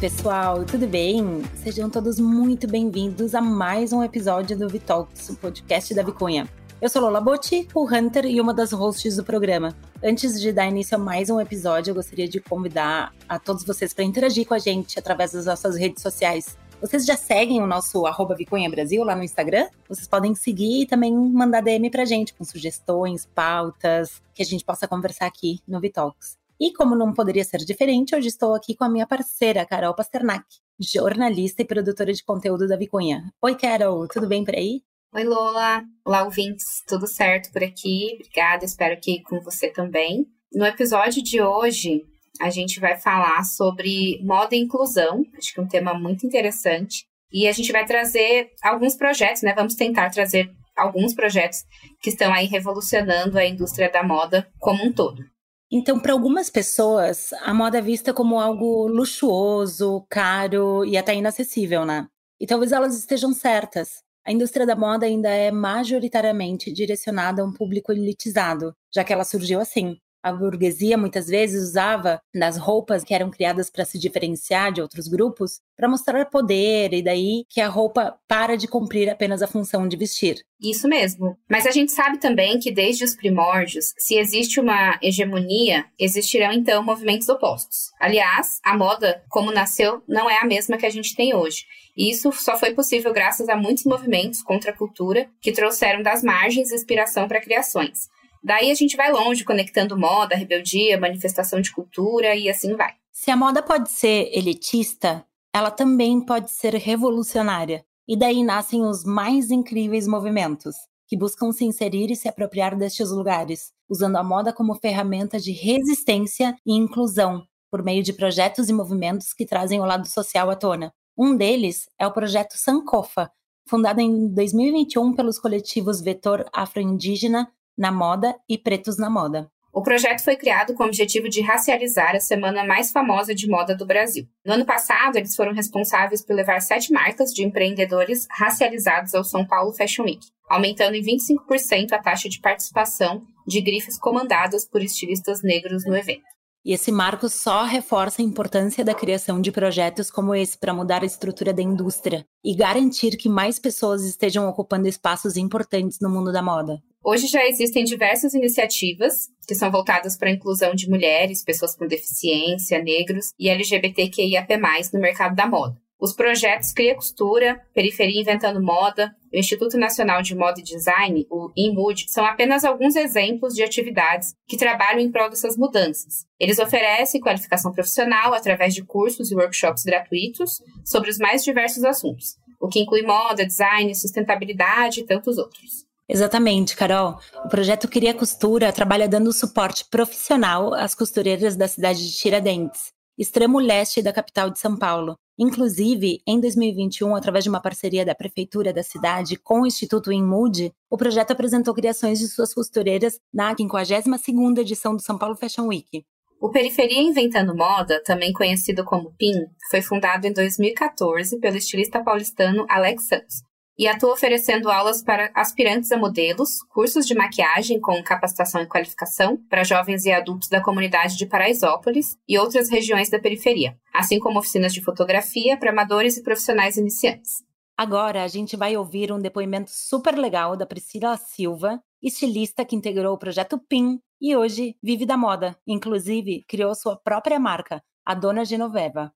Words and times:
pessoal, 0.00 0.64
tudo 0.64 0.86
bem? 0.86 1.42
Sejam 1.56 1.90
todos 1.90 2.20
muito 2.20 2.68
bem-vindos 2.68 3.34
a 3.34 3.40
mais 3.40 3.92
um 3.92 4.00
episódio 4.00 4.56
do 4.56 4.68
Vitalks, 4.68 5.28
o 5.28 5.34
podcast 5.34 5.92
da 5.92 6.04
Vicunha. 6.04 6.48
Eu 6.80 6.88
sou 6.88 7.02
Lola 7.02 7.20
Botti, 7.20 7.66
o 7.74 7.84
Hunter 7.84 8.24
e 8.26 8.40
uma 8.40 8.54
das 8.54 8.70
hosts 8.70 9.16
do 9.16 9.24
programa. 9.24 9.76
Antes 10.00 10.40
de 10.40 10.52
dar 10.52 10.68
início 10.68 10.96
a 10.96 11.00
mais 11.00 11.30
um 11.30 11.40
episódio, 11.40 11.90
eu 11.90 11.96
gostaria 11.96 12.28
de 12.28 12.38
convidar 12.38 13.12
a 13.28 13.40
todos 13.40 13.64
vocês 13.64 13.92
para 13.92 14.04
interagir 14.04 14.46
com 14.46 14.54
a 14.54 14.58
gente 14.60 15.00
através 15.00 15.32
das 15.32 15.46
nossas 15.46 15.76
redes 15.76 16.00
sociais. 16.00 16.56
Vocês 16.80 17.04
já 17.04 17.16
seguem 17.16 17.60
o 17.60 17.66
nosso 17.66 18.06
arroba 18.06 18.36
Brasil 18.70 19.02
lá 19.02 19.16
no 19.16 19.24
Instagram? 19.24 19.66
Vocês 19.88 20.06
podem 20.06 20.32
seguir 20.32 20.82
e 20.82 20.86
também 20.86 21.12
mandar 21.12 21.60
DM 21.60 21.90
pra 21.90 22.04
gente 22.04 22.32
com 22.34 22.44
sugestões, 22.44 23.26
pautas, 23.34 24.22
que 24.32 24.44
a 24.44 24.46
gente 24.46 24.64
possa 24.64 24.86
conversar 24.86 25.26
aqui 25.26 25.58
no 25.66 25.80
Vitalks. 25.80 26.37
E 26.60 26.72
como 26.72 26.96
não 26.96 27.12
poderia 27.14 27.44
ser 27.44 27.58
diferente, 27.58 28.16
hoje 28.16 28.26
estou 28.26 28.52
aqui 28.52 28.74
com 28.74 28.82
a 28.82 28.88
minha 28.88 29.06
parceira, 29.06 29.64
Carol 29.64 29.94
Pasternak, 29.94 30.44
jornalista 30.80 31.62
e 31.62 31.64
produtora 31.64 32.12
de 32.12 32.24
conteúdo 32.24 32.66
da 32.66 32.76
Vicunha. 32.76 33.32
Oi, 33.40 33.54
Carol, 33.54 34.08
tudo 34.08 34.26
bem 34.26 34.44
por 34.44 34.56
aí? 34.56 34.82
Oi, 35.14 35.22
Lola. 35.22 35.84
Olá, 36.04 36.24
ouvintes. 36.24 36.64
Tudo 36.88 37.06
certo 37.06 37.52
por 37.52 37.62
aqui? 37.62 38.08
Obrigada, 38.14 38.64
espero 38.64 39.00
que 39.00 39.22
com 39.22 39.40
você 39.40 39.70
também. 39.70 40.26
No 40.52 40.66
episódio 40.66 41.22
de 41.22 41.40
hoje, 41.40 42.02
a 42.40 42.50
gente 42.50 42.80
vai 42.80 42.98
falar 42.98 43.44
sobre 43.44 44.20
moda 44.24 44.56
e 44.56 44.58
inclusão, 44.58 45.22
acho 45.36 45.54
que 45.54 45.60
é 45.60 45.62
um 45.62 45.68
tema 45.68 45.94
muito 45.94 46.26
interessante. 46.26 47.06
E 47.32 47.46
a 47.46 47.52
gente 47.52 47.70
vai 47.70 47.84
trazer 47.84 48.50
alguns 48.64 48.96
projetos, 48.96 49.42
né? 49.42 49.54
Vamos 49.54 49.76
tentar 49.76 50.10
trazer 50.10 50.50
alguns 50.76 51.14
projetos 51.14 51.58
que 52.02 52.10
estão 52.10 52.34
aí 52.34 52.46
revolucionando 52.46 53.38
a 53.38 53.46
indústria 53.46 53.88
da 53.88 54.02
moda 54.02 54.50
como 54.58 54.84
um 54.84 54.92
todo. 54.92 55.22
Então, 55.70 56.00
para 56.00 56.12
algumas 56.14 56.48
pessoas, 56.48 57.30
a 57.42 57.52
moda 57.52 57.78
é 57.78 57.82
vista 57.82 58.14
como 58.14 58.40
algo 58.40 58.86
luxuoso, 58.88 60.04
caro 60.08 60.82
e 60.84 60.96
até 60.96 61.14
inacessível, 61.14 61.84
né? 61.84 62.06
E 62.40 62.46
talvez 62.46 62.72
elas 62.72 62.96
estejam 62.96 63.34
certas. 63.34 64.02
A 64.26 64.32
indústria 64.32 64.66
da 64.66 64.74
moda 64.74 65.04
ainda 65.04 65.28
é 65.28 65.50
majoritariamente 65.50 66.72
direcionada 66.72 67.42
a 67.42 67.44
um 67.44 67.52
público 67.52 67.92
elitizado, 67.92 68.74
já 68.94 69.04
que 69.04 69.12
ela 69.12 69.24
surgiu 69.24 69.60
assim, 69.60 69.98
a 70.28 70.32
burguesia 70.32 70.96
muitas 70.96 71.26
vezes 71.26 71.70
usava 71.70 72.20
nas 72.34 72.56
roupas 72.56 73.02
que 73.02 73.14
eram 73.14 73.30
criadas 73.30 73.70
para 73.70 73.84
se 73.84 73.98
diferenciar 73.98 74.72
de 74.72 74.80
outros 74.80 75.08
grupos 75.08 75.60
para 75.76 75.88
mostrar 75.88 76.26
poder 76.26 76.92
e 76.92 77.02
daí 77.02 77.44
que 77.48 77.60
a 77.60 77.68
roupa 77.68 78.18
para 78.26 78.56
de 78.56 78.66
cumprir 78.66 79.08
apenas 79.08 79.42
a 79.42 79.46
função 79.46 79.86
de 79.86 79.96
vestir. 79.96 80.44
Isso 80.60 80.88
mesmo. 80.88 81.38
Mas 81.48 81.66
a 81.66 81.70
gente 81.70 81.92
sabe 81.92 82.18
também 82.18 82.58
que 82.58 82.72
desde 82.72 83.04
os 83.04 83.14
primórdios, 83.14 83.94
se 83.96 84.16
existe 84.16 84.58
uma 84.58 84.98
hegemonia, 85.00 85.84
existirão 85.98 86.52
então 86.52 86.82
movimentos 86.82 87.28
opostos. 87.28 87.92
Aliás, 88.00 88.58
a 88.64 88.76
moda, 88.76 89.22
como 89.28 89.52
nasceu, 89.52 90.02
não 90.08 90.28
é 90.28 90.38
a 90.38 90.44
mesma 90.44 90.76
que 90.76 90.86
a 90.86 90.90
gente 90.90 91.14
tem 91.14 91.34
hoje. 91.34 91.64
E 91.96 92.10
isso 92.10 92.32
só 92.32 92.56
foi 92.58 92.74
possível 92.74 93.12
graças 93.12 93.48
a 93.48 93.56
muitos 93.56 93.84
movimentos 93.84 94.42
contra 94.42 94.72
a 94.72 94.76
cultura 94.76 95.28
que 95.40 95.52
trouxeram 95.52 96.02
das 96.02 96.22
margens 96.22 96.72
inspiração 96.72 97.28
para 97.28 97.40
criações. 97.40 98.08
Daí 98.48 98.70
a 98.70 98.74
gente 98.74 98.96
vai 98.96 99.12
longe, 99.12 99.44
conectando 99.44 99.94
moda, 99.94 100.34
rebeldia, 100.34 100.98
manifestação 100.98 101.60
de 101.60 101.70
cultura 101.70 102.34
e 102.34 102.48
assim 102.48 102.74
vai. 102.74 102.94
Se 103.12 103.30
a 103.30 103.36
moda 103.36 103.62
pode 103.62 103.90
ser 103.90 104.30
elitista, 104.32 105.22
ela 105.54 105.70
também 105.70 106.18
pode 106.18 106.50
ser 106.50 106.72
revolucionária. 106.72 107.84
E 108.08 108.16
daí 108.16 108.42
nascem 108.42 108.86
os 108.86 109.04
mais 109.04 109.50
incríveis 109.50 110.08
movimentos, 110.08 110.74
que 111.06 111.14
buscam 111.14 111.52
se 111.52 111.66
inserir 111.66 112.10
e 112.10 112.16
se 112.16 112.26
apropriar 112.26 112.74
destes 112.74 113.10
lugares, 113.10 113.70
usando 113.86 114.16
a 114.16 114.24
moda 114.24 114.50
como 114.50 114.74
ferramenta 114.76 115.38
de 115.38 115.52
resistência 115.52 116.56
e 116.64 116.72
inclusão, 116.72 117.44
por 117.70 117.82
meio 117.82 118.02
de 118.02 118.14
projetos 118.14 118.70
e 118.70 118.72
movimentos 118.72 119.34
que 119.34 119.44
trazem 119.44 119.78
o 119.78 119.84
lado 119.84 120.08
social 120.08 120.48
à 120.48 120.56
tona. 120.56 120.90
Um 121.18 121.36
deles 121.36 121.86
é 121.98 122.06
o 122.06 122.12
projeto 122.12 122.54
Sankofa, 122.56 123.30
fundado 123.68 124.00
em 124.00 124.26
2021 124.32 125.12
pelos 125.12 125.38
coletivos 125.38 126.00
Vetor 126.00 126.48
Afro-Indígena, 126.50 127.52
na 127.78 127.92
moda 127.92 128.34
e 128.48 128.58
Pretos 128.58 128.98
na 128.98 129.08
Moda. 129.08 129.48
O 129.72 129.82
projeto 129.82 130.24
foi 130.24 130.34
criado 130.34 130.74
com 130.74 130.82
o 130.82 130.86
objetivo 130.86 131.28
de 131.28 131.40
racializar 131.40 132.16
a 132.16 132.20
semana 132.20 132.64
mais 132.64 132.90
famosa 132.90 133.32
de 133.32 133.48
moda 133.48 133.76
do 133.76 133.86
Brasil. 133.86 134.26
No 134.44 134.54
ano 134.54 134.66
passado, 134.66 135.16
eles 135.16 135.36
foram 135.36 135.52
responsáveis 135.52 136.20
por 136.20 136.34
levar 136.34 136.60
sete 136.60 136.92
marcas 136.92 137.32
de 137.32 137.44
empreendedores 137.44 138.26
racializados 138.30 139.14
ao 139.14 139.22
São 139.22 139.46
Paulo 139.46 139.72
Fashion 139.72 140.04
Week, 140.04 140.26
aumentando 140.50 140.96
em 140.96 141.02
25% 141.02 141.92
a 141.92 141.98
taxa 141.98 142.28
de 142.28 142.40
participação 142.40 143.22
de 143.46 143.60
grifes 143.60 143.98
comandadas 143.98 144.66
por 144.66 144.82
estilistas 144.82 145.42
negros 145.42 145.86
no 145.86 145.96
evento. 145.96 146.24
E 146.64 146.72
esse 146.72 146.90
marco 146.90 147.28
só 147.28 147.62
reforça 147.64 148.20
a 148.20 148.24
importância 148.24 148.84
da 148.84 148.94
criação 148.94 149.40
de 149.40 149.52
projetos 149.52 150.10
como 150.10 150.34
esse 150.34 150.58
para 150.58 150.74
mudar 150.74 151.02
a 151.02 151.06
estrutura 151.06 151.52
da 151.52 151.62
indústria 151.62 152.26
e 152.44 152.54
garantir 152.54 153.16
que 153.16 153.28
mais 153.28 153.58
pessoas 153.58 154.02
estejam 154.04 154.48
ocupando 154.48 154.88
espaços 154.88 155.36
importantes 155.36 155.98
no 156.00 156.10
mundo 156.10 156.32
da 156.32 156.42
moda. 156.42 156.82
Hoje 157.04 157.26
já 157.28 157.46
existem 157.46 157.84
diversas 157.84 158.34
iniciativas 158.34 159.28
que 159.46 159.54
são 159.54 159.70
voltadas 159.70 160.16
para 160.16 160.28
a 160.28 160.32
inclusão 160.32 160.74
de 160.74 160.90
mulheres, 160.90 161.44
pessoas 161.44 161.74
com 161.74 161.86
deficiência, 161.86 162.82
negros 162.82 163.30
e 163.38 163.48
LGBTQIAP+, 163.48 164.56
no 164.92 165.00
mercado 165.00 165.34
da 165.34 165.46
moda. 165.46 165.80
Os 166.00 166.12
projetos 166.12 166.72
Cria 166.72 166.94
Costura, 166.94 167.60
Periferia 167.74 168.20
Inventando 168.20 168.62
Moda, 168.62 169.12
o 169.32 169.36
Instituto 169.36 169.76
Nacional 169.76 170.22
de 170.22 170.34
Moda 170.34 170.60
e 170.60 170.62
Design, 170.62 171.26
o 171.28 171.50
INMUD, 171.56 172.06
são 172.08 172.24
apenas 172.24 172.64
alguns 172.64 172.94
exemplos 172.94 173.54
de 173.54 173.64
atividades 173.64 174.32
que 174.46 174.56
trabalham 174.56 175.00
em 175.00 175.10
prol 175.10 175.28
dessas 175.28 175.56
mudanças. 175.56 176.24
Eles 176.38 176.60
oferecem 176.60 177.20
qualificação 177.20 177.72
profissional 177.72 178.32
através 178.32 178.74
de 178.74 178.84
cursos 178.84 179.32
e 179.32 179.34
workshops 179.34 179.82
gratuitos 179.82 180.62
sobre 180.84 181.10
os 181.10 181.18
mais 181.18 181.42
diversos 181.42 181.82
assuntos, 181.84 182.36
o 182.60 182.68
que 182.68 182.80
inclui 182.80 183.02
moda, 183.02 183.44
design, 183.44 183.92
sustentabilidade 183.94 185.00
e 185.00 185.04
tantos 185.04 185.36
outros. 185.36 185.87
Exatamente, 186.08 186.74
Carol. 186.74 187.18
O 187.44 187.48
projeto 187.48 187.86
Cria 187.86 188.14
Costura 188.14 188.72
trabalha 188.72 189.06
dando 189.06 189.30
suporte 189.30 189.84
profissional 189.90 190.72
às 190.72 190.94
costureiras 190.94 191.54
da 191.54 191.68
cidade 191.68 192.02
de 192.02 192.16
Tiradentes, 192.16 192.92
extremo 193.18 193.58
leste 193.58 194.00
da 194.00 194.10
capital 194.12 194.48
de 194.48 194.58
São 194.58 194.74
Paulo. 194.74 195.16
Inclusive, 195.38 196.20
em 196.26 196.40
2021, 196.40 197.14
através 197.14 197.44
de 197.44 197.50
uma 197.50 197.60
parceria 197.60 198.06
da 198.06 198.14
prefeitura 198.14 198.72
da 198.72 198.82
cidade 198.82 199.36
com 199.36 199.60
o 199.60 199.66
Instituto 199.66 200.10
Inmude, 200.10 200.72
o 200.90 200.96
projeto 200.96 201.32
apresentou 201.32 201.74
criações 201.74 202.18
de 202.18 202.26
suas 202.26 202.54
costureiras 202.54 203.20
na 203.32 203.54
52ª 203.54 204.60
edição 204.60 204.96
do 204.96 205.02
São 205.02 205.18
Paulo 205.18 205.36
Fashion 205.36 205.66
Week. 205.66 206.04
O 206.40 206.50
Periferia 206.50 207.02
Inventando 207.02 207.54
Moda, 207.54 208.02
também 208.02 208.32
conhecido 208.32 208.84
como 208.84 209.12
PIN, 209.18 209.34
foi 209.70 209.82
fundado 209.82 210.26
em 210.26 210.32
2014 210.32 211.38
pelo 211.38 211.56
estilista 211.56 212.02
paulistano 212.02 212.64
Alex 212.68 213.06
Santos 213.08 213.47
e 213.78 213.86
atua 213.86 214.12
oferecendo 214.12 214.68
aulas 214.70 215.02
para 215.02 215.30
aspirantes 215.34 215.92
a 215.92 215.96
modelos, 215.96 216.62
cursos 216.64 217.06
de 217.06 217.14
maquiagem 217.14 217.80
com 217.80 218.02
capacitação 218.02 218.60
e 218.60 218.66
qualificação 218.66 219.36
para 219.48 219.62
jovens 219.62 220.04
e 220.04 220.10
adultos 220.10 220.48
da 220.48 220.60
comunidade 220.60 221.16
de 221.16 221.26
Paraisópolis 221.26 222.16
e 222.28 222.36
outras 222.36 222.68
regiões 222.68 223.08
da 223.08 223.20
periferia, 223.20 223.78
assim 223.94 224.18
como 224.18 224.38
oficinas 224.40 224.74
de 224.74 224.82
fotografia 224.82 225.56
para 225.56 225.70
amadores 225.70 226.16
e 226.16 226.22
profissionais 226.24 226.76
iniciantes. 226.76 227.44
Agora 227.76 228.24
a 228.24 228.28
gente 228.28 228.56
vai 228.56 228.76
ouvir 228.76 229.12
um 229.12 229.20
depoimento 229.20 229.70
super 229.70 230.18
legal 230.18 230.56
da 230.56 230.66
Priscila 230.66 231.16
Silva, 231.16 231.80
estilista 232.02 232.64
que 232.64 232.74
integrou 232.74 233.14
o 233.14 233.18
projeto 233.18 233.56
PIN 233.56 234.00
e 234.20 234.34
hoje 234.34 234.74
vive 234.82 235.06
da 235.06 235.16
moda, 235.16 235.56
inclusive 235.64 236.44
criou 236.48 236.74
sua 236.74 236.96
própria 236.96 237.38
marca, 237.38 237.80
a 238.04 238.14
Dona 238.14 238.44
Genoveva. 238.44 239.12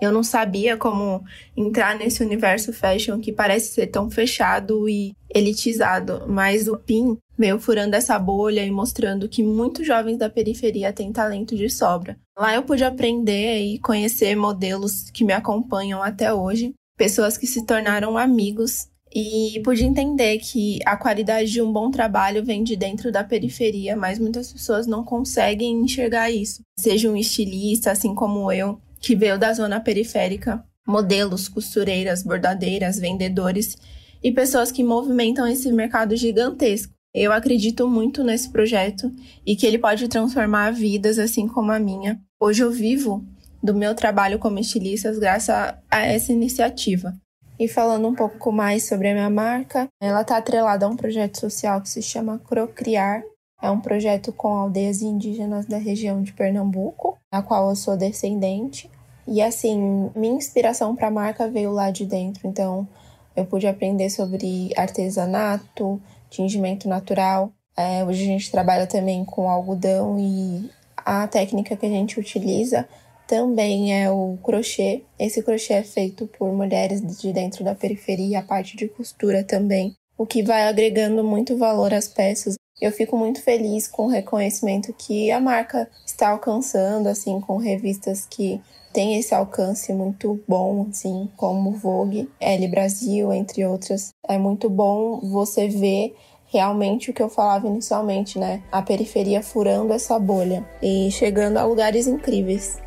Eu 0.00 0.10
não 0.10 0.22
sabia 0.22 0.76
como 0.76 1.22
entrar 1.56 1.96
nesse 1.96 2.22
universo 2.22 2.72
fashion 2.72 3.20
que 3.20 3.32
parece 3.32 3.74
ser 3.74 3.88
tão 3.88 4.10
fechado 4.10 4.88
e 4.88 5.12
elitizado, 5.34 6.24
mas 6.26 6.68
o 6.68 6.76
PIN 6.76 7.18
veio 7.38 7.58
furando 7.58 7.96
essa 7.96 8.18
bolha 8.18 8.64
e 8.64 8.70
mostrando 8.70 9.28
que 9.28 9.42
muitos 9.42 9.86
jovens 9.86 10.18
da 10.18 10.28
periferia 10.28 10.92
têm 10.92 11.12
talento 11.12 11.56
de 11.56 11.70
sobra. 11.70 12.18
Lá 12.38 12.54
eu 12.54 12.62
pude 12.62 12.84
aprender 12.84 13.60
e 13.60 13.78
conhecer 13.78 14.34
modelos 14.34 15.10
que 15.10 15.24
me 15.24 15.32
acompanham 15.32 16.02
até 16.02 16.32
hoje, 16.32 16.74
pessoas 16.96 17.38
que 17.38 17.46
se 17.46 17.64
tornaram 17.64 18.18
amigos 18.18 18.88
e 19.12 19.60
pude 19.64 19.84
entender 19.84 20.38
que 20.38 20.78
a 20.86 20.96
qualidade 20.96 21.50
de 21.50 21.60
um 21.60 21.72
bom 21.72 21.90
trabalho 21.90 22.44
vem 22.44 22.62
de 22.62 22.76
dentro 22.76 23.10
da 23.10 23.24
periferia, 23.24 23.96
mas 23.96 24.18
muitas 24.18 24.52
pessoas 24.52 24.86
não 24.86 25.04
conseguem 25.04 25.82
enxergar 25.82 26.30
isso. 26.30 26.62
Seja 26.78 27.10
um 27.10 27.16
estilista, 27.16 27.90
assim 27.90 28.14
como 28.14 28.52
eu, 28.52 28.80
que 29.00 29.16
veio 29.16 29.38
da 29.38 29.52
zona 29.52 29.80
periférica, 29.80 30.64
modelos, 30.86 31.48
costureiras, 31.48 32.22
bordadeiras, 32.22 32.98
vendedores 32.98 33.76
e 34.22 34.30
pessoas 34.30 34.70
que 34.70 34.84
movimentam 34.84 35.46
esse 35.46 35.72
mercado 35.72 36.14
gigantesco. 36.14 36.92
Eu 37.12 37.32
acredito 37.32 37.88
muito 37.88 38.22
nesse 38.22 38.50
projeto 38.50 39.10
e 39.44 39.56
que 39.56 39.66
ele 39.66 39.78
pode 39.78 40.06
transformar 40.06 40.72
vidas 40.72 41.18
assim 41.18 41.48
como 41.48 41.72
a 41.72 41.78
minha. 41.78 42.20
Hoje 42.38 42.62
eu 42.62 42.70
vivo 42.70 43.24
do 43.62 43.74
meu 43.74 43.94
trabalho 43.94 44.38
como 44.38 44.58
estilista 44.58 45.12
graças 45.12 45.74
a 45.90 46.06
essa 46.06 46.32
iniciativa. 46.32 47.14
E 47.58 47.68
falando 47.68 48.08
um 48.08 48.14
pouco 48.14 48.50
mais 48.50 48.88
sobre 48.88 49.08
a 49.08 49.12
minha 49.12 49.28
marca, 49.28 49.86
ela 50.00 50.22
está 50.22 50.38
atrelada 50.38 50.86
a 50.86 50.88
um 50.88 50.96
projeto 50.96 51.38
social 51.38 51.80
que 51.82 51.90
se 51.90 52.00
chama 52.00 52.38
Crocriar. 52.38 53.22
É 53.62 53.70
um 53.70 53.80
projeto 53.80 54.32
com 54.32 54.48
aldeias 54.48 55.02
indígenas 55.02 55.66
da 55.66 55.76
região 55.76 56.22
de 56.22 56.32
Pernambuco, 56.32 57.18
a 57.30 57.42
qual 57.42 57.68
eu 57.68 57.76
sou 57.76 57.96
descendente. 57.96 58.90
E 59.26 59.42
assim, 59.42 60.10
minha 60.16 60.34
inspiração 60.34 60.96
para 60.96 61.08
a 61.08 61.10
marca 61.10 61.48
veio 61.48 61.70
lá 61.70 61.90
de 61.90 62.06
dentro. 62.06 62.48
Então, 62.48 62.88
eu 63.36 63.44
pude 63.44 63.66
aprender 63.66 64.10
sobre 64.10 64.70
artesanato, 64.76 66.00
tingimento 66.28 66.88
natural. 66.88 67.52
É, 67.76 68.04
hoje 68.04 68.22
a 68.24 68.26
gente 68.26 68.50
trabalha 68.50 68.86
também 68.86 69.24
com 69.24 69.48
algodão 69.50 70.18
e 70.18 70.70
a 70.96 71.26
técnica 71.26 71.76
que 71.76 71.86
a 71.86 71.90
gente 71.90 72.18
utiliza 72.18 72.88
também 73.26 73.94
é 73.94 74.10
o 74.10 74.36
crochê. 74.42 75.04
Esse 75.18 75.42
crochê 75.42 75.74
é 75.74 75.82
feito 75.82 76.26
por 76.26 76.52
mulheres 76.52 77.00
de 77.00 77.32
dentro 77.32 77.62
da 77.62 77.74
periferia, 77.74 78.40
a 78.40 78.42
parte 78.42 78.76
de 78.76 78.88
costura 78.88 79.44
também, 79.44 79.94
o 80.18 80.26
que 80.26 80.42
vai 80.42 80.66
agregando 80.66 81.22
muito 81.22 81.56
valor 81.56 81.94
às 81.94 82.08
peças. 82.08 82.56
Eu 82.80 82.90
fico 82.90 83.16
muito 83.16 83.42
feliz 83.42 83.86
com 83.86 84.06
o 84.06 84.10
reconhecimento 84.10 84.94
que 84.96 85.30
a 85.30 85.38
marca 85.38 85.88
está 86.06 86.30
alcançando, 86.30 87.08
assim, 87.08 87.40
com 87.40 87.56
revistas 87.58 88.26
que 88.28 88.60
têm 88.92 89.18
esse 89.18 89.34
alcance 89.34 89.92
muito 89.92 90.40
bom, 90.48 90.86
assim, 90.88 91.28
como 91.36 91.72
Vogue, 91.72 92.28
Elle 92.40 92.68
Brasil, 92.68 93.32
entre 93.32 93.64
outras. 93.66 94.10
É 94.26 94.38
muito 94.38 94.70
bom 94.70 95.20
você 95.20 95.68
ver 95.68 96.16
realmente 96.46 97.10
o 97.10 97.14
que 97.14 97.22
eu 97.22 97.28
falava 97.28 97.66
inicialmente, 97.68 98.38
né? 98.38 98.62
A 98.72 98.82
periferia 98.82 99.42
furando 99.42 99.92
essa 99.92 100.18
bolha 100.18 100.66
e 100.82 101.10
chegando 101.10 101.58
a 101.58 101.64
lugares 101.64 102.06
incríveis. 102.06 102.78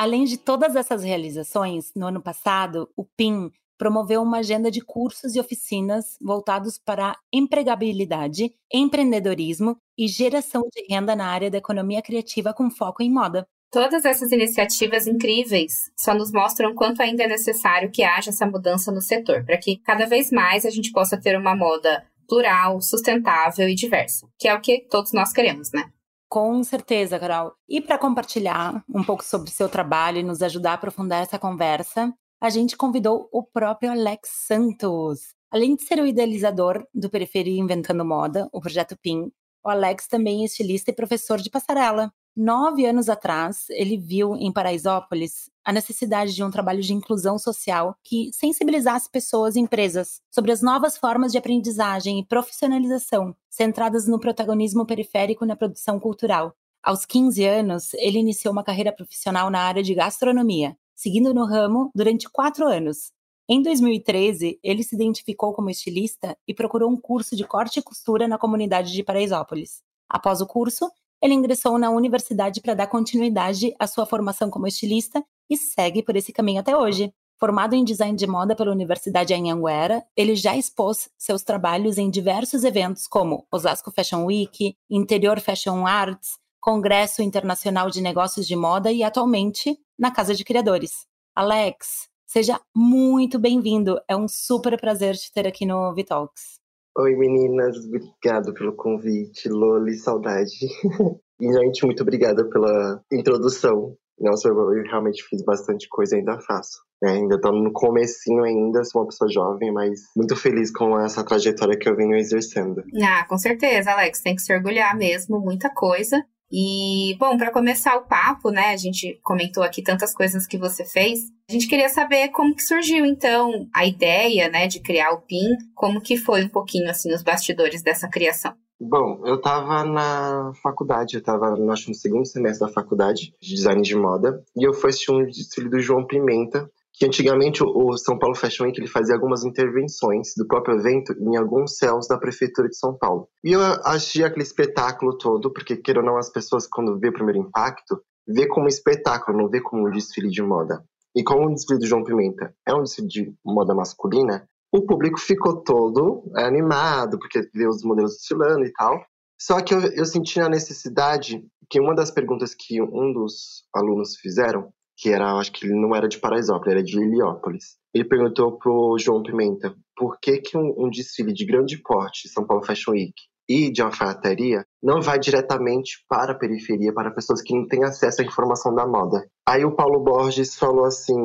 Além 0.00 0.24
de 0.24 0.38
todas 0.38 0.76
essas 0.76 1.04
realizações, 1.04 1.92
no 1.94 2.06
ano 2.06 2.22
passado, 2.22 2.88
o 2.96 3.04
PIN 3.04 3.50
promoveu 3.76 4.22
uma 4.22 4.38
agenda 4.38 4.70
de 4.70 4.80
cursos 4.80 5.34
e 5.36 5.38
oficinas 5.38 6.16
voltados 6.22 6.78
para 6.78 7.14
empregabilidade, 7.30 8.50
empreendedorismo 8.72 9.76
e 9.98 10.08
geração 10.08 10.62
de 10.74 10.86
renda 10.88 11.14
na 11.14 11.26
área 11.26 11.50
da 11.50 11.58
economia 11.58 12.00
criativa 12.00 12.54
com 12.54 12.70
foco 12.70 13.02
em 13.02 13.12
moda. 13.12 13.46
Todas 13.70 14.06
essas 14.06 14.32
iniciativas 14.32 15.06
incríveis 15.06 15.90
só 15.94 16.14
nos 16.14 16.32
mostram 16.32 16.74
quanto 16.74 17.02
ainda 17.02 17.24
é 17.24 17.28
necessário 17.28 17.90
que 17.90 18.02
haja 18.02 18.30
essa 18.30 18.46
mudança 18.46 18.90
no 18.90 19.02
setor, 19.02 19.44
para 19.44 19.58
que 19.58 19.82
cada 19.84 20.06
vez 20.06 20.32
mais 20.32 20.64
a 20.64 20.70
gente 20.70 20.92
possa 20.92 21.20
ter 21.20 21.36
uma 21.36 21.54
moda 21.54 22.06
plural, 22.26 22.80
sustentável 22.80 23.68
e 23.68 23.74
diversa, 23.74 24.26
que 24.38 24.48
é 24.48 24.54
o 24.54 24.62
que 24.62 24.86
todos 24.88 25.12
nós 25.12 25.30
queremos, 25.30 25.70
né? 25.74 25.92
Com 26.30 26.62
certeza, 26.62 27.18
Carol. 27.18 27.54
E 27.68 27.80
para 27.80 27.98
compartilhar 27.98 28.84
um 28.88 29.02
pouco 29.02 29.24
sobre 29.24 29.50
seu 29.50 29.68
trabalho 29.68 30.18
e 30.18 30.22
nos 30.22 30.40
ajudar 30.42 30.70
a 30.70 30.74
aprofundar 30.74 31.24
essa 31.24 31.40
conversa, 31.40 32.14
a 32.40 32.48
gente 32.48 32.76
convidou 32.76 33.28
o 33.32 33.42
próprio 33.42 33.90
Alex 33.90 34.30
Santos. 34.46 35.34
Além 35.50 35.74
de 35.74 35.82
ser 35.82 35.98
o 35.98 36.06
idealizador 36.06 36.86
do 36.94 37.10
Periferia 37.10 37.60
Inventando 37.60 38.04
Moda, 38.04 38.48
o 38.52 38.60
projeto 38.60 38.96
PIN, 39.02 39.32
o 39.64 39.68
Alex 39.68 40.06
também 40.06 40.42
é 40.42 40.44
estilista 40.44 40.92
e 40.92 40.94
professor 40.94 41.40
de 41.40 41.50
passarela. 41.50 42.12
Nove 42.36 42.86
anos 42.86 43.08
atrás, 43.08 43.66
ele 43.70 43.96
viu 43.96 44.36
em 44.36 44.52
Paraisópolis 44.52 45.50
a 45.64 45.72
necessidade 45.72 46.32
de 46.34 46.44
um 46.44 46.50
trabalho 46.50 46.80
de 46.80 46.94
inclusão 46.94 47.38
social 47.38 47.96
que 48.04 48.30
sensibilizasse 48.32 49.10
pessoas 49.10 49.56
e 49.56 49.60
empresas 49.60 50.22
sobre 50.30 50.52
as 50.52 50.62
novas 50.62 50.96
formas 50.96 51.32
de 51.32 51.38
aprendizagem 51.38 52.20
e 52.20 52.24
profissionalização 52.24 53.34
centradas 53.48 54.06
no 54.06 54.20
protagonismo 54.20 54.86
periférico 54.86 55.44
na 55.44 55.56
produção 55.56 55.98
cultural. 55.98 56.54
Aos 56.82 57.04
15 57.04 57.44
anos, 57.44 57.94
ele 57.94 58.18
iniciou 58.18 58.52
uma 58.52 58.64
carreira 58.64 58.92
profissional 58.92 59.50
na 59.50 59.60
área 59.60 59.82
de 59.82 59.94
gastronomia, 59.94 60.76
seguindo 60.94 61.34
no 61.34 61.44
ramo 61.44 61.90
durante 61.94 62.30
quatro 62.30 62.66
anos. 62.66 63.12
Em 63.48 63.60
2013, 63.60 64.58
ele 64.62 64.84
se 64.84 64.94
identificou 64.94 65.52
como 65.52 65.68
estilista 65.68 66.38
e 66.46 66.54
procurou 66.54 66.88
um 66.88 66.96
curso 66.96 67.34
de 67.34 67.44
corte 67.44 67.80
e 67.80 67.82
costura 67.82 68.28
na 68.28 68.38
comunidade 68.38 68.92
de 68.92 69.02
Paraisópolis. 69.02 69.82
Após 70.08 70.40
o 70.40 70.46
curso, 70.46 70.90
ele 71.22 71.34
ingressou 71.34 71.78
na 71.78 71.90
universidade 71.90 72.60
para 72.60 72.74
dar 72.74 72.86
continuidade 72.86 73.74
à 73.78 73.86
sua 73.86 74.06
formação 74.06 74.50
como 74.50 74.66
estilista 74.66 75.24
e 75.48 75.56
segue 75.56 76.02
por 76.02 76.16
esse 76.16 76.32
caminho 76.32 76.60
até 76.60 76.76
hoje. 76.76 77.12
Formado 77.38 77.74
em 77.74 77.82
design 77.84 78.16
de 78.16 78.26
moda 78.26 78.54
pela 78.54 78.70
Universidade 78.70 79.32
Anhanguera, 79.32 80.04
ele 80.14 80.36
já 80.36 80.56
expôs 80.56 81.08
seus 81.16 81.42
trabalhos 81.42 81.96
em 81.96 82.10
diversos 82.10 82.64
eventos 82.64 83.06
como 83.06 83.46
Osasco 83.50 83.90
Fashion 83.90 84.26
Week, 84.26 84.76
Interior 84.90 85.40
Fashion 85.40 85.86
Arts, 85.86 86.38
Congresso 86.60 87.22
Internacional 87.22 87.88
de 87.88 88.02
Negócios 88.02 88.46
de 88.46 88.54
Moda 88.54 88.92
e 88.92 89.02
atualmente 89.02 89.78
na 89.98 90.10
Casa 90.10 90.34
de 90.34 90.44
Criadores. 90.44 91.06
Alex, 91.34 92.10
seja 92.26 92.60
muito 92.76 93.38
bem-vindo. 93.38 93.98
É 94.06 94.14
um 94.14 94.28
super 94.28 94.78
prazer 94.78 95.16
te 95.16 95.32
ter 95.32 95.46
aqui 95.46 95.64
no 95.64 95.94
Vitalks. 95.94 96.59
Oi 97.02 97.16
meninas, 97.16 97.78
obrigado 97.86 98.52
pelo 98.52 98.74
convite, 98.74 99.48
Loli, 99.48 99.94
saudade. 99.94 100.52
e 101.40 101.50
gente, 101.50 101.86
muito 101.86 102.02
obrigada 102.02 102.46
pela 102.50 103.00
introdução. 103.10 103.96
Nossa, 104.20 104.48
eu 104.48 104.82
realmente 104.82 105.24
fiz 105.24 105.42
bastante 105.42 105.88
coisa, 105.88 106.16
ainda 106.16 106.38
faço. 106.40 106.82
É, 107.02 107.12
ainda 107.12 107.40
tô 107.40 107.50
no 107.52 107.72
comecinho 107.72 108.44
ainda, 108.44 108.84
sou 108.84 109.00
uma 109.00 109.08
pessoa 109.08 109.30
jovem, 109.30 109.72
mas 109.72 110.00
muito 110.14 110.36
feliz 110.36 110.70
com 110.70 111.00
essa 111.00 111.24
trajetória 111.24 111.78
que 111.78 111.88
eu 111.88 111.96
venho 111.96 112.14
exercendo. 112.14 112.82
Ah, 113.02 113.24
com 113.26 113.38
certeza, 113.38 113.92
Alex, 113.92 114.20
tem 114.20 114.34
que 114.34 114.42
se 114.42 114.54
orgulhar 114.54 114.94
mesmo, 114.94 115.40
muita 115.40 115.72
coisa. 115.72 116.22
E, 116.52 117.16
bom, 117.18 117.36
para 117.36 117.52
começar 117.52 117.96
o 117.96 118.06
papo, 118.06 118.50
né, 118.50 118.72
a 118.72 118.76
gente 118.76 119.20
comentou 119.22 119.62
aqui 119.62 119.82
tantas 119.82 120.12
coisas 120.12 120.46
que 120.46 120.58
você 120.58 120.84
fez. 120.84 121.20
A 121.48 121.52
gente 121.52 121.68
queria 121.68 121.88
saber 121.88 122.28
como 122.30 122.54
que 122.54 122.62
surgiu, 122.62 123.04
então, 123.04 123.68
a 123.74 123.86
ideia, 123.86 124.48
né, 124.48 124.66
de 124.66 124.80
criar 124.80 125.12
o 125.12 125.20
PIN, 125.20 125.48
como 125.74 126.00
que 126.00 126.16
foi 126.16 126.44
um 126.44 126.48
pouquinho, 126.48 126.90
assim, 126.90 127.12
os 127.14 127.22
bastidores 127.22 127.82
dessa 127.82 128.08
criação. 128.08 128.52
Bom, 128.80 129.20
eu 129.26 129.34
estava 129.34 129.84
na 129.84 130.52
faculdade, 130.62 131.14
eu 131.14 131.20
estava 131.20 131.52
acho, 131.70 131.90
no 131.90 131.94
segundo 131.94 132.26
semestre 132.26 132.66
da 132.66 132.72
faculdade 132.72 133.34
de 133.38 133.54
design 133.54 133.82
de 133.82 133.94
moda, 133.94 134.42
e 134.56 134.66
eu 134.66 134.72
fui 134.72 134.88
assistir 134.88 135.12
um 135.12 135.26
desfile 135.26 135.68
do 135.68 135.80
João 135.80 136.06
Pimenta, 136.06 136.70
que 137.00 137.06
antigamente 137.06 137.64
o 137.64 137.96
São 137.96 138.18
Paulo 138.18 138.36
Fashion 138.36 138.66
Week 138.66 138.78
ele 138.78 138.86
fazia 138.86 139.14
algumas 139.14 139.42
intervenções 139.42 140.34
do 140.36 140.46
próprio 140.46 140.78
evento 140.78 141.14
em 141.18 141.34
alguns 141.34 141.78
céus 141.78 142.06
da 142.06 142.18
prefeitura 142.18 142.68
de 142.68 142.76
São 142.76 142.94
Paulo. 142.94 143.26
E 143.42 143.52
eu 143.52 143.60
achei 143.86 144.22
aquele 144.22 144.42
espetáculo 144.42 145.16
todo, 145.16 145.50
porque 145.50 145.78
queira 145.78 146.00
ou 146.00 146.06
não 146.06 146.18
as 146.18 146.30
pessoas 146.30 146.66
quando 146.66 146.98
vê 147.00 147.08
o 147.08 147.12
primeiro 147.12 147.40
impacto, 147.40 148.02
vê 148.28 148.46
como 148.46 148.68
espetáculo, 148.68 149.38
não 149.38 149.48
vê 149.48 149.62
como 149.62 149.88
um 149.88 149.90
desfile 149.90 150.28
de 150.28 150.42
moda. 150.42 150.84
E 151.16 151.24
como 151.24 151.46
o 151.48 151.54
desfile 151.54 151.80
do 151.80 151.86
João 151.86 152.04
Pimenta 152.04 152.54
é 152.68 152.74
um 152.74 152.82
desfile 152.82 153.08
de 153.08 153.34
moda 153.42 153.74
masculina, 153.74 154.46
o 154.70 154.84
público 154.84 155.18
ficou 155.18 155.62
todo 155.62 156.30
animado, 156.36 157.18
porque 157.18 157.40
vê 157.54 157.66
os 157.66 157.82
modelos 157.82 158.16
desfilando 158.16 158.66
e 158.66 158.72
tal. 158.74 159.02
Só 159.40 159.62
que 159.62 159.72
eu, 159.72 159.80
eu 159.94 160.04
senti 160.04 160.38
a 160.38 160.50
necessidade 160.50 161.42
que 161.70 161.80
uma 161.80 161.94
das 161.94 162.10
perguntas 162.10 162.54
que 162.54 162.82
um 162.82 163.10
dos 163.10 163.64
alunos 163.74 164.16
fizeram 164.16 164.70
que 165.00 165.08
era, 165.08 165.32
acho 165.38 165.50
que 165.50 165.64
ele 165.64 165.80
não 165.80 165.96
era 165.96 166.06
de 166.06 166.18
Paraisópolis, 166.18 166.72
era 166.72 166.82
de 166.82 167.00
Heliópolis. 167.00 167.78
Ele 167.94 168.04
perguntou 168.04 168.58
pro 168.58 168.96
João 168.98 169.22
Pimenta 169.22 169.74
por 169.96 170.18
que, 170.20 170.38
que 170.38 170.58
um, 170.58 170.74
um 170.76 170.90
desfile 170.90 171.32
de 171.32 171.46
grande 171.46 171.78
porte, 171.78 172.28
São 172.28 172.46
Paulo 172.46 172.64
Fashion 172.64 172.92
Week, 172.92 173.14
e 173.48 173.72
de 173.72 173.82
alfaiataria 173.82 174.64
não 174.82 175.00
vai 175.00 175.18
diretamente 175.18 176.04
para 176.08 176.32
a 176.32 176.38
periferia, 176.38 176.92
para 176.92 177.10
pessoas 177.10 177.40
que 177.42 177.54
não 177.54 177.66
têm 177.66 177.82
acesso 177.82 178.20
à 178.20 178.24
informação 178.24 178.74
da 178.74 178.86
moda. 178.86 179.26
Aí 179.48 179.64
o 179.64 179.74
Paulo 179.74 180.04
Borges 180.04 180.54
falou 180.54 180.84
assim: 180.84 181.16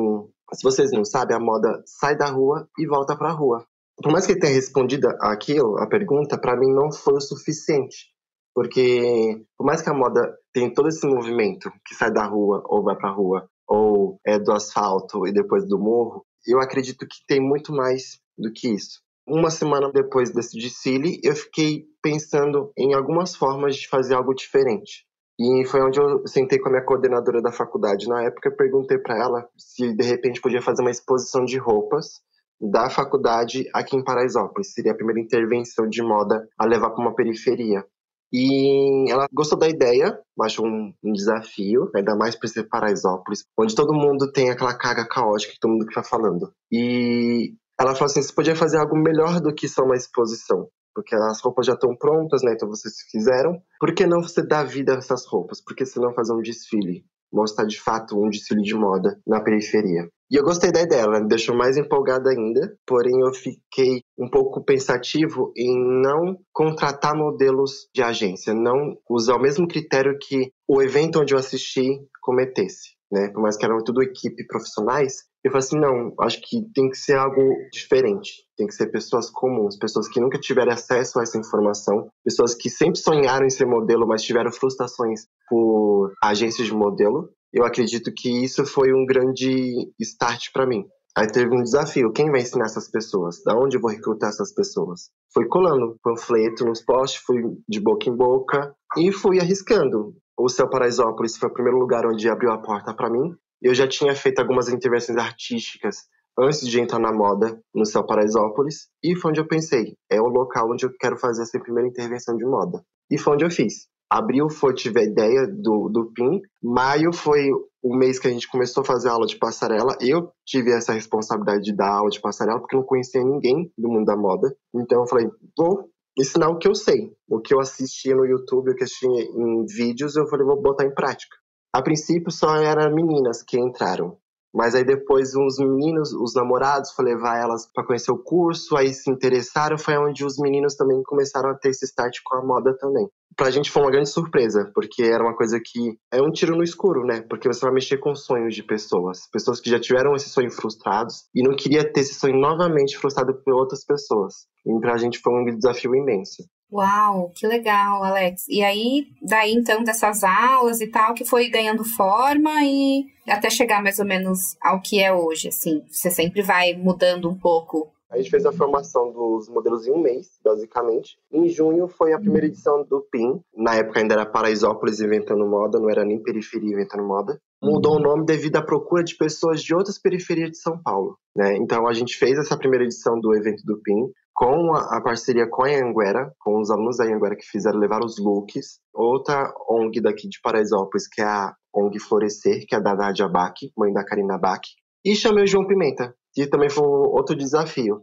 se 0.54 0.62
vocês 0.62 0.90
não 0.90 1.04
sabem, 1.04 1.36
a 1.36 1.40
moda 1.40 1.82
sai 1.84 2.16
da 2.16 2.26
rua 2.26 2.66
e 2.78 2.86
volta 2.86 3.14
para 3.14 3.28
a 3.28 3.34
rua. 3.34 3.64
Por 4.02 4.10
mais 4.10 4.26
que 4.26 4.32
ele 4.32 4.40
tenha 4.40 4.54
respondido 4.54 5.08
aquilo, 5.20 5.78
a 5.78 5.86
pergunta, 5.86 6.38
para 6.38 6.56
mim 6.56 6.72
não 6.72 6.90
foi 6.90 7.14
o 7.14 7.20
suficiente. 7.20 8.06
Porque, 8.54 9.44
por 9.56 9.66
mais 9.66 9.82
que 9.82 9.90
a 9.90 9.94
moda 9.94 10.34
tenha 10.52 10.72
todo 10.72 10.88
esse 10.88 11.06
movimento 11.06 11.70
que 11.86 11.94
sai 11.94 12.10
da 12.10 12.24
rua 12.24 12.62
ou 12.66 12.82
vai 12.82 12.96
para 12.96 13.10
a 13.10 13.12
rua, 13.12 13.48
ou 13.68 14.20
é 14.26 14.38
do 14.38 14.52
asfalto 14.52 15.26
e 15.26 15.32
depois 15.32 15.66
do 15.66 15.78
morro, 15.78 16.24
eu 16.46 16.60
acredito 16.60 17.06
que 17.06 17.24
tem 17.26 17.40
muito 17.40 17.72
mais 17.72 18.20
do 18.38 18.52
que 18.52 18.68
isso. 18.68 19.00
Uma 19.26 19.50
semana 19.50 19.90
depois 19.90 20.30
desse 20.30 20.56
desfile, 20.56 21.20
eu 21.24 21.34
fiquei 21.34 21.84
pensando 22.00 22.72
em 22.76 22.94
algumas 22.94 23.34
formas 23.34 23.76
de 23.76 23.88
fazer 23.88 24.14
algo 24.14 24.32
diferente. 24.32 25.04
E 25.38 25.66
foi 25.66 25.82
onde 25.82 26.00
eu 26.00 26.26
sentei 26.26 26.58
com 26.58 26.68
a 26.68 26.72
minha 26.72 26.84
coordenadora 26.84 27.42
da 27.42 27.52
faculdade 27.52 28.08
na 28.08 28.22
época 28.22 28.50
perguntei 28.50 28.98
para 28.98 29.18
ela 29.18 29.46
se 29.56 29.94
de 29.94 30.04
repente 30.04 30.40
podia 30.40 30.62
fazer 30.62 30.80
uma 30.80 30.90
exposição 30.90 31.44
de 31.44 31.58
roupas 31.58 32.22
da 32.58 32.88
faculdade 32.88 33.68
aqui 33.74 33.96
em 33.96 34.04
Paraisópolis. 34.04 34.72
Seria 34.72 34.92
a 34.92 34.96
primeira 34.96 35.20
intervenção 35.20 35.86
de 35.88 36.02
moda 36.02 36.48
a 36.58 36.64
levar 36.64 36.90
para 36.90 37.02
uma 37.02 37.14
periferia. 37.14 37.84
E 38.32 39.10
ela 39.10 39.28
gostou 39.32 39.58
da 39.58 39.68
ideia, 39.68 40.18
achou 40.40 40.66
um, 40.66 40.92
um 41.02 41.12
desafio, 41.12 41.90
ainda 41.94 42.16
mais 42.16 42.34
para 42.34 42.48
ser 42.48 42.64
Paraisópolis, 42.64 43.44
onde 43.58 43.74
todo 43.74 43.94
mundo 43.94 44.30
tem 44.32 44.50
aquela 44.50 44.76
carga 44.76 45.06
caótica 45.06 45.52
que 45.52 45.60
todo 45.60 45.72
mundo 45.72 45.86
está 45.88 46.02
falando. 46.02 46.52
E 46.70 47.54
ela 47.78 47.94
falou 47.94 48.06
assim: 48.06 48.22
você 48.22 48.32
podia 48.32 48.56
fazer 48.56 48.78
algo 48.78 48.96
melhor 48.96 49.40
do 49.40 49.54
que 49.54 49.68
só 49.68 49.84
uma 49.84 49.96
exposição, 49.96 50.68
porque 50.94 51.14
as 51.14 51.40
roupas 51.40 51.66
já 51.66 51.74
estão 51.74 51.94
prontas, 51.96 52.42
né? 52.42 52.52
Então 52.54 52.68
vocês 52.68 52.94
fizeram. 53.10 53.60
Por 53.78 53.94
que 53.94 54.06
não 54.06 54.22
você 54.22 54.42
dar 54.42 54.64
vida 54.64 54.94
a 54.94 54.98
essas 54.98 55.26
roupas? 55.26 55.62
Por 55.62 55.76
que 55.76 55.84
você 55.84 56.00
não 56.00 56.14
fazer 56.14 56.32
um 56.32 56.42
desfile? 56.42 57.04
Mostrar 57.32 57.66
de 57.66 57.80
fato 57.80 58.18
um 58.18 58.30
desfile 58.30 58.62
de 58.62 58.74
moda 58.74 59.20
na 59.26 59.40
periferia. 59.40 60.08
E 60.30 60.36
eu 60.36 60.42
gostei 60.42 60.72
da 60.72 60.82
ideia, 60.82 61.02
ela 61.02 61.20
me 61.20 61.28
deixou 61.28 61.56
mais 61.56 61.76
empolgada 61.76 62.30
ainda, 62.30 62.76
porém 62.84 63.20
eu 63.20 63.32
fiquei 63.32 64.02
um 64.18 64.28
pouco 64.28 64.64
pensativo 64.64 65.52
em 65.56 66.02
não 66.02 66.36
contratar 66.52 67.14
modelos 67.14 67.88
de 67.94 68.02
agência, 68.02 68.52
não 68.52 68.96
usar 69.08 69.36
o 69.36 69.40
mesmo 69.40 69.68
critério 69.68 70.18
que 70.20 70.50
o 70.68 70.82
evento 70.82 71.20
onde 71.20 71.32
eu 71.32 71.38
assisti 71.38 72.00
cometesse. 72.20 72.96
Né? 73.10 73.30
Por 73.32 73.40
mais 73.40 73.56
que 73.56 73.64
eram 73.64 73.78
tudo 73.84 74.02
equipe 74.02 74.44
profissionais, 74.48 75.14
eu 75.44 75.52
falei 75.52 75.64
assim, 75.64 75.78
não, 75.78 76.12
acho 76.20 76.40
que 76.42 76.60
tem 76.74 76.90
que 76.90 76.98
ser 76.98 77.16
algo 77.16 77.40
diferente. 77.72 78.44
Tem 78.56 78.66
que 78.66 78.74
ser 78.74 78.88
pessoas 78.88 79.30
comuns, 79.30 79.78
pessoas 79.78 80.08
que 80.08 80.20
nunca 80.20 80.40
tiveram 80.40 80.72
acesso 80.72 81.20
a 81.20 81.22
essa 81.22 81.38
informação, 81.38 82.08
pessoas 82.24 82.52
que 82.52 82.68
sempre 82.68 82.98
sonharam 82.98 83.46
em 83.46 83.50
ser 83.50 83.64
modelo, 83.64 84.08
mas 84.08 84.22
tiveram 84.22 84.50
frustrações 84.50 85.20
por 85.48 86.12
agências 86.20 86.66
de 86.66 86.74
modelo. 86.74 87.30
Eu 87.56 87.64
acredito 87.64 88.12
que 88.14 88.44
isso 88.44 88.66
foi 88.66 88.92
um 88.92 89.06
grande 89.06 89.90
start 89.98 90.52
para 90.52 90.66
mim. 90.66 90.84
Aí 91.16 91.26
teve 91.26 91.48
um 91.56 91.62
desafio: 91.62 92.12
quem 92.12 92.30
vai 92.30 92.42
ensinar 92.42 92.66
essas 92.66 92.90
pessoas? 92.90 93.42
Da 93.42 93.56
onde 93.56 93.78
eu 93.78 93.80
vou 93.80 93.90
recrutar 93.90 94.28
essas 94.28 94.52
pessoas? 94.52 95.08
Fui 95.32 95.46
colando 95.48 95.96
panfleto 96.02 96.66
nos 96.66 96.82
postes, 96.82 97.22
fui 97.24 97.40
de 97.66 97.80
boca 97.80 98.10
em 98.10 98.14
boca 98.14 98.74
e 98.98 99.10
fui 99.10 99.40
arriscando. 99.40 100.14
O 100.38 100.50
Céu 100.50 100.68
Paraisópolis 100.68 101.38
foi 101.38 101.48
o 101.48 101.52
primeiro 101.52 101.78
lugar 101.78 102.04
onde 102.04 102.28
abriu 102.28 102.52
a 102.52 102.58
porta 102.58 102.92
para 102.92 103.08
mim. 103.08 103.34
Eu 103.62 103.74
já 103.74 103.88
tinha 103.88 104.14
feito 104.14 104.38
algumas 104.38 104.68
intervenções 104.68 105.16
artísticas 105.16 106.02
antes 106.38 106.60
de 106.60 106.78
entrar 106.78 106.98
na 106.98 107.10
moda 107.10 107.58
no 107.74 107.86
Céu 107.86 108.04
Paraisópolis 108.04 108.88
e 109.02 109.16
foi 109.16 109.30
onde 109.30 109.40
eu 109.40 109.48
pensei, 109.48 109.96
é 110.10 110.20
o 110.20 110.26
local 110.26 110.70
onde 110.70 110.84
eu 110.84 110.90
quero 111.00 111.16
fazer 111.16 111.40
essa 111.40 111.58
primeira 111.58 111.88
intervenção 111.88 112.36
de 112.36 112.44
moda. 112.44 112.84
E 113.10 113.16
foi 113.16 113.32
onde 113.32 113.46
eu 113.46 113.50
fiz. 113.50 113.88
Abril 114.10 114.48
foi, 114.48 114.74
tive 114.74 115.00
a 115.00 115.04
ideia 115.04 115.46
do, 115.46 115.88
do 115.88 116.12
PIN, 116.12 116.40
maio 116.62 117.12
foi 117.12 117.50
o 117.82 117.96
mês 117.96 118.18
que 118.18 118.28
a 118.28 118.30
gente 118.30 118.48
começou 118.48 118.82
a 118.82 118.86
fazer 118.86 119.08
aula 119.08 119.26
de 119.26 119.36
passarela. 119.36 119.96
Eu 120.00 120.30
tive 120.44 120.72
essa 120.72 120.92
responsabilidade 120.92 121.62
de 121.62 121.74
dar 121.74 121.92
aula 121.92 122.10
de 122.10 122.20
passarela 122.20 122.60
porque 122.60 122.76
não 122.76 122.82
conhecia 122.82 123.22
ninguém 123.22 123.72
do 123.76 123.88
mundo 123.88 124.04
da 124.04 124.16
moda. 124.16 124.56
Então 124.74 125.00
eu 125.00 125.06
falei, 125.06 125.28
vou 125.56 125.88
ensinar 126.18 126.48
o 126.48 126.58
que 126.58 126.68
eu 126.68 126.74
sei. 126.74 127.12
O 127.28 127.40
que 127.40 127.54
eu 127.54 127.60
assistia 127.60 128.14
no 128.14 128.24
YouTube, 128.24 128.70
o 128.70 128.74
que 128.74 128.82
eu 128.82 128.86
assistia 128.86 129.08
em 129.08 129.64
vídeos, 129.66 130.16
eu 130.16 130.26
falei, 130.26 130.46
vou 130.46 130.60
botar 130.60 130.84
em 130.84 130.94
prática. 130.94 131.36
A 131.72 131.82
princípio 131.82 132.30
só 132.30 132.56
eram 132.56 132.94
meninas 132.94 133.42
que 133.42 133.58
entraram. 133.58 134.16
Mas 134.56 134.74
aí 134.74 134.86
depois 134.86 135.34
os 135.34 135.58
meninos, 135.58 136.14
os 136.14 136.32
namorados, 136.34 136.90
foi 136.92 137.04
levar 137.04 137.36
elas 137.36 137.70
para 137.70 137.84
conhecer 137.84 138.10
o 138.10 138.16
curso, 138.16 138.74
aí 138.74 138.88
se 138.94 139.10
interessaram, 139.10 139.76
foi 139.76 139.98
onde 139.98 140.24
os 140.24 140.38
meninos 140.38 140.74
também 140.74 141.02
começaram 141.02 141.50
a 141.50 141.54
ter 141.54 141.68
esse 141.68 141.84
start 141.84 142.20
com 142.24 142.36
a 142.36 142.42
moda 142.42 142.74
também. 142.78 143.06
Pra 143.36 143.50
gente 143.50 143.70
foi 143.70 143.82
uma 143.82 143.90
grande 143.90 144.08
surpresa, 144.08 144.70
porque 144.74 145.02
era 145.02 145.22
uma 145.22 145.36
coisa 145.36 145.60
que 145.62 145.98
é 146.10 146.22
um 146.22 146.30
tiro 146.30 146.56
no 146.56 146.62
escuro, 146.62 147.04
né? 147.04 147.20
Porque 147.28 147.46
você 147.46 147.60
vai 147.60 147.74
mexer 147.74 147.98
com 147.98 148.14
sonhos 148.14 148.54
de 148.54 148.62
pessoas, 148.62 149.28
pessoas 149.30 149.60
que 149.60 149.68
já 149.68 149.78
tiveram 149.78 150.14
esse 150.14 150.30
sonho 150.30 150.50
frustrados 150.50 151.24
e 151.34 151.46
não 151.46 151.54
queria 151.54 151.84
ter 151.92 152.00
esse 152.00 152.14
sonho 152.14 152.40
novamente 152.40 152.96
frustrado 152.96 153.34
por 153.44 153.52
outras 153.52 153.84
pessoas. 153.84 154.46
E 154.64 154.80
pra 154.80 154.96
gente 154.96 155.18
foi 155.18 155.34
um 155.34 155.44
desafio 155.54 155.94
imenso. 155.94 156.42
Uau, 156.72 157.30
que 157.34 157.46
legal, 157.46 158.02
Alex. 158.02 158.46
E 158.48 158.62
aí, 158.62 159.06
daí 159.22 159.52
então 159.52 159.84
dessas 159.84 160.24
aulas 160.24 160.80
e 160.80 160.88
tal, 160.88 161.14
que 161.14 161.24
foi 161.24 161.48
ganhando 161.48 161.84
forma 161.84 162.50
e 162.64 163.06
até 163.28 163.48
chegar 163.48 163.82
mais 163.82 163.98
ou 163.98 164.04
menos 164.04 164.56
ao 164.60 164.80
que 164.80 165.00
é 165.00 165.12
hoje, 165.12 165.48
assim. 165.48 165.84
Você 165.88 166.10
sempre 166.10 166.42
vai 166.42 166.74
mudando 166.74 167.28
um 167.28 167.38
pouco. 167.38 167.92
A 168.10 168.16
gente 168.18 168.30
fez 168.30 168.46
a 168.46 168.52
formação 168.52 169.12
dos 169.12 169.48
modelos 169.48 169.86
em 169.86 169.90
um 169.90 169.98
mês, 169.98 170.38
basicamente. 170.42 171.18
Em 171.30 171.48
junho 171.48 171.88
foi 171.88 172.12
a 172.12 172.18
primeira 172.18 172.46
edição 172.46 172.84
do 172.84 173.00
PIN. 173.10 173.40
Na 173.54 173.74
época 173.74 173.98
ainda 173.98 174.14
era 174.14 174.24
Paraisópolis 174.24 175.00
Inventando 175.00 175.44
Moda, 175.44 175.80
não 175.80 175.90
era 175.90 176.04
nem 176.04 176.22
Periferia 176.22 176.72
Inventando 176.72 177.04
Moda. 177.04 177.40
Mudou 177.62 177.96
o 177.96 178.00
nome 178.00 178.24
devido 178.24 178.56
à 178.56 178.62
procura 178.62 179.02
de 179.02 179.16
pessoas 179.16 179.62
de 179.62 179.74
outras 179.74 179.98
periferias 179.98 180.50
de 180.50 180.58
São 180.58 180.80
Paulo. 180.82 181.18
Né? 181.34 181.56
Então 181.56 181.86
a 181.88 181.92
gente 181.92 182.16
fez 182.16 182.38
essa 182.38 182.56
primeira 182.56 182.84
edição 182.84 183.18
do 183.18 183.34
evento 183.34 183.62
do 183.64 183.80
PIN 183.80 184.12
com 184.36 184.76
a, 184.76 185.00
parceria 185.02 185.48
com 185.48 185.64
a 185.64 185.68
Anguera, 185.68 186.30
com 186.38 186.60
os 186.60 186.70
alunos 186.70 186.98
da 186.98 187.04
Anguera 187.04 187.34
que 187.34 187.46
fizeram 187.46 187.78
levar 187.78 188.04
os 188.04 188.18
looks. 188.18 188.80
Outra 188.94 189.50
ONG 189.68 190.00
daqui 190.02 190.28
de 190.28 190.38
Paraisópolis, 190.42 191.08
que 191.08 191.22
é 191.22 191.24
a 191.24 191.54
ONG 191.74 191.98
Florescer, 191.98 192.66
que 192.68 192.76
é 192.76 192.80
da 192.80 192.94
Nadia 192.94 193.28
Bach, 193.28 193.54
mãe 193.76 193.92
da 193.92 194.04
Karina 194.04 194.38
Bach. 194.38 194.60
E 195.02 195.16
chamei 195.16 195.44
o 195.44 195.46
João 195.46 195.66
Pimenta, 195.66 196.14
que 196.34 196.46
também 196.46 196.68
foi 196.68 196.84
outro 196.84 197.34
desafio. 197.34 198.02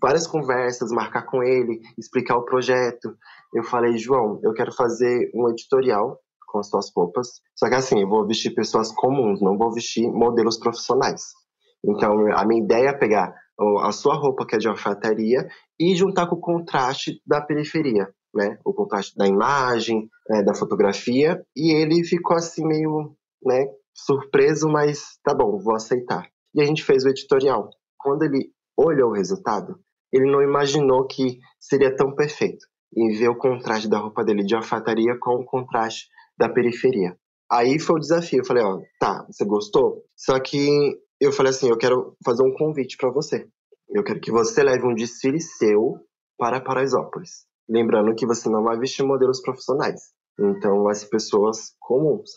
Várias 0.00 0.26
conversas, 0.26 0.90
marcar 0.90 1.26
com 1.26 1.42
ele, 1.42 1.80
explicar 1.98 2.36
o 2.36 2.44
projeto. 2.44 3.14
Eu 3.54 3.62
falei, 3.62 3.98
João, 3.98 4.40
eu 4.42 4.54
quero 4.54 4.72
fazer 4.72 5.30
um 5.34 5.50
editorial 5.50 6.18
com 6.54 6.60
as 6.60 6.68
suas 6.68 6.88
roupas. 6.94 7.40
Só 7.56 7.68
que 7.68 7.74
assim, 7.74 8.00
eu 8.00 8.08
vou 8.08 8.24
vestir 8.24 8.54
pessoas 8.54 8.92
comuns, 8.92 9.40
não 9.42 9.58
vou 9.58 9.72
vestir 9.72 10.08
modelos 10.08 10.56
profissionais. 10.56 11.32
Então, 11.84 12.12
a 12.32 12.46
minha 12.46 12.62
ideia 12.62 12.90
é 12.90 12.96
pegar 12.96 13.34
a 13.80 13.90
sua 13.90 14.14
roupa, 14.14 14.46
que 14.46 14.54
é 14.54 14.58
de 14.58 14.68
alfaiataria, 14.68 15.48
e 15.78 15.96
juntar 15.96 16.28
com 16.28 16.36
o 16.36 16.40
contraste 16.40 17.20
da 17.26 17.40
periferia, 17.40 18.08
né? 18.32 18.56
O 18.64 18.72
contraste 18.72 19.16
da 19.16 19.26
imagem, 19.26 20.08
é, 20.30 20.44
da 20.44 20.54
fotografia. 20.54 21.44
E 21.56 21.72
ele 21.72 22.04
ficou 22.04 22.36
assim 22.36 22.64
meio, 22.64 23.16
né? 23.44 23.66
Surpreso, 23.92 24.68
mas 24.68 25.18
tá 25.24 25.34
bom, 25.34 25.58
vou 25.58 25.74
aceitar. 25.74 26.24
E 26.54 26.62
a 26.62 26.64
gente 26.64 26.84
fez 26.84 27.04
o 27.04 27.08
editorial. 27.08 27.68
Quando 27.98 28.22
ele 28.22 28.50
olhou 28.76 29.10
o 29.10 29.14
resultado, 29.14 29.76
ele 30.12 30.30
não 30.30 30.40
imaginou 30.40 31.04
que 31.06 31.38
seria 31.58 31.94
tão 31.94 32.14
perfeito. 32.14 32.64
E 32.96 33.16
ver 33.16 33.28
o 33.28 33.36
contraste 33.36 33.88
da 33.88 33.98
roupa 33.98 34.24
dele 34.24 34.44
de 34.44 34.54
alfaiataria 34.54 35.18
com 35.20 35.34
o 35.34 35.44
contraste 35.44 36.06
da 36.38 36.48
periferia. 36.48 37.16
Aí 37.50 37.78
foi 37.78 37.96
o 37.96 38.00
desafio. 38.00 38.40
Eu 38.40 38.44
falei, 38.44 38.64
ó, 38.64 38.80
tá, 38.98 39.24
você 39.28 39.44
gostou? 39.44 40.02
Só 40.16 40.38
que 40.40 40.68
eu 41.20 41.32
falei 41.32 41.50
assim, 41.50 41.68
eu 41.68 41.78
quero 41.78 42.16
fazer 42.24 42.42
um 42.42 42.54
convite 42.54 42.96
para 42.96 43.10
você. 43.10 43.46
Eu 43.88 44.02
quero 44.02 44.20
que 44.20 44.30
você 44.30 44.62
leve 44.62 44.86
um 44.86 44.94
desfile 44.94 45.40
seu 45.40 45.98
para 46.38 46.60
Paraisópolis. 46.60 47.46
Lembrando 47.68 48.14
que 48.14 48.26
você 48.26 48.48
não 48.48 48.62
vai 48.62 48.78
vestir 48.78 49.04
modelos 49.04 49.40
profissionais. 49.40 50.12
Então, 50.38 50.92
ser 50.92 51.06
pessoas 51.06 51.74
comuns, 51.78 52.30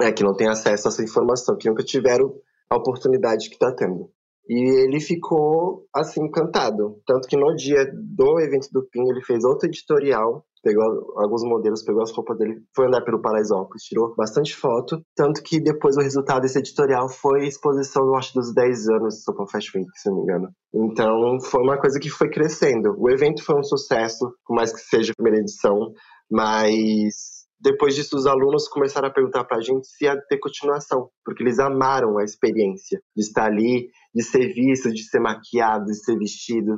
é, 0.00 0.10
que 0.12 0.24
não 0.24 0.34
têm 0.34 0.48
acesso 0.48 0.88
a 0.88 0.90
essa 0.90 1.04
informação, 1.04 1.56
que 1.56 1.68
nunca 1.68 1.84
tiveram 1.84 2.34
a 2.68 2.76
oportunidade 2.76 3.48
que 3.48 3.54
está 3.54 3.72
tendo. 3.72 4.10
E 4.48 4.84
ele 4.84 5.00
ficou, 5.00 5.86
assim, 5.94 6.24
encantado. 6.24 7.00
Tanto 7.06 7.28
que 7.28 7.36
no 7.36 7.54
dia 7.54 7.90
do 7.94 8.38
evento 8.40 8.68
do 8.72 8.86
PIN, 8.90 9.08
ele 9.08 9.22
fez 9.22 9.44
outro 9.44 9.68
editorial 9.68 10.44
pegou 10.64 10.82
alguns 11.18 11.44
modelos, 11.44 11.84
pegou 11.84 12.02
as 12.02 12.10
roupas 12.10 12.38
dele, 12.38 12.62
foi 12.74 12.86
andar 12.86 13.02
pelo 13.02 13.20
Paraisópolis, 13.20 13.82
tirou 13.82 14.14
bastante 14.16 14.56
foto. 14.56 15.04
Tanto 15.14 15.42
que 15.42 15.60
depois 15.60 15.96
o 15.96 16.00
resultado 16.00 16.40
desse 16.40 16.58
editorial 16.58 17.08
foi 17.08 17.46
exposição, 17.46 18.02
eu 18.06 18.14
acho, 18.16 18.32
dos 18.32 18.52
10 18.52 18.88
anos 18.88 19.16
do 19.16 19.20
Sopa 19.20 19.44
Fashion 19.46 19.80
Week, 19.80 19.90
se 19.94 20.08
não 20.08 20.16
me 20.16 20.22
engano. 20.22 20.48
Então 20.74 21.38
foi 21.42 21.62
uma 21.62 21.78
coisa 21.78 22.00
que 22.00 22.08
foi 22.08 22.30
crescendo. 22.30 22.96
O 22.98 23.10
evento 23.10 23.44
foi 23.44 23.56
um 23.60 23.62
sucesso, 23.62 24.32
por 24.46 24.56
mais 24.56 24.72
que 24.72 24.80
seja 24.80 25.12
a 25.12 25.14
primeira 25.14 25.40
edição, 25.40 25.92
mas 26.30 27.33
depois 27.64 27.94
disso, 27.94 28.14
os 28.14 28.26
alunos 28.26 28.68
começaram 28.68 29.08
a 29.08 29.10
perguntar 29.10 29.42
para 29.44 29.56
a 29.56 29.60
gente 29.62 29.86
se 29.86 30.04
ia 30.04 30.20
ter 30.28 30.38
continuação, 30.38 31.08
porque 31.24 31.42
eles 31.42 31.58
amaram 31.58 32.18
a 32.18 32.22
experiência 32.22 33.00
de 33.16 33.22
estar 33.22 33.46
ali, 33.46 33.88
de 34.14 34.22
ser 34.22 34.52
visto, 34.52 34.92
de 34.92 35.02
ser 35.02 35.18
maquiado, 35.18 35.86
de 35.86 35.94
ser 35.94 36.18
vestido, 36.18 36.76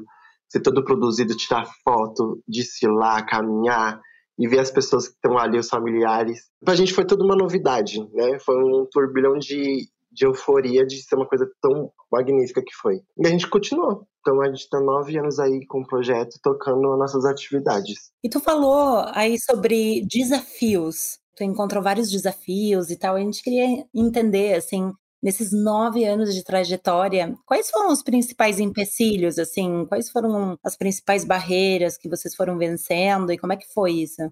ser 0.48 0.60
todo 0.60 0.84
produzido, 0.84 1.36
tirar 1.36 1.66
foto, 1.82 2.40
desfilar, 2.46 3.26
caminhar 3.26 4.00
e 4.38 4.46
ver 4.46 4.60
as 4.60 4.70
pessoas 4.70 5.08
que 5.08 5.14
estão 5.14 5.36
ali, 5.36 5.58
os 5.58 5.68
familiares. 5.68 6.44
Pra 6.64 6.76
gente 6.76 6.94
foi 6.94 7.04
tudo 7.04 7.24
uma 7.24 7.34
novidade, 7.34 7.98
né? 8.12 8.38
Foi 8.38 8.54
um 8.54 8.86
turbilhão 8.88 9.36
de, 9.38 9.88
de 10.12 10.24
euforia 10.24 10.86
de 10.86 11.02
ser 11.02 11.16
uma 11.16 11.26
coisa 11.26 11.50
tão 11.60 11.90
magnífica 12.12 12.62
que 12.64 12.74
foi. 12.80 13.00
E 13.18 13.26
a 13.26 13.30
gente 13.30 13.50
continuou. 13.50 14.06
Então 14.26 14.40
a 14.40 14.46
gente 14.46 14.62
está 14.62 14.80
nove 14.80 15.16
anos 15.16 15.38
aí 15.38 15.64
com 15.66 15.82
o 15.82 15.86
projeto, 15.86 16.36
tocando 16.42 16.92
as 16.92 16.98
nossas 16.98 17.24
atividades. 17.24 18.10
E 18.24 18.28
tu 18.28 18.40
falou 18.40 19.04
aí 19.12 19.38
sobre 19.38 20.04
desafios. 20.04 21.20
Tu 21.36 21.44
encontrou 21.44 21.80
vários 21.80 22.10
desafios 22.10 22.90
e 22.90 22.98
tal. 22.98 23.14
A 23.14 23.20
gente 23.20 23.40
queria 23.40 23.86
entender, 23.94 24.54
assim, 24.54 24.90
nesses 25.22 25.52
nove 25.52 26.04
anos 26.04 26.34
de 26.34 26.42
trajetória, 26.42 27.36
quais 27.46 27.70
foram 27.70 27.92
os 27.92 28.02
principais 28.02 28.58
empecilhos, 28.58 29.38
assim? 29.38 29.86
Quais 29.86 30.10
foram 30.10 30.58
as 30.64 30.76
principais 30.76 31.24
barreiras 31.24 31.96
que 31.96 32.08
vocês 32.08 32.34
foram 32.34 32.58
vencendo 32.58 33.30
e 33.30 33.38
como 33.38 33.52
é 33.52 33.56
que 33.56 33.72
foi 33.72 33.92
isso? 33.92 34.22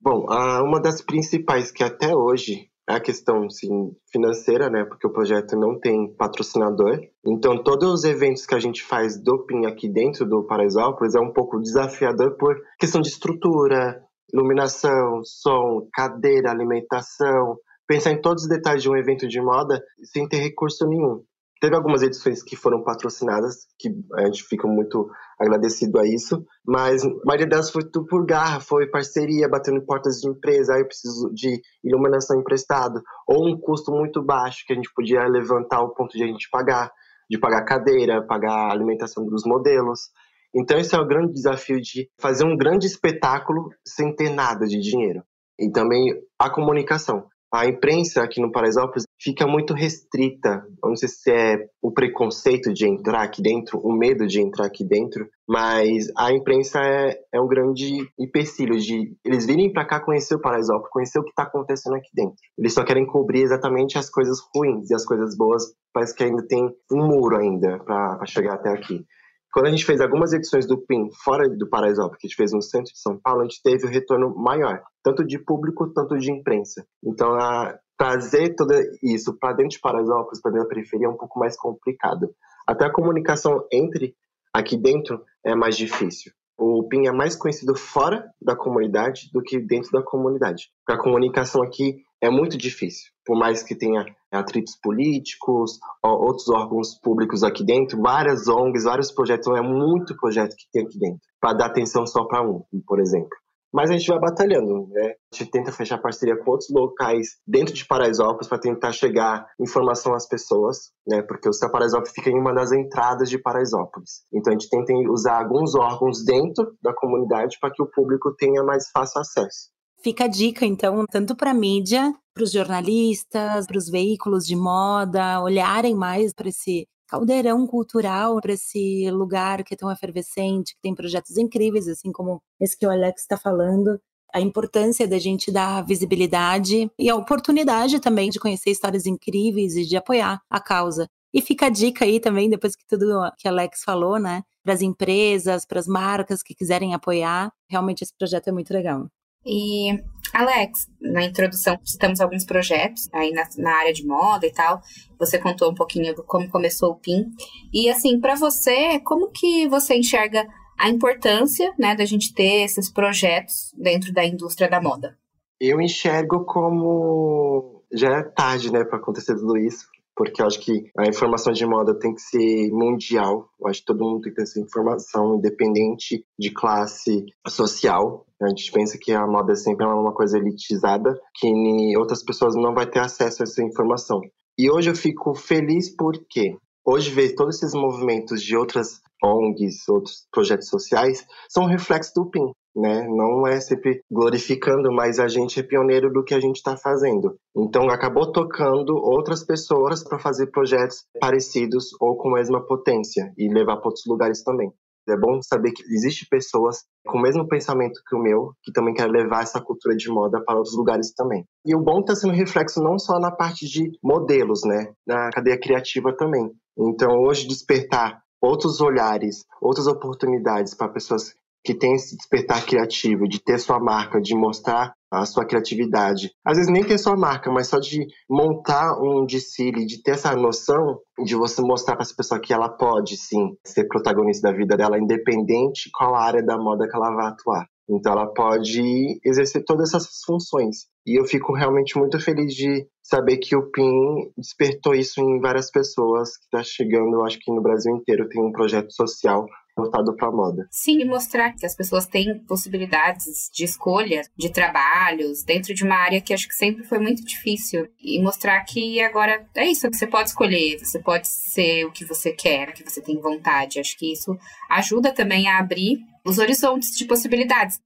Bom, 0.00 0.26
uma 0.62 0.80
das 0.80 1.02
principais 1.02 1.72
que 1.72 1.82
até 1.82 2.14
hoje 2.14 2.69
a 2.96 3.00
questão 3.00 3.44
assim, 3.44 3.92
financeira, 4.10 4.68
né? 4.70 4.84
Porque 4.84 5.06
o 5.06 5.12
projeto 5.12 5.56
não 5.56 5.78
tem 5.78 6.12
patrocinador. 6.14 7.00
Então, 7.26 7.62
todos 7.62 7.92
os 7.92 8.04
eventos 8.04 8.46
que 8.46 8.54
a 8.54 8.60
gente 8.60 8.82
faz 8.82 9.20
do 9.20 9.44
PIN 9.44 9.66
aqui 9.66 9.88
dentro 9.88 10.26
do 10.26 10.44
Paraisópolis 10.46 11.14
é 11.14 11.20
um 11.20 11.32
pouco 11.32 11.60
desafiador 11.60 12.36
por 12.36 12.54
questão 12.78 13.00
de 13.00 13.08
estrutura, 13.08 14.02
iluminação, 14.32 15.22
som, 15.24 15.86
cadeira, 15.92 16.50
alimentação, 16.50 17.56
pensar 17.86 18.12
em 18.12 18.20
todos 18.20 18.44
os 18.44 18.48
detalhes 18.48 18.82
de 18.82 18.88
um 18.88 18.96
evento 18.96 19.26
de 19.26 19.40
moda 19.40 19.82
sem 20.04 20.28
ter 20.28 20.38
recurso 20.38 20.86
nenhum. 20.86 21.22
Teve 21.60 21.76
algumas 21.76 22.02
edições 22.02 22.42
que 22.42 22.56
foram 22.56 22.82
patrocinadas, 22.82 23.66
que 23.78 23.90
a 24.14 24.24
gente 24.24 24.44
fica 24.44 24.66
muito 24.66 25.10
agradecido 25.38 25.98
a 25.98 26.06
isso, 26.06 26.44
mas 26.66 27.04
a 27.04 27.10
maioria 27.24 27.46
delas 27.46 27.70
foi 27.70 27.82
tudo 27.84 28.06
por 28.06 28.24
garra, 28.24 28.60
foi 28.60 28.88
parceria, 28.88 29.48
batendo 29.48 29.76
em 29.78 29.84
portas 29.84 30.20
de 30.20 30.28
empresa, 30.28 30.74
aí 30.74 30.80
eu 30.80 30.86
preciso 30.86 31.30
de 31.34 31.60
iluminação 31.84 32.40
emprestado, 32.40 33.02
ou 33.28 33.46
um 33.46 33.60
custo 33.60 33.92
muito 33.92 34.24
baixo 34.24 34.64
que 34.66 34.72
a 34.72 34.76
gente 34.76 34.90
podia 34.94 35.26
levantar 35.26 35.76
ao 35.76 35.92
ponto 35.94 36.16
de 36.16 36.24
a 36.24 36.26
gente 36.26 36.48
pagar. 36.50 36.90
de 37.30 37.38
pagar 37.38 37.64
cadeira, 37.64 38.26
pagar 38.26 38.72
alimentação 38.72 39.24
dos 39.24 39.44
modelos. 39.46 40.10
Então, 40.52 40.76
esse 40.80 40.96
é 40.96 40.98
o 40.98 41.06
grande 41.06 41.32
desafio 41.32 41.80
de 41.80 42.10
fazer 42.18 42.44
um 42.44 42.56
grande 42.56 42.86
espetáculo 42.86 43.70
sem 43.86 44.12
ter 44.12 44.30
nada 44.30 44.66
de 44.66 44.80
dinheiro. 44.80 45.22
E 45.56 45.70
também 45.70 46.12
a 46.36 46.50
comunicação. 46.50 47.28
A 47.52 47.66
imprensa 47.66 48.22
aqui 48.22 48.40
no 48.40 48.52
Paraisópolis 48.52 49.04
fica 49.20 49.44
muito 49.44 49.74
restrita. 49.74 50.64
Não 50.82 50.94
sei 50.94 51.08
se 51.08 51.30
é 51.32 51.68
o 51.82 51.90
preconceito 51.90 52.72
de 52.72 52.86
entrar 52.86 53.22
aqui 53.22 53.42
dentro, 53.42 53.78
o 53.80 53.92
medo 53.92 54.24
de 54.26 54.40
entrar 54.40 54.66
aqui 54.66 54.84
dentro, 54.84 55.28
mas 55.48 56.06
a 56.16 56.32
imprensa 56.32 56.78
é, 56.80 57.18
é 57.34 57.40
um 57.40 57.48
grande 57.48 58.08
empecilho 58.16 58.78
de 58.78 59.16
eles 59.24 59.46
virem 59.46 59.72
para 59.72 59.84
cá 59.84 59.98
conhecer 59.98 60.36
o 60.36 60.40
Paraisópolis, 60.40 60.90
conhecer 60.90 61.18
o 61.18 61.24
que 61.24 61.30
está 61.30 61.42
acontecendo 61.42 61.96
aqui 61.96 62.08
dentro. 62.14 62.36
Eles 62.56 62.72
só 62.72 62.84
querem 62.84 63.04
cobrir 63.04 63.42
exatamente 63.42 63.98
as 63.98 64.08
coisas 64.08 64.38
ruins 64.54 64.88
e 64.88 64.94
as 64.94 65.04
coisas 65.04 65.36
boas 65.36 65.64
parece 65.92 66.14
que 66.14 66.22
ainda 66.22 66.46
tem 66.46 66.70
um 66.92 67.06
muro 67.06 67.36
ainda 67.36 67.80
para 67.80 68.24
chegar 68.26 68.54
até 68.54 68.70
aqui. 68.70 69.04
Quando 69.52 69.66
a 69.66 69.70
gente 69.70 69.84
fez 69.84 70.00
algumas 70.00 70.32
edições 70.32 70.66
do 70.66 70.78
PIN 70.78 71.10
fora 71.24 71.48
do 71.48 71.68
Paraisópolis, 71.68 72.18
que 72.20 72.26
a 72.26 72.28
gente 72.28 72.36
fez 72.36 72.52
no 72.52 72.62
centro 72.62 72.92
de 72.92 73.00
São 73.00 73.18
Paulo, 73.18 73.40
a 73.40 73.44
gente 73.44 73.60
teve 73.62 73.86
um 73.86 73.90
retorno 73.90 74.34
maior, 74.36 74.80
tanto 75.02 75.24
de 75.24 75.38
público, 75.38 75.92
tanto 75.92 76.16
de 76.16 76.30
imprensa. 76.30 76.86
Então, 77.04 77.34
a, 77.34 77.76
trazer 77.98 78.54
tudo 78.54 78.72
isso 79.02 79.36
para 79.38 79.54
dentro 79.54 79.72
de 79.72 79.80
Paraisópolis, 79.80 80.40
para 80.40 80.52
dentro 80.52 80.68
da 80.68 80.74
periferia, 80.74 81.06
é 81.06 81.10
um 81.10 81.16
pouco 81.16 81.38
mais 81.38 81.56
complicado. 81.56 82.30
Até 82.66 82.86
a 82.86 82.92
comunicação 82.92 83.66
entre 83.72 84.14
aqui 84.54 84.76
dentro 84.76 85.22
é 85.44 85.54
mais 85.54 85.76
difícil. 85.76 86.32
O 86.56 86.86
PIN 86.88 87.06
é 87.06 87.12
mais 87.12 87.34
conhecido 87.34 87.74
fora 87.74 88.30
da 88.40 88.54
comunidade 88.54 89.30
do 89.32 89.42
que 89.42 89.58
dentro 89.58 89.90
da 89.90 90.02
comunidade. 90.02 90.68
a 90.86 90.96
comunicação 90.96 91.62
aqui 91.62 92.02
é 92.20 92.30
muito 92.30 92.56
difícil. 92.58 93.10
Por 93.24 93.38
mais 93.38 93.62
que 93.62 93.74
tenha 93.74 94.04
atritos 94.30 94.76
políticos, 94.82 95.78
outros 96.02 96.48
órgãos 96.48 96.98
públicos 97.00 97.42
aqui 97.42 97.64
dentro, 97.64 98.00
várias 98.00 98.48
ONGs, 98.48 98.84
vários 98.84 99.12
projetos, 99.12 99.46
então 99.46 99.56
é 99.56 99.62
muito 99.62 100.16
projeto 100.16 100.54
que 100.56 100.64
tem 100.72 100.84
aqui 100.84 100.98
dentro, 100.98 101.20
para 101.40 101.54
dar 101.54 101.66
atenção 101.66 102.06
só 102.06 102.24
para 102.24 102.42
um, 102.42 102.62
por 102.86 103.00
exemplo. 103.00 103.36
Mas 103.72 103.88
a 103.88 103.92
gente 103.92 104.08
vai 104.08 104.18
batalhando, 104.18 104.88
né? 104.88 105.14
A 105.32 105.36
gente 105.36 105.50
tenta 105.52 105.70
fechar 105.70 105.96
parceria 105.98 106.36
com 106.36 106.50
outros 106.50 106.68
locais 106.70 107.36
dentro 107.46 107.72
de 107.72 107.86
Paraisópolis 107.86 108.48
para 108.48 108.58
tentar 108.58 108.90
chegar 108.90 109.46
informação 109.60 110.12
às 110.12 110.26
pessoas, 110.26 110.90
né? 111.06 111.22
Porque 111.22 111.48
o 111.48 111.52
Céu 111.52 111.70
Paraisópolis 111.70 112.12
fica 112.12 112.30
em 112.30 112.38
uma 112.38 112.52
das 112.52 112.72
entradas 112.72 113.30
de 113.30 113.38
Paraisópolis. 113.38 114.24
Então 114.34 114.52
a 114.52 114.58
gente 114.58 114.68
tenta 114.68 114.92
usar 115.08 115.38
alguns 115.38 115.76
órgãos 115.76 116.24
dentro 116.24 116.76
da 116.82 116.92
comunidade 116.92 117.58
para 117.60 117.70
que 117.72 117.80
o 117.80 117.86
público 117.86 118.34
tenha 118.36 118.64
mais 118.64 118.90
fácil 118.90 119.20
acesso. 119.20 119.70
Fica 120.02 120.24
a 120.24 120.28
dica, 120.28 120.64
então, 120.64 121.04
tanto 121.10 121.36
para 121.36 121.50
a 121.50 121.54
mídia, 121.54 122.14
para 122.32 122.44
os 122.44 122.52
jornalistas, 122.52 123.66
para 123.66 123.76
os 123.76 123.88
veículos 123.88 124.46
de 124.46 124.56
moda, 124.56 125.42
olharem 125.42 125.94
mais 125.94 126.32
para 126.32 126.48
esse 126.48 126.88
caldeirão 127.06 127.66
cultural, 127.66 128.40
para 128.40 128.54
esse 128.54 129.10
lugar 129.10 129.62
que 129.62 129.74
é 129.74 129.76
tão 129.76 129.90
efervescente, 129.90 130.74
que 130.74 130.80
tem 130.80 130.94
projetos 130.94 131.36
incríveis, 131.36 131.86
assim 131.86 132.12
como 132.12 132.40
esse 132.58 132.78
que 132.78 132.86
o 132.86 132.90
Alex 132.90 133.22
está 133.22 133.36
falando. 133.36 134.00
A 134.32 134.40
importância 134.40 135.06
da 135.06 135.18
gente 135.18 135.50
dar 135.50 135.84
visibilidade 135.84 136.90
e 136.98 137.10
a 137.10 137.16
oportunidade 137.16 138.00
também 138.00 138.30
de 138.30 138.38
conhecer 138.38 138.70
histórias 138.70 139.04
incríveis 139.04 139.76
e 139.76 139.84
de 139.84 139.96
apoiar 139.96 140.40
a 140.48 140.60
causa. 140.60 141.08
E 141.34 141.42
fica 141.42 141.66
a 141.66 141.70
dica 141.70 142.04
aí 142.04 142.20
também, 142.20 142.48
depois 142.48 142.74
que 142.74 142.86
tudo 142.86 143.30
que 143.36 143.46
Alex 143.46 143.82
falou, 143.84 144.18
né? 144.18 144.42
Para 144.62 144.74
as 144.74 144.82
empresas, 144.82 145.66
para 145.66 145.80
as 145.80 145.86
marcas 145.86 146.42
que 146.42 146.54
quiserem 146.54 146.94
apoiar. 146.94 147.52
Realmente 147.68 148.02
esse 148.02 148.16
projeto 148.16 148.48
é 148.48 148.52
muito 148.52 148.72
legal. 148.72 149.08
E, 149.44 150.02
Alex, 150.32 150.86
na 151.00 151.24
introdução 151.24 151.78
citamos 151.84 152.20
alguns 152.20 152.44
projetos 152.44 153.08
aí 153.12 153.30
na, 153.32 153.48
na, 153.58 153.76
área 153.76 153.92
de 153.92 154.06
moda 154.06 154.46
e 154.46 154.52
tal. 154.52 154.80
Você 155.18 155.38
contou 155.38 155.70
um 155.70 155.74
pouquinho 155.74 156.14
do 156.14 156.22
como 156.22 156.48
começou 156.48 156.92
o 156.92 156.96
PIN. 156.96 157.26
E, 157.72 157.88
assim, 157.90 158.20
para 158.20 158.34
você, 158.34 159.00
como 159.00 159.30
que 159.30 159.68
você 159.68 159.96
enxerga 159.96 160.46
a 160.78 160.88
importância 160.88 161.72
né, 161.78 161.94
da 161.94 162.04
gente 162.04 162.32
ter 162.34 162.64
esses 162.64 162.90
projetos 162.90 163.72
dentro 163.76 164.12
da 164.12 164.24
indústria 164.24 164.68
da 164.68 164.80
moda? 164.80 165.18
Eu 165.60 165.80
enxergo 165.80 166.44
como 166.44 167.84
já 167.92 168.18
é 168.18 168.22
tarde, 168.22 168.72
né, 168.72 168.84
para 168.84 168.98
acontecer 168.98 169.34
tudo 169.34 169.58
isso 169.58 169.86
porque 170.20 170.42
eu 170.42 170.46
acho 170.46 170.60
que 170.60 170.90
a 170.98 171.08
informação 171.08 171.50
de 171.50 171.64
moda 171.64 171.98
tem 171.98 172.12
que 172.12 172.20
ser 172.20 172.70
mundial. 172.70 173.48
Eu 173.58 173.68
acho 173.68 173.80
que 173.80 173.86
todo 173.86 174.04
mundo 174.04 174.20
tem 174.20 174.30
que 174.30 174.36
ter 174.36 174.42
essa 174.42 174.60
informação, 174.60 175.36
independente 175.36 176.22
de 176.38 176.50
classe 176.50 177.24
social. 177.48 178.26
A 178.42 178.48
gente 178.48 178.70
pensa 178.70 178.98
que 179.00 179.12
a 179.12 179.26
moda 179.26 179.52
é 179.52 179.56
sempre 179.56 179.86
uma 179.86 180.12
coisa 180.12 180.36
elitizada, 180.36 181.18
que 181.34 181.96
outras 181.96 182.22
pessoas 182.22 182.54
não 182.54 182.74
vão 182.74 182.84
ter 182.84 182.98
acesso 182.98 183.42
a 183.42 183.44
essa 183.44 183.64
informação. 183.64 184.20
E 184.58 184.70
hoje 184.70 184.90
eu 184.90 184.94
fico 184.94 185.34
feliz 185.34 185.88
porque 185.88 186.54
hoje 186.84 187.08
ver 187.08 187.34
todos 187.34 187.56
esses 187.56 187.72
movimentos 187.72 188.42
de 188.42 188.54
outras 188.54 189.00
ONGs, 189.24 189.88
outros 189.88 190.26
projetos 190.30 190.68
sociais, 190.68 191.26
são 191.48 191.64
um 191.64 191.66
reflexo 191.66 192.12
do 192.14 192.28
PIN 192.28 192.52
né? 192.74 193.06
Não 193.08 193.46
é 193.46 193.60
sempre 193.60 194.02
glorificando, 194.10 194.92
mas 194.92 195.18
a 195.18 195.28
gente 195.28 195.58
é 195.60 195.62
pioneiro 195.62 196.12
do 196.12 196.24
que 196.24 196.34
a 196.34 196.40
gente 196.40 196.56
está 196.56 196.76
fazendo. 196.76 197.36
Então, 197.56 197.88
acabou 197.90 198.30
tocando 198.32 198.94
outras 198.96 199.44
pessoas 199.44 200.04
para 200.04 200.18
fazer 200.18 200.48
projetos 200.48 201.04
parecidos 201.20 201.88
ou 202.00 202.16
com 202.16 202.30
a 202.30 202.38
mesma 202.38 202.64
potência 202.64 203.32
e 203.36 203.52
levar 203.52 203.76
para 203.76 203.88
outros 203.88 204.04
lugares 204.06 204.42
também. 204.42 204.72
É 205.08 205.16
bom 205.16 205.40
saber 205.42 205.72
que 205.72 205.82
existe 205.92 206.26
pessoas 206.28 206.84
com 207.06 207.18
o 207.18 207.22
mesmo 207.22 207.48
pensamento 207.48 208.00
que 208.06 208.14
o 208.14 208.20
meu, 208.20 208.52
que 208.62 208.72
também 208.72 208.94
querem 208.94 209.12
levar 209.12 209.42
essa 209.42 209.60
cultura 209.60 209.96
de 209.96 210.08
moda 210.08 210.42
para 210.44 210.56
outros 210.56 210.76
lugares 210.76 211.12
também. 211.12 211.44
E 211.66 211.74
o 211.74 211.82
bom 211.82 212.00
está 212.00 212.14
sendo 212.14 212.32
reflexo 212.32 212.80
não 212.80 212.98
só 212.98 213.18
na 213.18 213.30
parte 213.30 213.66
de 213.66 213.90
modelos, 214.02 214.60
né? 214.64 214.92
Na 215.06 215.30
cadeia 215.30 215.58
criativa 215.58 216.14
também. 216.16 216.50
Então, 216.78 217.18
hoje, 217.22 217.48
despertar 217.48 218.22
outros 218.40 218.80
olhares, 218.80 219.44
outras 219.60 219.86
oportunidades 219.86 220.74
para 220.74 220.92
pessoas 220.92 221.34
que 221.64 221.74
tem 221.74 221.94
esse 221.94 222.16
despertar 222.16 222.64
criativo, 222.64 223.28
de 223.28 223.42
ter 223.42 223.58
sua 223.58 223.78
marca, 223.78 224.20
de 224.20 224.34
mostrar 224.34 224.94
a 225.12 225.26
sua 225.26 225.44
criatividade. 225.44 226.30
Às 226.44 226.56
vezes 226.56 226.72
nem 226.72 226.84
ter 226.84 226.96
sua 226.96 227.16
marca, 227.16 227.50
mas 227.50 227.66
só 227.66 227.78
de 227.78 228.06
montar 228.28 228.96
um 229.02 229.26
desfile, 229.26 229.84
de 229.84 230.02
ter 230.02 230.12
essa 230.12 230.34
noção 230.36 231.00
de 231.24 231.34
você 231.34 231.60
mostrar 231.60 231.96
para 231.96 232.04
essa 232.04 232.14
pessoa 232.14 232.40
que 232.40 232.52
ela 232.52 232.68
pode 232.68 233.16
sim 233.16 233.56
ser 233.66 233.88
protagonista 233.88 234.48
da 234.48 234.56
vida 234.56 234.76
dela, 234.76 234.98
independente 234.98 235.90
qual 235.92 236.14
área 236.14 236.42
da 236.42 236.56
moda 236.56 236.88
que 236.88 236.96
ela 236.96 237.14
vai 237.14 237.26
atuar. 237.26 237.66
Então 237.90 238.12
ela 238.12 238.32
pode 238.32 239.18
exercer 239.24 239.64
todas 239.64 239.88
essas 239.92 240.20
funções. 240.24 240.86
E 241.04 241.18
eu 241.18 241.24
fico 241.24 241.52
realmente 241.52 241.98
muito 241.98 242.20
feliz 242.20 242.54
de 242.54 242.86
saber 243.02 243.38
que 243.38 243.56
o 243.56 243.68
PIN 243.70 244.30
despertou 244.38 244.94
isso 244.94 245.20
em 245.20 245.40
várias 245.40 245.70
pessoas 245.72 246.36
que 246.36 246.44
está 246.44 246.62
chegando, 246.62 247.24
acho 247.24 247.38
que 247.40 247.52
no 247.52 247.60
Brasil 247.60 247.92
inteiro 247.96 248.28
tem 248.28 248.40
um 248.40 248.52
projeto 248.52 248.92
social 248.92 249.44
voltado 249.80 250.14
para 250.14 250.30
moda. 250.30 250.66
Sim, 250.70 251.00
e 251.00 251.04
mostrar 251.04 251.52
que 251.54 251.66
as 251.66 251.74
pessoas 251.74 252.06
têm 252.06 252.38
possibilidades 252.40 253.50
de 253.52 253.64
escolha 253.64 254.22
de 254.36 254.50
trabalhos 254.50 255.42
dentro 255.42 255.74
de 255.74 255.84
uma 255.84 255.96
área 255.96 256.20
que 256.20 256.34
acho 256.34 256.48
que 256.48 256.54
sempre 256.54 256.84
foi 256.84 256.98
muito 256.98 257.24
difícil 257.24 257.88
e 258.00 258.20
mostrar 258.22 258.60
que 258.64 259.00
agora 259.00 259.46
é 259.54 259.66
isso, 259.66 259.88
você 259.92 260.06
pode 260.06 260.28
escolher, 260.30 260.78
você 260.78 260.98
pode 260.98 261.28
ser 261.28 261.84
o 261.84 261.92
que 261.92 262.04
você 262.04 262.32
quer, 262.32 262.68
o 262.68 262.72
que 262.72 262.84
você 262.84 263.00
tem 263.00 263.20
vontade. 263.20 263.80
Acho 263.80 263.96
que 263.96 264.12
isso 264.12 264.36
ajuda 264.68 265.12
também 265.12 265.48
a 265.48 265.58
abrir 265.58 265.98
os 266.24 266.38
horizontes 266.38 266.96
de 266.96 267.04
possibilidades. 267.04 267.80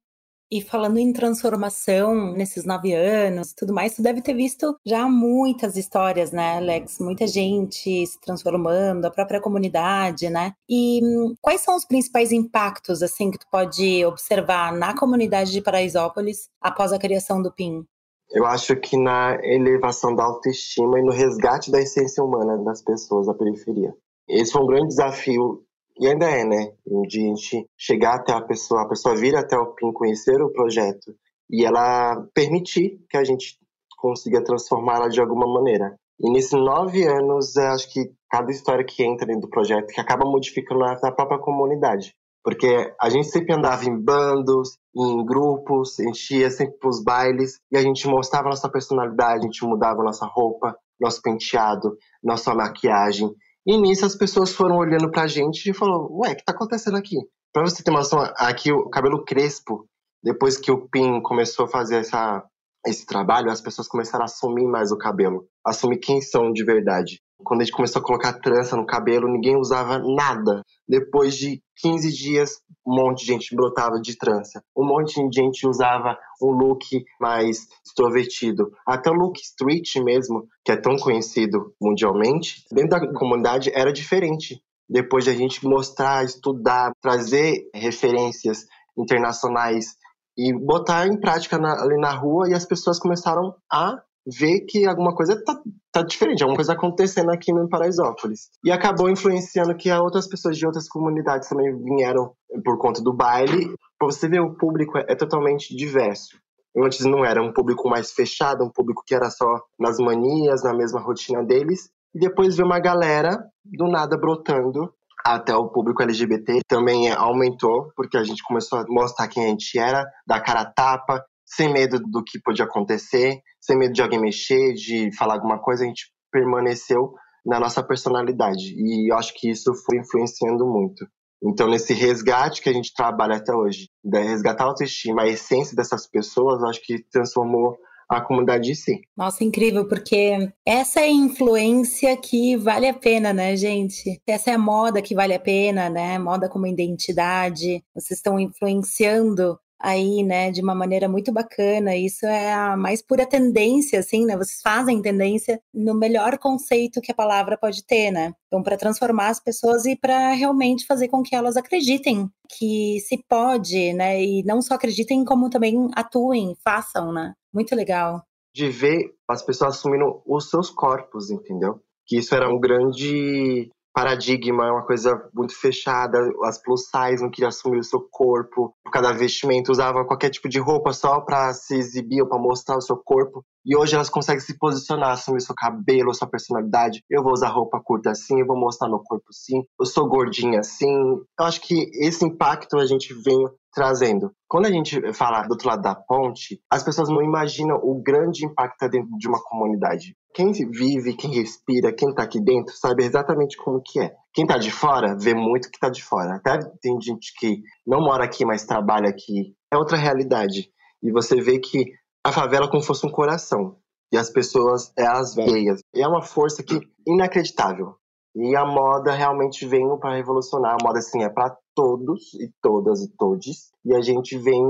E 0.50 0.61
falando 0.61 0.98
em 0.98 1.12
transformação 1.12 2.33
nesses 2.33 2.64
nove 2.64 2.92
anos 2.92 3.52
tudo 3.52 3.72
mais, 3.72 3.94
tu 3.94 4.02
deve 4.02 4.20
ter 4.20 4.35
visto 4.35 4.76
já 4.85 5.09
muitas 5.09 5.76
histórias, 5.76 6.30
né, 6.30 6.59
Alex? 6.59 6.98
Muita 7.00 7.26
gente 7.26 8.07
se 8.07 8.20
transformando, 8.20 9.04
a 9.04 9.11
própria 9.11 9.40
comunidade, 9.40 10.28
né? 10.28 10.52
E 10.68 11.00
hum, 11.02 11.35
quais 11.40 11.61
são 11.61 11.76
os 11.76 11.85
principais 11.85 12.33
impactos, 12.33 13.02
assim, 13.02 13.30
que 13.30 13.38
tu 13.38 13.46
pode 13.50 14.04
observar 14.04 14.72
na 14.72 14.96
comunidade 14.96 15.52
de 15.52 15.61
Paraisópolis 15.61 16.48
após 16.61 16.92
a 16.92 16.98
criação 16.98 17.42
do 17.42 17.52
PIN? 17.52 17.85
Eu 18.30 18.46
acho 18.46 18.74
que 18.76 18.96
na 18.96 19.38
elevação 19.42 20.14
da 20.14 20.24
autoestima 20.24 20.98
e 20.98 21.02
no 21.02 21.12
resgate 21.12 21.70
da 21.70 21.80
essência 21.80 22.22
humana 22.22 22.59
das 22.64 22.83
pessoas 22.83 23.26
da 23.26 23.35
periferia. 23.35 23.94
Esse 24.28 24.52
foi 24.52 24.62
um 24.62 24.66
grande 24.66 24.88
desafio 24.88 25.62
e 25.98 26.07
ainda 26.07 26.26
é, 26.26 26.44
né? 26.44 26.72
De 27.09 27.20
a 27.20 27.28
gente 27.28 27.68
chegar 27.76 28.16
até 28.16 28.33
a 28.33 28.40
pessoa, 28.40 28.83
a 28.83 28.88
pessoa 28.88 29.16
vir 29.16 29.37
até 29.37 29.57
o 29.57 29.74
PIN, 29.74 29.92
conhecer 29.92 30.40
o 30.42 30.52
projeto 30.52 31.14
e 31.50 31.64
ela 31.64 32.26
permitir 32.35 32.98
que 33.09 33.16
a 33.16 33.24
gente 33.24 33.59
consiga 33.98 34.42
transformá-la 34.42 35.09
de 35.09 35.20
alguma 35.20 35.46
maneira. 35.46 35.96
E 36.20 36.30
nesses 36.30 36.52
nove 36.52 37.07
anos, 37.07 37.57
eu 37.57 37.66
acho 37.68 37.92
que 37.92 38.12
cada 38.30 38.50
história 38.50 38.85
que 38.85 39.04
entra 39.04 39.26
dentro 39.26 39.42
do 39.42 39.50
projeto 39.50 39.88
que 39.88 40.00
acaba 40.00 40.28
modificando 40.28 40.85
a 40.85 41.12
própria 41.12 41.38
comunidade. 41.38 42.14
Porque 42.42 42.92
a 43.00 43.09
gente 43.09 43.28
sempre 43.28 43.54
andava 43.54 43.85
em 43.87 43.98
bandos, 43.98 44.76
em 44.94 45.24
grupos, 45.24 45.98
enchia 45.98 46.50
sempre 46.50 46.76
para 46.78 46.90
os 46.90 47.02
bailes 47.02 47.59
e 47.72 47.76
a 47.76 47.80
gente 47.80 48.07
mostrava 48.07 48.50
nossa 48.50 48.68
personalidade, 48.68 49.40
a 49.40 49.42
gente 49.42 49.64
mudava 49.64 50.02
nossa 50.02 50.26
roupa, 50.26 50.76
nosso 51.00 51.22
penteado, 51.22 51.96
nossa 52.22 52.54
maquiagem. 52.54 53.35
E 53.66 53.79
nisso 53.79 54.05
as 54.05 54.14
pessoas 54.14 54.53
foram 54.53 54.77
olhando 54.77 55.11
pra 55.11 55.27
gente 55.27 55.70
e 55.70 55.74
falou: 55.74 56.20
Ué, 56.20 56.33
o 56.33 56.37
que 56.37 56.44
tá 56.44 56.53
acontecendo 56.53 56.96
aqui? 56.96 57.16
Pra 57.53 57.62
você 57.62 57.83
ter 57.83 57.90
uma 57.90 58.00
noção, 58.00 58.18
aqui 58.37 58.72
o 58.72 58.88
cabelo 58.90 59.24
crespo, 59.24 59.87
depois 60.22 60.57
que 60.59 60.70
o 60.70 60.88
PIN 60.88 61.22
começou 61.22 61.66
a 61.66 61.68
fazer 61.68 61.96
essa, 61.96 62.44
esse 62.87 63.07
trabalho, 63.07 63.50
as 63.50 63.61
pessoas 63.61 63.88
começaram 63.88 64.22
a 64.22 64.27
assumir 64.27 64.66
mais 64.66 64.90
o 64.92 64.98
cabelo, 64.98 65.46
assumir 65.64 65.98
quem 65.98 66.20
são 66.20 66.53
de 66.53 66.64
verdade. 66.64 67.22
Quando 67.44 67.61
a 67.61 67.64
gente 67.64 67.74
começou 67.74 68.00
a 68.00 68.04
colocar 68.04 68.33
trança 68.40 68.76
no 68.76 68.87
cabelo, 68.87 69.30
ninguém 69.30 69.57
usava 69.57 69.98
nada. 69.98 70.62
Depois 70.88 71.37
de 71.37 71.62
15 71.76 72.12
dias, 72.12 72.50
um 72.87 72.94
monte 72.94 73.20
de 73.20 73.33
gente 73.33 73.54
brotava 73.54 74.00
de 74.00 74.16
trança. 74.16 74.62
Um 74.76 74.87
monte 74.87 75.14
de 75.28 75.40
gente 75.40 75.66
usava 75.66 76.16
um 76.42 76.50
look 76.50 76.85
mais 77.20 77.66
extrovertido. 77.87 78.70
Até 78.87 79.11
o 79.11 79.14
look 79.14 79.38
street 79.40 79.96
mesmo, 79.96 80.46
que 80.64 80.72
é 80.72 80.76
tão 80.76 80.96
conhecido 80.96 81.72
mundialmente, 81.80 82.64
dentro 82.72 82.90
da 82.90 83.12
comunidade 83.12 83.70
era 83.74 83.92
diferente. 83.92 84.61
Depois 84.88 85.24
de 85.24 85.30
a 85.30 85.35
gente 85.35 85.66
mostrar, 85.66 86.24
estudar, 86.24 86.92
trazer 87.00 87.68
referências 87.74 88.66
internacionais 88.96 89.96
e 90.37 90.52
botar 90.52 91.07
em 91.07 91.18
prática 91.18 91.59
na, 91.59 91.83
ali 91.83 91.96
na 91.98 92.12
rua, 92.12 92.48
e 92.48 92.54
as 92.54 92.64
pessoas 92.64 92.98
começaram 92.98 93.54
a 93.72 94.02
ver 94.26 94.60
que 94.60 94.87
alguma 94.87 95.14
coisa 95.14 95.42
tá, 95.44 95.60
tá 95.92 96.02
diferente, 96.02 96.42
alguma 96.42 96.56
coisa 96.56 96.72
acontecendo 96.72 97.30
aqui 97.30 97.52
no 97.52 97.68
Paraisópolis. 97.68 98.50
E 98.64 98.70
acabou 98.70 99.08
influenciando 99.08 99.76
que 99.76 99.90
outras 99.92 100.26
pessoas 100.26 100.56
de 100.56 100.66
outras 100.66 100.88
comunidades 100.88 101.48
também 101.48 101.74
vieram 101.82 102.32
por 102.64 102.78
conta 102.78 103.02
do 103.02 103.12
baile. 103.12 103.74
Pra 103.98 104.06
você 104.06 104.28
ver, 104.28 104.40
o 104.40 104.54
público 104.54 104.98
é, 104.98 105.04
é 105.08 105.14
totalmente 105.14 105.76
diverso. 105.76 106.38
Antes 106.76 107.04
não 107.04 107.24
era 107.24 107.40
um 107.40 107.52
público 107.52 107.88
mais 107.88 108.12
fechado, 108.12 108.64
um 108.64 108.70
público 108.70 109.02
que 109.06 109.14
era 109.14 109.30
só 109.30 109.62
nas 109.78 109.98
manias, 109.98 110.64
na 110.64 110.74
mesma 110.74 111.00
rotina 111.00 111.44
deles. 111.44 111.90
E 112.14 112.18
depois 112.18 112.56
veio 112.56 112.66
uma 112.66 112.80
galera 112.80 113.38
do 113.64 113.87
nada 113.88 114.16
brotando 114.16 114.92
até 115.24 115.56
o 115.56 115.68
público 115.68 116.02
LGBT 116.02 116.60
também 116.68 117.10
aumentou, 117.10 117.90
porque 117.96 118.18
a 118.18 118.22
gente 118.22 118.42
começou 118.44 118.80
a 118.80 118.84
mostrar 118.87 119.26
quem 119.26 119.46
a 119.46 119.48
gente 119.48 119.78
era, 119.78 120.04
dar 120.26 120.40
cara 120.40 120.60
a 120.60 120.70
tapa, 120.70 121.24
sem 121.56 121.72
medo 121.72 121.98
do 121.98 122.22
que 122.22 122.40
podia 122.40 122.64
acontecer, 122.64 123.40
sem 123.60 123.76
medo 123.76 123.92
de 123.92 124.02
alguém 124.02 124.20
mexer, 124.20 124.72
de 124.74 125.14
falar 125.16 125.34
alguma 125.34 125.58
coisa, 125.58 125.84
a 125.84 125.86
gente 125.86 126.12
permaneceu 126.30 127.12
na 127.44 127.60
nossa 127.60 127.82
personalidade. 127.82 128.74
E 128.76 129.12
eu 129.12 129.16
acho 129.16 129.34
que 129.34 129.50
isso 129.50 129.72
foi 129.86 129.98
influenciando 129.98 130.66
muito. 130.66 131.06
Então, 131.42 131.68
nesse 131.68 131.92
resgate 131.92 132.62
que 132.62 132.70
a 132.70 132.72
gente 132.72 132.94
trabalha 132.94 133.36
até 133.36 133.54
hoje, 133.54 133.88
de 134.02 134.18
resgatar 134.18 134.64
a 134.64 134.68
autoestima, 134.68 135.22
a 135.22 135.28
essência 135.28 135.76
dessas 135.76 136.08
pessoas, 136.08 136.60
eu 136.60 136.68
acho 136.68 136.80
que 136.82 137.04
transformou 137.10 137.76
a 138.08 138.20
comunidade 138.20 138.70
em 138.70 138.74
si. 138.74 139.00
Nossa, 139.16 139.44
incrível, 139.44 139.86
porque 139.86 140.50
essa 140.64 141.00
é 141.00 141.04
a 141.04 141.10
influência 141.10 142.16
que 142.16 142.56
vale 142.56 142.88
a 142.88 142.94
pena, 142.94 143.32
né, 143.32 143.56
gente? 143.56 144.20
Essa 144.26 144.50
é 144.50 144.54
a 144.54 144.58
moda 144.58 145.02
que 145.02 145.14
vale 145.14 145.34
a 145.34 145.40
pena, 145.40 145.88
né? 145.88 146.18
Moda 146.18 146.48
como 146.48 146.66
identidade. 146.66 147.82
Vocês 147.94 148.18
estão 148.18 148.38
influenciando 148.38 149.58
aí, 149.85 150.23
né, 150.23 150.51
de 150.51 150.62
uma 150.62 150.75
maneira 150.75 151.07
muito 151.07 151.31
bacana. 151.31 151.94
Isso 151.94 152.25
é 152.25 152.55
a 152.55 152.75
mais 152.75 153.03
pura 153.03 153.27
tendência, 153.27 154.01
assim, 154.01 154.25
né? 154.25 154.35
Vocês 154.35 154.62
fazem 154.62 155.03
tendência 155.03 155.61
no 155.75 155.94
melhor 155.94 156.38
conceito 156.38 157.03
que 157.03 157.12
a 157.12 157.14
palavra 157.14 157.59
pode 157.59 157.85
ter, 157.85 158.11
né? 158.11 158.33
Então, 158.47 158.62
para 158.62 158.79
transformar 158.79 159.29
as 159.29 159.38
pessoas 159.38 159.85
e 159.85 159.94
para 159.94 160.33
realmente 160.33 160.87
fazer 160.87 161.09
com 161.09 161.23
que 161.23 161.37
elas 161.37 161.57
acreditem 161.57 162.31
que 162.59 162.99
se 163.01 163.23
pode, 163.29 163.92
né? 163.92 164.23
E 164.23 164.42
não 164.44 164.62
só 164.62 164.75
acreditem, 164.75 165.23
como 165.23 165.51
também 165.51 165.90
atuem, 165.94 166.57
façam, 166.64 167.12
né? 167.12 167.35
Muito 167.53 167.77
legal. 167.77 168.23
De 168.55 168.70
ver 168.70 169.14
as 169.29 169.42
pessoas 169.42 169.77
assumindo 169.77 170.23
os 170.27 170.49
seus 170.49 170.70
corpos, 170.70 171.31
entendeu? 171.31 171.79
Que 172.07 172.16
isso 172.16 172.35
era 172.35 172.49
um 172.49 172.59
grande 172.59 173.70
paradigma, 173.94 174.66
é 174.66 174.72
uma 174.72 174.85
coisa 174.85 175.30
muito 175.33 175.59
fechada. 175.59 176.18
As 176.42 176.61
plus 176.61 176.88
size 176.90 177.22
não 177.22 177.30
queriam 177.30 177.48
assumir 177.48 177.78
o 177.78 177.85
seu 177.85 178.00
corpo. 178.11 178.74
Cada 178.92 179.12
vestimento 179.12 179.70
usava 179.70 180.04
qualquer 180.04 180.30
tipo 180.30 180.48
de 180.48 180.59
roupa 180.59 180.92
só 180.92 181.20
para 181.20 181.52
se 181.54 181.76
exibir 181.76 182.20
ou 182.20 182.28
para 182.28 182.38
mostrar 182.38 182.76
o 182.76 182.83
seu 182.83 182.96
corpo. 182.96 183.44
E 183.64 183.76
hoje 183.76 183.94
elas 183.94 184.11
conseguem 184.11 184.40
se 184.40 184.59
posicionar, 184.59 185.12
assumir 185.12 185.40
seu 185.40 185.54
cabelo, 185.54 186.12
sua 186.12 186.28
personalidade. 186.28 187.02
Eu 187.09 187.22
vou 187.22 187.33
usar 187.33 187.48
roupa 187.48 187.80
curta 187.83 188.11
assim, 188.11 188.40
eu 188.40 188.46
vou 188.46 188.59
mostrar 188.59 188.88
meu 188.88 188.98
corpo 188.98 189.24
assim. 189.30 189.62
Eu 189.80 189.87
sou 189.87 190.09
gordinha 190.09 190.59
assim. 190.59 190.92
Eu 191.38 191.46
acho 191.46 191.61
que 191.61 191.88
esse 191.94 192.24
impacto 192.26 192.76
a 192.76 192.85
gente 192.85 193.14
vem 193.14 193.46
trazendo. 193.72 194.30
Quando 194.48 194.66
a 194.66 194.70
gente 194.70 195.12
fala 195.12 195.42
do 195.42 195.52
outro 195.52 195.68
lado 195.68 195.83
da 195.83 195.94
ponte, 195.94 196.61
as 196.70 196.83
pessoas 196.83 197.09
não 197.09 197.22
imaginam 197.22 197.76
o 197.76 198.00
grande 198.02 198.44
impacto 198.44 198.88
dentro 198.88 199.11
de 199.18 199.28
uma 199.28 199.42
comunidade. 199.42 200.14
Quem 200.35 200.51
vive, 200.51 201.14
quem 201.16 201.31
respira, 201.33 201.94
quem 201.94 202.12
tá 202.12 202.25
aqui 202.25 202.42
dentro, 202.42 202.75
sabe 202.75 203.05
exatamente 203.05 203.57
como 203.57 203.81
que 203.81 204.01
é. 204.01 204.12
Quem 204.33 204.44
tá 204.44 204.59
de 204.59 204.70
fora, 204.70 205.16
vê 205.16 205.33
muito 205.33 205.70
que 205.70 205.79
tá 205.79 205.88
de 205.88 206.03
fora. 206.03 206.35
Até 206.35 206.59
tem 206.83 207.01
gente 207.01 207.33
que 207.38 207.62
não 207.87 208.01
mora 208.01 208.25
aqui, 208.25 208.44
mas 208.44 208.64
trabalha 208.64 209.09
aqui. 209.09 209.55
É 209.73 209.77
outra 209.77 209.97
realidade. 209.97 210.70
E 211.01 211.12
você 211.12 211.40
vê 211.40 211.61
que 211.61 211.85
a 212.25 212.33
favela 212.33 212.66
é 212.66 212.68
como 212.68 212.81
se 212.81 212.88
fosse 212.88 213.07
um 213.07 213.12
coração. 213.12 213.77
E 214.12 214.16
as 214.16 214.29
pessoas, 214.29 214.92
elas 214.99 215.37
veias. 215.37 215.81
E 215.94 216.03
é 216.03 216.09
uma 216.09 216.23
força 216.23 216.64
que 216.64 216.81
inacreditável. 217.07 217.94
E 218.37 218.57
a 218.57 218.64
moda 218.64 219.12
realmente 219.12 219.64
veio 219.66 219.97
para 219.99 220.16
revolucionar. 220.16 220.73
A 220.73 220.85
moda, 220.85 220.99
assim, 220.99 221.23
é 221.23 221.29
para 221.29 221.57
todos 221.75 222.35
e 222.35 222.51
todas 222.61 223.03
e 223.03 223.16
todes. 223.16 223.70
E 223.85 223.94
a 223.94 224.01
gente 224.01 224.37
vem 224.37 224.61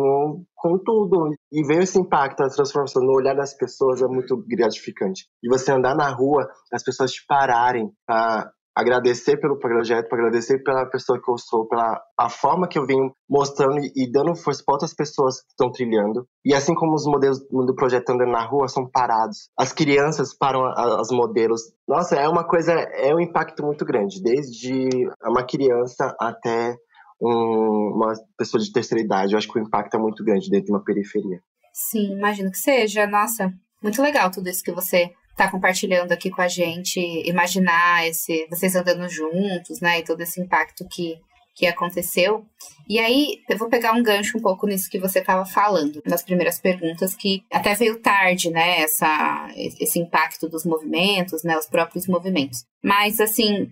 com 0.54 0.78
tudo. 0.78 1.30
E 1.50 1.66
veio 1.66 1.82
esse 1.82 1.98
impacto, 1.98 2.42
a 2.42 2.48
transformação 2.48 3.02
no 3.02 3.16
olhar 3.16 3.34
das 3.34 3.54
pessoas 3.56 4.02
é 4.02 4.06
muito 4.06 4.36
gratificante. 4.46 5.26
E 5.42 5.48
você 5.48 5.72
andar 5.72 5.94
na 5.94 6.10
rua, 6.10 6.46
as 6.72 6.82
pessoas 6.82 7.12
te 7.12 7.24
pararem 7.26 7.90
para 8.06 8.50
agradecer 8.74 9.36
pelo 9.38 9.58
projeto, 9.58 10.12
agradecer 10.12 10.62
pela 10.62 10.84
pessoa 10.86 11.20
que 11.22 11.30
eu 11.30 11.38
sou, 11.38 11.66
pela 11.66 12.02
a 12.18 12.28
forma 12.28 12.66
que 12.66 12.78
eu 12.78 12.86
venho 12.86 13.14
mostrando 13.28 13.78
e, 13.78 13.92
e 13.94 14.10
dando 14.10 14.34
força 14.34 14.62
para 14.64 14.74
outras 14.74 14.94
pessoas 14.94 15.40
que 15.40 15.50
estão 15.50 15.70
trilhando. 15.70 16.26
E 16.44 16.52
assim 16.54 16.74
como 16.74 16.94
os 16.94 17.06
modelos 17.06 17.38
do 17.40 17.74
projeto 17.74 18.10
andando 18.10 18.32
na 18.32 18.44
rua 18.44 18.68
são 18.68 18.88
parados, 18.88 19.48
as 19.56 19.72
crianças 19.72 20.36
param 20.36 20.64
as 20.66 21.10
modelos. 21.10 21.62
Nossa, 21.86 22.16
é 22.16 22.28
uma 22.28 22.44
coisa, 22.44 22.72
é 22.72 23.14
um 23.14 23.20
impacto 23.20 23.64
muito 23.64 23.84
grande, 23.84 24.22
desde 24.22 24.88
uma 25.22 25.44
criança 25.44 26.14
até 26.20 26.76
um, 27.20 27.92
uma 27.94 28.12
pessoa 28.36 28.60
de 28.60 28.72
terceira 28.72 29.02
idade. 29.02 29.32
Eu 29.32 29.38
acho 29.38 29.48
que 29.48 29.58
o 29.58 29.62
impacto 29.62 29.94
é 29.94 29.98
muito 29.98 30.24
grande 30.24 30.50
dentro 30.50 30.66
de 30.66 30.72
uma 30.72 30.82
periferia. 30.82 31.40
Sim, 31.72 32.12
imagino 32.12 32.50
que 32.50 32.58
seja. 32.58 33.06
Nossa, 33.06 33.52
muito 33.82 34.00
legal 34.02 34.30
tudo 34.30 34.48
isso 34.48 34.62
que 34.62 34.72
você 34.72 35.12
tá 35.36 35.50
compartilhando 35.50 36.12
aqui 36.12 36.30
com 36.30 36.42
a 36.42 36.48
gente, 36.48 37.00
imaginar 37.28 38.06
esse, 38.06 38.46
vocês 38.48 38.74
andando 38.74 39.08
juntos, 39.08 39.80
né, 39.80 40.00
e 40.00 40.04
todo 40.04 40.20
esse 40.20 40.40
impacto 40.40 40.86
que, 40.88 41.18
que 41.54 41.66
aconteceu. 41.66 42.44
E 42.88 42.98
aí, 42.98 43.40
eu 43.48 43.58
vou 43.58 43.68
pegar 43.68 43.92
um 43.92 44.02
gancho 44.02 44.38
um 44.38 44.40
pouco 44.40 44.66
nisso 44.66 44.90
que 44.90 44.98
você 44.98 45.18
estava 45.18 45.44
falando, 45.44 46.02
nas 46.06 46.22
primeiras 46.22 46.60
perguntas, 46.60 47.14
que 47.14 47.42
até 47.52 47.74
veio 47.74 48.00
tarde, 48.00 48.50
né, 48.50 48.80
essa, 48.80 49.48
esse 49.56 49.98
impacto 49.98 50.48
dos 50.48 50.64
movimentos, 50.64 51.42
né, 51.42 51.56
os 51.56 51.66
próprios 51.66 52.06
movimentos. 52.06 52.64
Mas, 52.82 53.20
assim, 53.20 53.62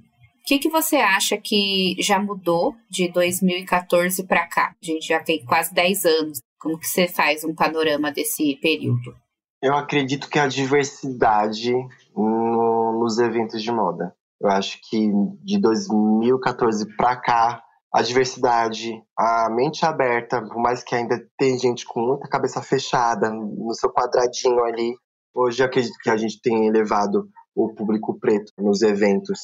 o 0.43 0.45
que, 0.45 0.59
que 0.59 0.69
você 0.69 0.97
acha 0.97 1.37
que 1.37 1.95
já 2.01 2.19
mudou 2.19 2.75
de 2.91 3.09
2014 3.13 4.25
para 4.25 4.47
cá? 4.49 4.75
A 4.83 4.85
gente 4.85 5.07
já 5.07 5.21
tem 5.21 5.45
quase 5.45 5.73
10 5.73 6.05
anos. 6.05 6.39
Como 6.59 6.79
que 6.79 6.87
você 6.87 7.07
faz 7.07 7.45
um 7.45 7.55
panorama 7.55 8.11
desse 8.11 8.57
período? 8.57 9.22
Eu 9.63 9.77
acredito 9.77 10.29
que 10.29 10.41
a 10.41 10.49
diversidade 10.49 11.73
no, 12.17 12.99
nos 13.01 13.19
eventos 13.19 13.63
de 13.63 13.71
moda. 13.71 14.13
Eu 14.41 14.51
acho 14.51 14.79
que 14.91 15.09
de 15.45 15.61
2014 15.61 16.97
para 16.97 17.17
cá, 17.17 17.63
a 17.95 18.03
diversidade, 18.03 19.01
a 19.17 19.49
mente 19.51 19.87
aberta, 19.87 20.43
por 20.43 20.61
mais 20.61 20.83
que 20.83 20.97
ainda 20.97 21.17
tem 21.39 21.57
gente 21.57 21.87
com 21.87 22.01
muita 22.01 22.29
cabeça 22.29 22.61
fechada 22.61 23.31
no 23.31 23.73
seu 23.75 23.89
quadradinho 23.93 24.65
ali, 24.65 24.97
hoje 25.33 25.63
acredito 25.63 25.97
que 26.03 26.11
a 26.11 26.17
gente 26.17 26.41
tem 26.43 26.67
elevado 26.67 27.29
o 27.55 27.73
público 27.73 28.19
preto 28.19 28.53
nos 28.59 28.83
eventos. 28.83 29.39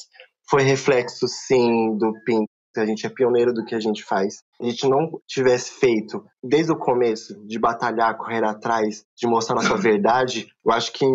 Foi 0.49 0.63
reflexo, 0.63 1.29
sim, 1.29 1.95
do 1.97 2.11
PIN 2.25 2.43
a 2.79 2.85
gente 2.85 3.05
é 3.05 3.09
pioneiro 3.09 3.53
do 3.53 3.63
que 3.63 3.75
a 3.75 3.79
gente 3.79 4.03
faz, 4.03 4.43
a 4.61 4.65
gente 4.65 4.87
não 4.87 5.19
tivesse 5.27 5.71
feito 5.71 6.23
desde 6.43 6.71
o 6.71 6.77
começo 6.77 7.35
de 7.45 7.59
batalhar, 7.59 8.17
correr 8.17 8.43
atrás, 8.43 9.05
de 9.17 9.27
mostrar 9.27 9.55
nossa 9.55 9.75
verdade, 9.77 10.47
eu 10.65 10.71
acho 10.71 10.91
que 10.93 11.05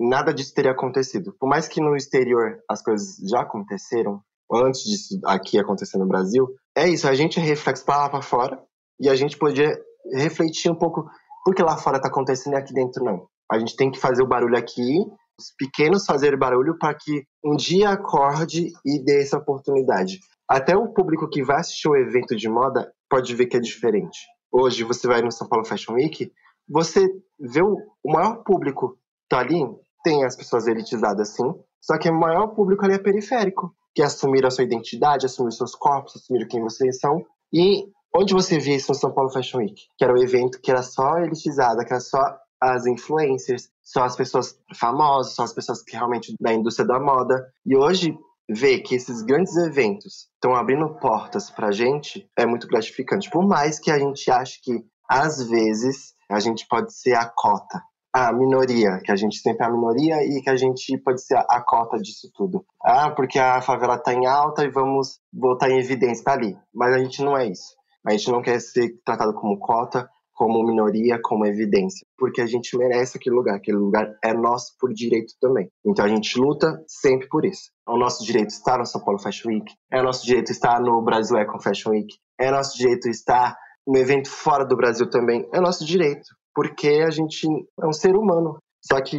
nada 0.00 0.32
disso 0.32 0.54
teria 0.54 0.72
acontecido. 0.72 1.34
Por 1.38 1.48
mais 1.48 1.68
que 1.68 1.80
no 1.80 1.96
exterior 1.96 2.58
as 2.68 2.82
coisas 2.82 3.16
já 3.28 3.40
aconteceram, 3.40 4.20
antes 4.52 4.82
disso 4.82 5.20
aqui 5.24 5.58
acontecer 5.58 5.98
no 5.98 6.06
Brasil, 6.06 6.46
é 6.76 6.88
isso, 6.88 7.08
a 7.08 7.14
gente 7.14 7.38
é 7.38 7.42
reflexo 7.42 7.84
para 7.84 7.98
lá 7.98 8.08
para 8.08 8.22
fora 8.22 8.62
e 9.00 9.08
a 9.08 9.14
gente 9.14 9.36
podia 9.36 9.78
refletir 10.12 10.70
um 10.70 10.78
pouco 10.78 11.04
por 11.44 11.54
que 11.54 11.62
lá 11.62 11.76
fora 11.76 12.00
tá 12.00 12.08
acontecendo 12.08 12.54
e 12.54 12.56
aqui 12.56 12.72
dentro 12.72 13.04
não. 13.04 13.26
A 13.50 13.58
gente 13.58 13.76
tem 13.76 13.90
que 13.90 13.98
fazer 13.98 14.22
o 14.22 14.28
barulho 14.28 14.56
aqui, 14.56 14.98
os 15.38 15.52
pequenos 15.56 16.04
fazer 16.04 16.36
barulho 16.36 16.76
para 16.78 16.94
que 16.94 17.22
um 17.44 17.56
dia 17.56 17.90
acorde 17.90 18.72
e 18.84 19.02
dê 19.02 19.22
essa 19.22 19.38
oportunidade. 19.38 20.18
Até 20.48 20.76
o 20.76 20.88
público 20.88 21.28
que 21.28 21.42
vai 21.42 21.58
assistir 21.58 21.88
o 21.88 21.96
evento 21.96 22.34
de 22.34 22.48
moda 22.48 22.90
pode 23.08 23.34
ver 23.34 23.46
que 23.46 23.56
é 23.56 23.60
diferente. 23.60 24.18
Hoje 24.50 24.82
você 24.82 25.06
vai 25.06 25.20
no 25.20 25.30
São 25.30 25.46
Paulo 25.46 25.64
Fashion 25.64 25.94
Week, 25.94 26.32
você 26.66 27.06
vê 27.38 27.62
o, 27.62 27.76
maior 28.04 28.42
público 28.42 28.98
tá 29.28 29.40
ali, 29.40 29.62
tem 30.02 30.24
as 30.24 30.36
pessoas 30.36 30.66
elitizadas 30.66 31.30
sim, 31.30 31.54
só 31.80 31.98
que 31.98 32.08
o 32.08 32.18
maior 32.18 32.48
público 32.48 32.84
ali 32.84 32.94
é 32.94 32.98
periférico, 32.98 33.74
que 33.94 34.02
assumiram 34.02 34.48
a 34.48 34.50
sua 34.50 34.64
identidade, 34.64 35.26
assumiram 35.26 35.50
seus 35.50 35.74
corpos, 35.74 36.16
assumiram 36.16 36.48
quem 36.48 36.62
vocês 36.62 36.98
são. 36.98 37.24
E 37.52 37.84
onde 38.14 38.32
você 38.32 38.58
via 38.58 38.76
isso 38.76 38.90
no 38.90 38.98
São 38.98 39.12
Paulo 39.12 39.30
Fashion 39.30 39.58
Week? 39.58 39.82
Que 39.98 40.04
era 40.04 40.14
um 40.14 40.18
evento 40.22 40.60
que 40.62 40.70
era 40.70 40.82
só 40.82 41.18
elitizado, 41.18 41.84
que 41.84 41.92
era 41.92 42.00
só 42.00 42.38
as 42.60 42.86
influencers, 42.86 43.68
são 43.82 44.02
as 44.02 44.16
pessoas 44.16 44.58
famosas, 44.74 45.34
são 45.34 45.44
as 45.44 45.52
pessoas 45.52 45.82
que 45.82 45.94
realmente 45.94 46.34
da 46.40 46.52
indústria 46.52 46.86
da 46.86 46.98
moda. 46.98 47.46
E 47.64 47.76
hoje 47.76 48.16
ver 48.48 48.80
que 48.80 48.94
esses 48.94 49.22
grandes 49.22 49.56
eventos 49.56 50.28
estão 50.34 50.54
abrindo 50.54 50.98
portas 50.98 51.50
para 51.50 51.68
a 51.68 51.72
gente 51.72 52.28
é 52.36 52.46
muito 52.46 52.66
gratificante. 52.66 53.30
Por 53.30 53.46
mais 53.46 53.78
que 53.78 53.90
a 53.90 53.98
gente 53.98 54.30
ache 54.30 54.60
que, 54.62 54.84
às 55.08 55.46
vezes, 55.48 56.14
a 56.30 56.40
gente 56.40 56.66
pode 56.66 56.94
ser 56.94 57.14
a 57.14 57.26
cota, 57.26 57.82
a 58.12 58.32
minoria, 58.32 59.00
que 59.04 59.12
a 59.12 59.16
gente 59.16 59.38
sempre 59.38 59.64
é 59.64 59.68
a 59.68 59.72
minoria 59.72 60.16
e 60.24 60.40
que 60.42 60.48
a 60.48 60.56
gente 60.56 60.96
pode 60.98 61.22
ser 61.22 61.36
a 61.36 61.62
cota 61.62 61.98
disso 61.98 62.30
tudo. 62.34 62.64
Ah, 62.82 63.10
porque 63.10 63.38
a 63.38 63.60
favela 63.60 63.96
está 63.96 64.14
em 64.14 64.26
alta 64.26 64.64
e 64.64 64.70
vamos 64.70 65.20
botar 65.32 65.70
em 65.70 65.78
evidência, 65.78 66.24
tá 66.24 66.32
ali. 66.32 66.56
Mas 66.74 66.94
a 66.94 66.98
gente 66.98 67.22
não 67.22 67.36
é 67.36 67.46
isso. 67.46 67.76
A 68.06 68.12
gente 68.12 68.30
não 68.30 68.40
quer 68.40 68.60
ser 68.60 68.88
tratado 69.04 69.34
como 69.34 69.58
cota, 69.58 70.08
como 70.38 70.64
minoria, 70.64 71.18
como 71.20 71.44
evidência, 71.44 72.06
porque 72.16 72.40
a 72.40 72.46
gente 72.46 72.78
merece 72.78 73.18
aquele 73.18 73.34
lugar, 73.34 73.56
aquele 73.56 73.76
lugar 73.76 74.14
é 74.22 74.32
nosso 74.32 74.72
por 74.78 74.94
direito 74.94 75.34
também. 75.40 75.68
Então 75.84 76.04
a 76.04 76.08
gente 76.08 76.38
luta 76.38 76.80
sempre 76.86 77.26
por 77.26 77.44
isso. 77.44 77.72
É 77.88 77.90
o 77.90 77.98
nosso 77.98 78.24
direito 78.24 78.50
estar 78.50 78.78
no 78.78 78.86
São 78.86 79.02
Paulo 79.02 79.18
Fashion 79.18 79.48
Week, 79.48 79.74
é 79.92 80.00
o 80.00 80.04
nosso 80.04 80.24
direito 80.24 80.52
estar 80.52 80.80
no 80.80 81.02
Brasil 81.02 81.36
Econ 81.36 81.58
Fashion 81.58 81.90
Week, 81.90 82.14
é 82.38 82.52
nosso 82.52 82.78
direito 82.78 83.08
estar 83.08 83.56
no 83.84 83.98
evento 83.98 84.30
fora 84.30 84.64
do 84.64 84.76
Brasil 84.76 85.10
também, 85.10 85.44
é 85.52 85.60
nosso 85.60 85.84
direito, 85.84 86.28
porque 86.54 87.02
a 87.04 87.10
gente 87.10 87.48
é 87.82 87.86
um 87.86 87.92
ser 87.92 88.14
humano. 88.14 88.58
Só 88.80 89.00
que, 89.02 89.18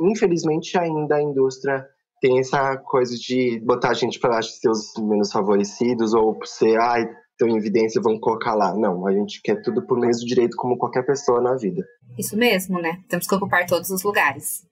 infelizmente, 0.00 0.76
ainda 0.76 1.14
a 1.14 1.22
indústria 1.22 1.86
tem 2.20 2.40
essa 2.40 2.76
coisa 2.76 3.14
de 3.14 3.60
botar 3.64 3.90
a 3.90 3.94
gente 3.94 4.18
para 4.18 4.42
ser 4.42 4.68
os 4.68 4.92
menos 4.98 5.30
favorecidos 5.30 6.12
ou 6.12 6.36
ser, 6.44 6.76
ai, 6.80 7.04
estão 7.40 7.48
em 7.48 7.56
evidência, 7.56 8.02
vão 8.02 8.20
colocar 8.20 8.54
lá. 8.54 8.74
Não, 8.76 9.06
a 9.06 9.12
gente 9.12 9.40
quer 9.42 9.62
tudo 9.62 9.86
por 9.86 9.98
mesmo 9.98 10.26
direito 10.26 10.56
como 10.56 10.76
qualquer 10.76 11.04
pessoa 11.04 11.40
na 11.40 11.56
vida. 11.56 11.82
Isso 12.18 12.36
mesmo, 12.36 12.80
né? 12.80 12.98
Temos 13.08 13.26
que 13.26 13.34
ocupar 13.34 13.64
todos 13.66 13.88
os 13.88 14.02
lugares. 14.02 14.66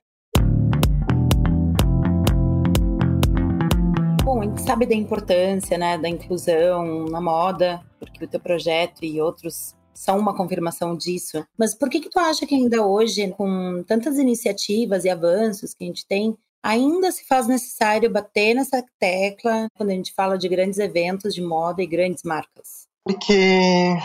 Bom, 4.23 4.43
a 4.43 4.45
gente 4.45 4.61
sabe 4.61 4.85
da 4.85 4.95
importância, 4.95 5.79
né, 5.79 5.97
da 5.97 6.09
inclusão 6.09 7.07
na 7.07 7.21
moda, 7.21 7.81
porque 7.99 8.27
o 8.27 8.29
teu 8.29 8.39
projeto 8.39 9.03
e 9.03 9.19
outros 9.19 9.75
são 9.95 10.19
uma 10.19 10.37
confirmação 10.37 10.95
disso. 10.95 11.43
Mas 11.59 11.75
por 11.75 11.89
que 11.89 12.01
que 12.01 12.11
tu 12.11 12.19
acha 12.19 12.47
que 12.47 12.55
ainda 12.55 12.87
hoje, 12.87 13.27
com 13.31 13.83
tantas 13.87 14.19
iniciativas 14.19 15.05
e 15.05 15.09
avanços 15.09 15.73
que 15.73 15.85
a 15.85 15.87
gente 15.87 16.07
tem, 16.07 16.37
ainda 16.63 17.11
se 17.11 17.25
faz 17.27 17.47
necessário 17.47 18.11
bater 18.11 18.55
nessa 18.55 18.85
tecla 18.99 19.69
quando 19.75 19.91
a 19.91 19.95
gente 19.95 20.15
fala 20.15 20.37
de 20.37 20.49
grandes 20.49 20.79
eventos 20.79 21.35
de 21.35 21.43
moda 21.43 21.83
e 21.83 21.87
grandes 21.87 22.23
marcas? 22.23 22.87
Porque 23.05 23.97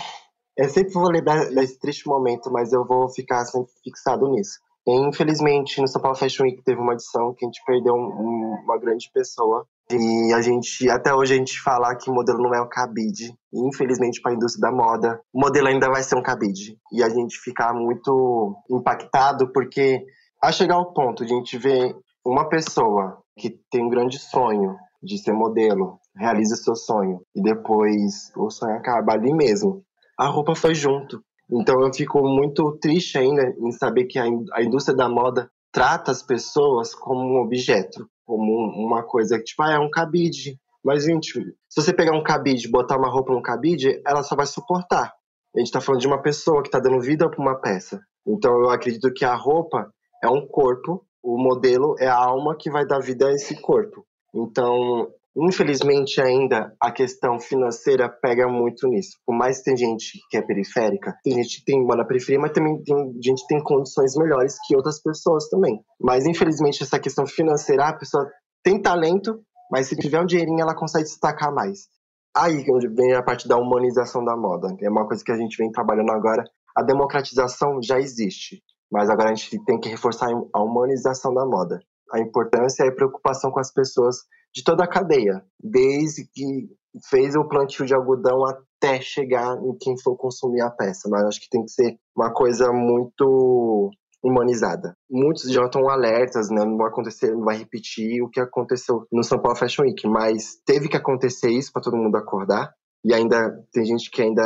eu 0.58 0.70
sempre 0.70 0.94
vou 0.94 1.10
lembrar 1.10 1.46
desse 1.50 1.80
triste 1.80 2.08
momento, 2.08 2.52
mas 2.52 2.72
eu 2.72 2.86
vou 2.86 3.10
ficar 3.10 3.44
sempre 3.46 3.72
fixado 3.84 4.30
nisso. 4.30 4.60
Infelizmente, 4.86 5.80
no 5.80 5.88
São 5.88 6.02
Paulo 6.02 6.18
Fashion 6.18 6.44
Week 6.44 6.62
teve 6.62 6.80
uma 6.80 6.94
edição 6.94 7.34
que 7.34 7.46
a 7.46 7.48
gente 7.48 7.64
perdeu 7.66 7.94
um, 7.94 8.60
uma 8.64 8.78
grande 8.78 9.10
pessoa. 9.14 9.66
E 9.90 10.34
a 10.34 10.42
gente, 10.42 10.90
até 10.90 11.14
hoje, 11.14 11.34
a 11.34 11.38
gente 11.38 11.60
fala 11.62 11.96
que 11.96 12.10
o 12.10 12.14
modelo 12.14 12.42
não 12.42 12.54
é 12.54 12.62
o 12.62 12.68
cabide. 12.68 13.34
Infelizmente, 13.54 14.22
para 14.22 14.32
a 14.32 14.36
indústria 14.36 14.70
da 14.70 14.76
moda, 14.76 15.22
o 15.34 15.40
modelo 15.40 15.68
ainda 15.68 15.90
vai 15.90 16.04
ser 16.04 16.16
um 16.16 16.24
cabide. 16.24 16.78
E 16.92 17.02
a 17.02 17.10
gente 17.10 17.38
ficar 17.40 17.74
muito 17.74 18.56
impactado, 18.70 19.52
porque 19.54 20.04
a 20.42 20.52
chegar 20.52 20.76
ao 20.76 20.94
ponto 20.94 21.26
de 21.26 21.34
a 21.34 21.38
gente 21.38 21.58
ver 21.58 21.96
uma 22.26 22.48
pessoa 22.48 23.22
que 23.38 23.50
tem 23.70 23.84
um 23.84 23.90
grande 23.90 24.18
sonho 24.18 24.78
de 25.02 25.18
ser 25.18 25.34
modelo, 25.34 26.00
realiza 26.16 26.56
seu 26.56 26.76
sonho 26.76 27.22
e 27.36 27.42
depois 27.42 28.32
o 28.38 28.50
sonho 28.50 28.76
acaba 28.76 29.14
ali 29.14 29.34
mesmo. 29.34 29.84
A 30.18 30.28
roupa 30.28 30.56
foi 30.56 30.74
junto. 30.74 31.24
Então 31.52 31.82
eu 31.82 31.94
fico 31.94 32.22
muito 32.22 32.78
triste 32.80 33.18
ainda 33.18 33.54
em 33.60 33.72
saber 33.72 34.06
que 34.06 34.18
a, 34.18 34.28
indústria 34.62 34.96
da 34.96 35.10
moda 35.10 35.50
trata 35.72 36.12
as 36.12 36.24
pessoas 36.24 36.96
como 36.96 37.20
um 37.20 37.42
objeto, 37.42 38.08
como 38.26 38.52
uma 38.86 39.04
coisa 39.04 39.38
que 39.38 39.44
tipo, 39.44 39.62
ah, 39.64 39.74
é 39.74 39.80
um 39.80 39.90
cabide. 39.90 40.58
Mas, 40.84 41.06
gente, 41.06 41.32
se 41.70 41.82
você 41.82 41.94
pegar 41.94 42.16
um 42.16 42.24
cabide, 42.24 42.70
botar 42.70 42.98
uma 42.98 43.10
roupa 43.10 43.34
no 43.34 43.42
cabide, 43.42 44.02
ela 44.06 44.22
só 44.22 44.36
vai 44.36 44.46
suportar. 44.46 45.14
A 45.56 45.60
gente 45.60 45.68
está 45.68 45.80
falando 45.80 46.02
de 46.02 46.08
uma 46.08 46.22
pessoa 46.22 46.62
que 46.62 46.68
está 46.68 46.80
dando 46.80 47.02
vida 47.02 47.30
para 47.30 47.42
uma 47.42 47.60
peça. 47.60 48.02
Então 48.26 48.54
eu 48.60 48.70
acredito 48.70 49.14
que 49.14 49.26
a 49.26 49.36
roupa 49.36 49.92
é 50.24 50.28
um 50.28 50.48
corpo 50.48 51.06
o 51.24 51.42
modelo 51.42 51.96
é 52.00 52.08
a 52.08 52.18
alma 52.18 52.56
que 52.60 52.70
vai 52.70 52.86
dar 52.86 53.00
vida 53.00 53.28
a 53.28 53.32
esse 53.32 53.60
corpo. 53.62 54.06
Então, 54.36 55.08
infelizmente 55.36 56.22
ainda 56.22 56.76
a 56.82 56.92
questão 56.92 57.40
financeira 57.40 58.10
pega 58.10 58.48
muito 58.48 58.88
nisso. 58.88 59.18
Por 59.26 59.36
mais 59.36 59.60
que 59.60 59.66
tem 59.66 59.78
gente 59.78 60.20
que 60.30 60.38
é 60.38 60.42
periférica, 60.42 61.16
tem 61.24 61.36
gente 61.36 61.60
que 61.60 61.66
tem 61.66 61.86
na 61.86 62.06
periferia, 62.06 62.40
mas 62.40 62.52
também 62.52 62.84
tem 62.84 63.14
gente 63.24 63.42
que 63.42 63.48
tem 63.48 63.64
condições 63.64 64.16
melhores 64.18 64.56
que 64.68 64.76
outras 64.76 65.02
pessoas 65.02 65.48
também. 65.50 65.80
Mas 66.00 66.26
infelizmente 66.26 66.84
essa 66.84 67.00
questão 67.00 67.26
financeira, 67.26 67.88
a 67.88 67.98
pessoa 67.98 68.30
tem 68.64 68.82
talento, 68.82 69.40
mas 69.72 69.88
se 69.88 69.96
tiver 69.96 70.22
um 70.22 70.26
dinheirinho 70.26 70.62
ela 70.62 70.76
consegue 70.76 71.06
destacar 71.06 71.54
mais. 71.54 71.88
Aí 72.36 72.66
onde 72.70 72.88
vem 72.88 73.14
a 73.14 73.24
parte 73.24 73.48
da 73.48 73.58
humanização 73.58 74.26
da 74.26 74.36
moda. 74.36 74.76
É 74.82 74.90
uma 74.90 75.08
coisa 75.08 75.24
que 75.24 75.32
a 75.32 75.38
gente 75.38 75.56
vem 75.56 75.72
trabalhando 75.72 76.12
agora. 76.12 76.44
A 76.76 76.82
democratização 76.82 77.80
já 77.82 78.00
existe. 78.00 78.64
Mas 78.94 79.10
agora 79.10 79.32
a 79.32 79.34
gente 79.34 79.58
tem 79.66 79.80
que 79.80 79.90
reforçar 79.90 80.30
a 80.54 80.62
humanização 80.62 81.34
da 81.34 81.44
moda. 81.44 81.80
A 82.14 82.20
importância 82.20 82.86
e 82.86 82.90
a 82.90 82.96
preocupação 82.96 83.50
com 83.50 83.60
as 83.60 83.74
pessoas 83.74 84.18
de 84.54 84.64
toda 84.64 84.84
a 84.84 84.88
cadeia, 84.88 85.44
desde 85.60 86.30
que 86.32 86.70
fez 87.10 87.36
o 87.36 87.48
plantio 87.48 87.88
de 87.88 87.96
algodão 87.96 88.46
até 88.46 89.02
chegar 89.02 89.58
em 89.58 89.76
quem 89.80 90.00
for 90.00 90.16
consumir 90.16 90.62
a 90.62 90.70
peça. 90.70 91.10
Mas 91.10 91.24
acho 91.24 91.42
que 91.42 91.50
tem 91.50 91.64
que 91.64 91.72
ser 91.72 91.98
uma 92.16 92.32
coisa 92.32 92.72
muito 92.72 93.90
humanizada. 94.24 94.96
Muitos 95.10 95.52
já 95.52 95.66
estão 95.66 95.90
alertas, 95.90 96.52
né? 96.52 96.64
Não 96.64 96.78
vai 96.78 96.88
acontecer, 96.90 97.32
não 97.32 97.44
vai 97.44 97.58
repetir 97.58 98.22
o 98.22 98.30
que 98.30 98.40
aconteceu 98.40 99.08
no 99.12 99.24
São 99.24 99.42
Paulo 99.42 99.58
Fashion 99.58 99.86
Week, 99.86 100.08
mas 100.08 100.62
teve 100.64 100.88
que 100.88 100.96
acontecer 100.96 101.50
isso 101.50 101.72
para 101.74 101.82
todo 101.82 101.98
mundo 101.98 102.16
acordar. 102.16 102.72
E 103.04 103.12
ainda 103.12 103.52
tem 103.74 103.84
gente 103.84 104.12
que 104.12 104.22
ainda 104.22 104.44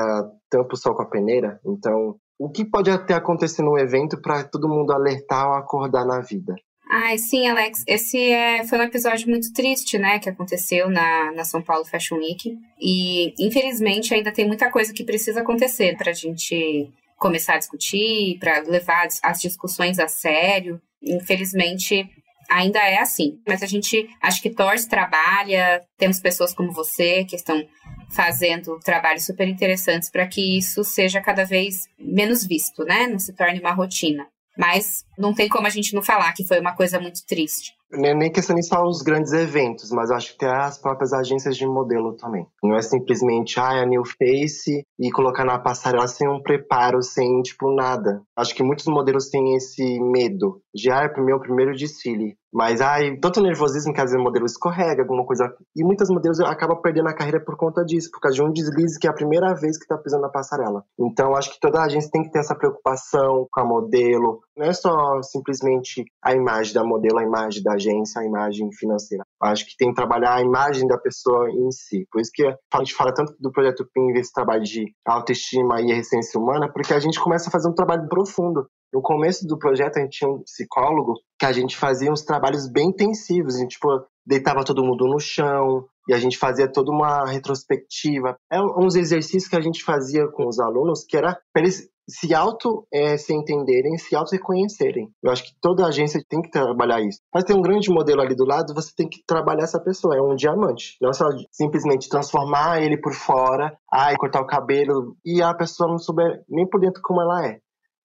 tampa 0.50 0.74
o 0.74 0.78
sol 0.78 0.96
com 0.96 1.04
a 1.04 1.10
peneira, 1.10 1.60
então 1.66 2.16
o 2.40 2.50
que 2.50 2.64
pode 2.64 2.90
até 2.90 3.14
acontecer 3.14 3.62
no 3.62 3.78
evento 3.78 4.22
para 4.22 4.44
todo 4.44 4.70
mundo 4.70 4.92
alertar 4.92 5.48
ou 5.48 5.54
acordar 5.54 6.06
na 6.06 6.22
vida? 6.22 6.56
Ai, 6.90 7.18
sim, 7.18 7.48
Alex. 7.48 7.84
Esse 7.86 8.18
é, 8.32 8.66
foi 8.66 8.78
um 8.80 8.84
episódio 8.84 9.30
muito 9.30 9.52
triste, 9.52 9.98
né, 9.98 10.20
que 10.20 10.30
aconteceu 10.30 10.90
na, 10.90 11.32
na 11.34 11.44
São 11.44 11.62
Paulo 11.62 11.84
Fashion 11.84 12.18
Week. 12.18 12.58
E, 12.80 13.34
infelizmente, 13.40 14.14
ainda 14.14 14.32
tem 14.32 14.48
muita 14.48 14.72
coisa 14.72 14.94
que 14.94 15.04
precisa 15.04 15.42
acontecer 15.42 15.98
para 15.98 16.12
a 16.12 16.14
gente 16.14 16.90
começar 17.18 17.56
a 17.56 17.58
discutir, 17.58 18.38
para 18.40 18.60
levar 18.62 19.08
as 19.24 19.42
discussões 19.42 20.00
a 20.00 20.08
sério. 20.08 20.80
Infelizmente, 21.02 22.10
ainda 22.50 22.80
é 22.80 23.00
assim. 23.00 23.40
Mas 23.48 23.62
a 23.62 23.66
gente 23.66 24.08
acho 24.22 24.42
que 24.42 24.50
torce, 24.50 24.88
trabalha, 24.88 25.82
temos 25.98 26.20
pessoas 26.20 26.54
como 26.54 26.72
você 26.72 27.24
que 27.26 27.36
estão 27.36 27.64
fazendo 28.10 28.80
trabalhos 28.80 29.26
super 29.26 29.48
interessantes 29.48 30.10
para 30.10 30.28
que 30.28 30.58
isso 30.58 30.84
seja 30.84 31.22
cada 31.22 31.44
vez 31.44 31.88
menos 32.00 32.46
visto, 32.46 32.84
né? 32.84 33.08
Não 33.08 33.20
se 33.20 33.34
torne 33.34 33.60
uma 33.60 33.74
rotina. 33.74 34.26
Mas 34.58 35.06
não 35.18 35.34
tem 35.34 35.48
como 35.48 35.68
a 35.68 35.70
gente 35.70 35.94
não 35.94 36.02
falar 36.02 36.34
que 36.34 36.48
foi 36.48 36.60
uma 36.60 36.76
coisa 36.76 37.00
muito 37.00 37.26
triste. 37.26 37.77
Nem, 37.92 38.14
nem 38.16 38.32
questão 38.32 38.62
só 38.62 38.84
os 38.84 39.02
grandes 39.02 39.32
eventos, 39.32 39.92
mas 39.92 40.12
acho 40.12 40.34
que 40.34 40.40
tem 40.40 40.50
as 40.50 40.78
próprias 40.78 41.14
agências 41.14 41.56
de 41.56 41.66
modelo 41.66 42.14
também. 42.18 42.46
Não 42.62 42.76
é 42.76 42.82
simplesmente 42.82 43.60
ah, 43.60 43.82
a 43.82 43.86
New 43.86 44.04
Face 44.04 44.86
e 45.00 45.12
colocar 45.12 45.46
na 45.46 45.58
passarela 45.58 46.08
sem 46.08 46.28
um 46.28 46.42
preparo, 46.42 47.02
sem 47.02 47.42
tipo 47.42 47.74
nada. 47.74 48.22
Acho 48.36 48.54
que 48.54 48.64
muitos 48.64 48.86
modelos 48.88 49.30
têm 49.30 49.56
esse 49.56 50.00
medo 50.02 50.62
de 50.74 50.92
ah, 50.92 51.04
é 51.04 51.20
o 51.20 51.24
meu 51.24 51.40
primeiro 51.40 51.76
desfile. 51.76 52.38
Mas 52.58 52.82
ai, 52.82 53.16
tanto 53.18 53.40
nervosismo 53.40 53.94
que 53.94 54.02
às 54.02 54.10
vezes 54.10 54.20
o 54.20 54.24
modelo 54.24 54.48
escorrega, 54.48 55.04
alguma 55.04 55.24
coisa. 55.24 55.46
E 55.76 55.84
muitas 55.84 56.10
modelos 56.10 56.40
acabam 56.40 56.82
perdendo 56.82 57.08
a 57.08 57.14
carreira 57.14 57.40
por 57.40 57.56
conta 57.56 57.86
disso, 57.86 58.10
por 58.10 58.20
causa 58.20 58.34
de 58.34 58.42
um 58.42 58.52
deslize 58.52 58.98
que 59.00 59.06
é 59.06 59.12
a 59.12 59.14
primeira 59.14 59.54
vez 59.54 59.78
que 59.78 59.84
está 59.84 59.96
pisando 59.96 60.24
na 60.24 60.30
passarela. 60.30 60.84
Então 61.00 61.36
acho 61.36 61.54
que 61.54 61.60
toda 61.60 61.80
a 61.80 61.86
agência 61.86 62.10
tem 62.12 62.24
que 62.24 62.32
ter 62.32 62.40
essa 62.40 62.56
preocupação 62.56 63.48
com 63.52 63.62
a 63.62 63.64
modelo. 63.64 64.40
Não 64.58 64.66
é 64.66 64.74
só 64.74 65.22
simplesmente 65.22 66.04
a 66.20 66.34
imagem 66.34 66.74
da 66.74 66.84
modelo, 66.84 67.20
a 67.20 67.24
imagem 67.24 67.62
da 67.62 67.74
agência, 67.74 68.24
a 68.24 68.26
imagem 68.26 68.72
financeira. 68.74 69.24
Acho 69.40 69.64
que 69.64 69.78
tem 69.78 69.90
que 69.90 69.96
trabalhar 69.96 70.34
a 70.34 70.42
imagem 70.42 70.88
da 70.88 70.98
pessoa 70.98 71.52
em 71.52 71.70
si. 71.70 72.08
Por 72.12 72.20
isso 72.20 72.32
que 72.34 72.44
a 72.44 72.80
gente 72.80 72.96
fala 72.96 73.14
tanto 73.14 73.36
do 73.40 73.52
projeto 73.52 73.88
PIN, 73.94 74.18
esse 74.18 74.34
trabalho 74.34 74.64
de 74.64 74.92
autoestima 75.06 75.80
e 75.80 75.92
essência 75.92 76.42
humana, 76.42 76.68
porque 76.74 76.92
a 76.92 77.00
gente 77.00 77.20
começa 77.22 77.50
a 77.50 77.52
fazer 77.52 77.70
um 77.70 77.76
trabalho 77.76 78.10
profundo. 78.10 78.68
No 78.94 79.02
começo 79.02 79.46
do 79.46 79.58
projeto, 79.58 79.98
a 79.98 80.02
gente 80.02 80.20
tinha 80.20 80.30
um 80.30 80.44
psicólogo 80.44 81.14
que 81.40 81.46
a 81.46 81.52
gente 81.52 81.76
fazia 81.76 82.12
uns 82.12 82.24
trabalhos 82.24 82.70
bem 82.70 82.88
intensivos. 82.88 83.56
A 83.56 83.60
gente, 83.60 83.72
tipo, 83.72 83.88
deitava 84.26 84.64
todo 84.64 84.84
mundo 84.84 85.08
no 85.08 85.20
chão 85.20 85.86
e 86.08 86.14
a 86.14 86.18
gente 86.18 86.38
fazia 86.38 86.72
toda 86.72 86.92
uma 86.92 87.26
retrospectiva. 87.26 88.38
É 88.52 88.62
uns 88.62 88.96
exercícios 88.96 89.48
que 89.48 89.56
a 89.56 89.62
gente 89.62 89.84
fazia 89.84 90.28
com 90.28 90.48
os 90.48 90.60
alunos 90.60 91.06
que 91.06 91.18
era 91.18 91.40
para 91.54 91.64
eles 91.64 91.90
se 92.10 92.34
auto 92.34 92.88
é, 92.92 93.18
se 93.18 93.34
entenderem, 93.34 93.98
se 93.98 94.16
auto 94.16 94.32
reconhecerem. 94.32 95.10
Eu 95.22 95.30
acho 95.30 95.44
que 95.44 95.52
toda 95.62 95.86
agência 95.86 96.24
tem 96.28 96.42
que 96.42 96.50
trabalhar 96.50 97.02
isso. 97.02 97.20
Mas 97.34 97.44
tem 97.44 97.56
um 97.56 97.62
grande 97.62 97.90
modelo 97.90 98.22
ali 98.22 98.34
do 98.34 98.46
lado, 98.46 98.74
você 98.74 98.94
tem 98.96 99.10
que 99.10 99.22
trabalhar 99.28 99.64
essa 99.64 99.80
pessoa, 99.80 100.16
é 100.16 100.22
um 100.22 100.36
diamante. 100.36 100.96
Não 101.02 101.10
é 101.10 101.14
só 101.14 101.26
simplesmente 101.52 102.08
transformar 102.08 102.82
ele 102.82 102.98
por 102.98 103.14
fora, 103.14 103.78
ai, 103.92 104.16
cortar 104.16 104.42
o 104.42 104.48
cabelo 104.48 105.18
e 105.26 105.42
a 105.42 105.54
pessoa 105.54 105.90
não 105.90 105.98
souber 105.98 106.42
nem 106.48 106.68
por 106.68 106.80
dentro 106.80 107.02
como 107.02 107.22
ela 107.22 107.46
é. 107.46 107.60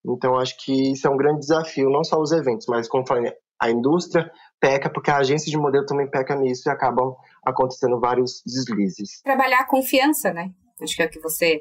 Então, 0.05 0.37
acho 0.37 0.57
que 0.59 0.93
isso 0.93 1.07
é 1.07 1.11
um 1.11 1.17
grande 1.17 1.41
desafio, 1.41 1.91
não 1.91 2.03
só 2.03 2.21
os 2.21 2.33
eventos, 2.33 2.67
mas 2.69 2.89
como 2.89 3.07
falei, 3.07 3.33
a 3.61 3.71
indústria 3.71 4.31
peca 4.61 4.91
porque 4.91 5.11
a 5.11 5.19
agência 5.19 5.51
de 5.51 5.57
modelo 5.57 5.87
também 5.87 6.11
peca 6.11 6.35
nisso 6.35 6.69
e 6.69 6.71
acabam 6.71 7.15
acontecendo 7.45 8.01
vários 8.01 8.43
deslizes. 8.45 9.21
Trabalhar 9.23 9.61
a 9.61 9.67
confiança, 9.67 10.33
né? 10.33 10.51
Acho 10.81 10.97
que 10.97 11.03
é 11.03 11.07
o 11.07 11.11
que 11.11 11.21
você 11.21 11.61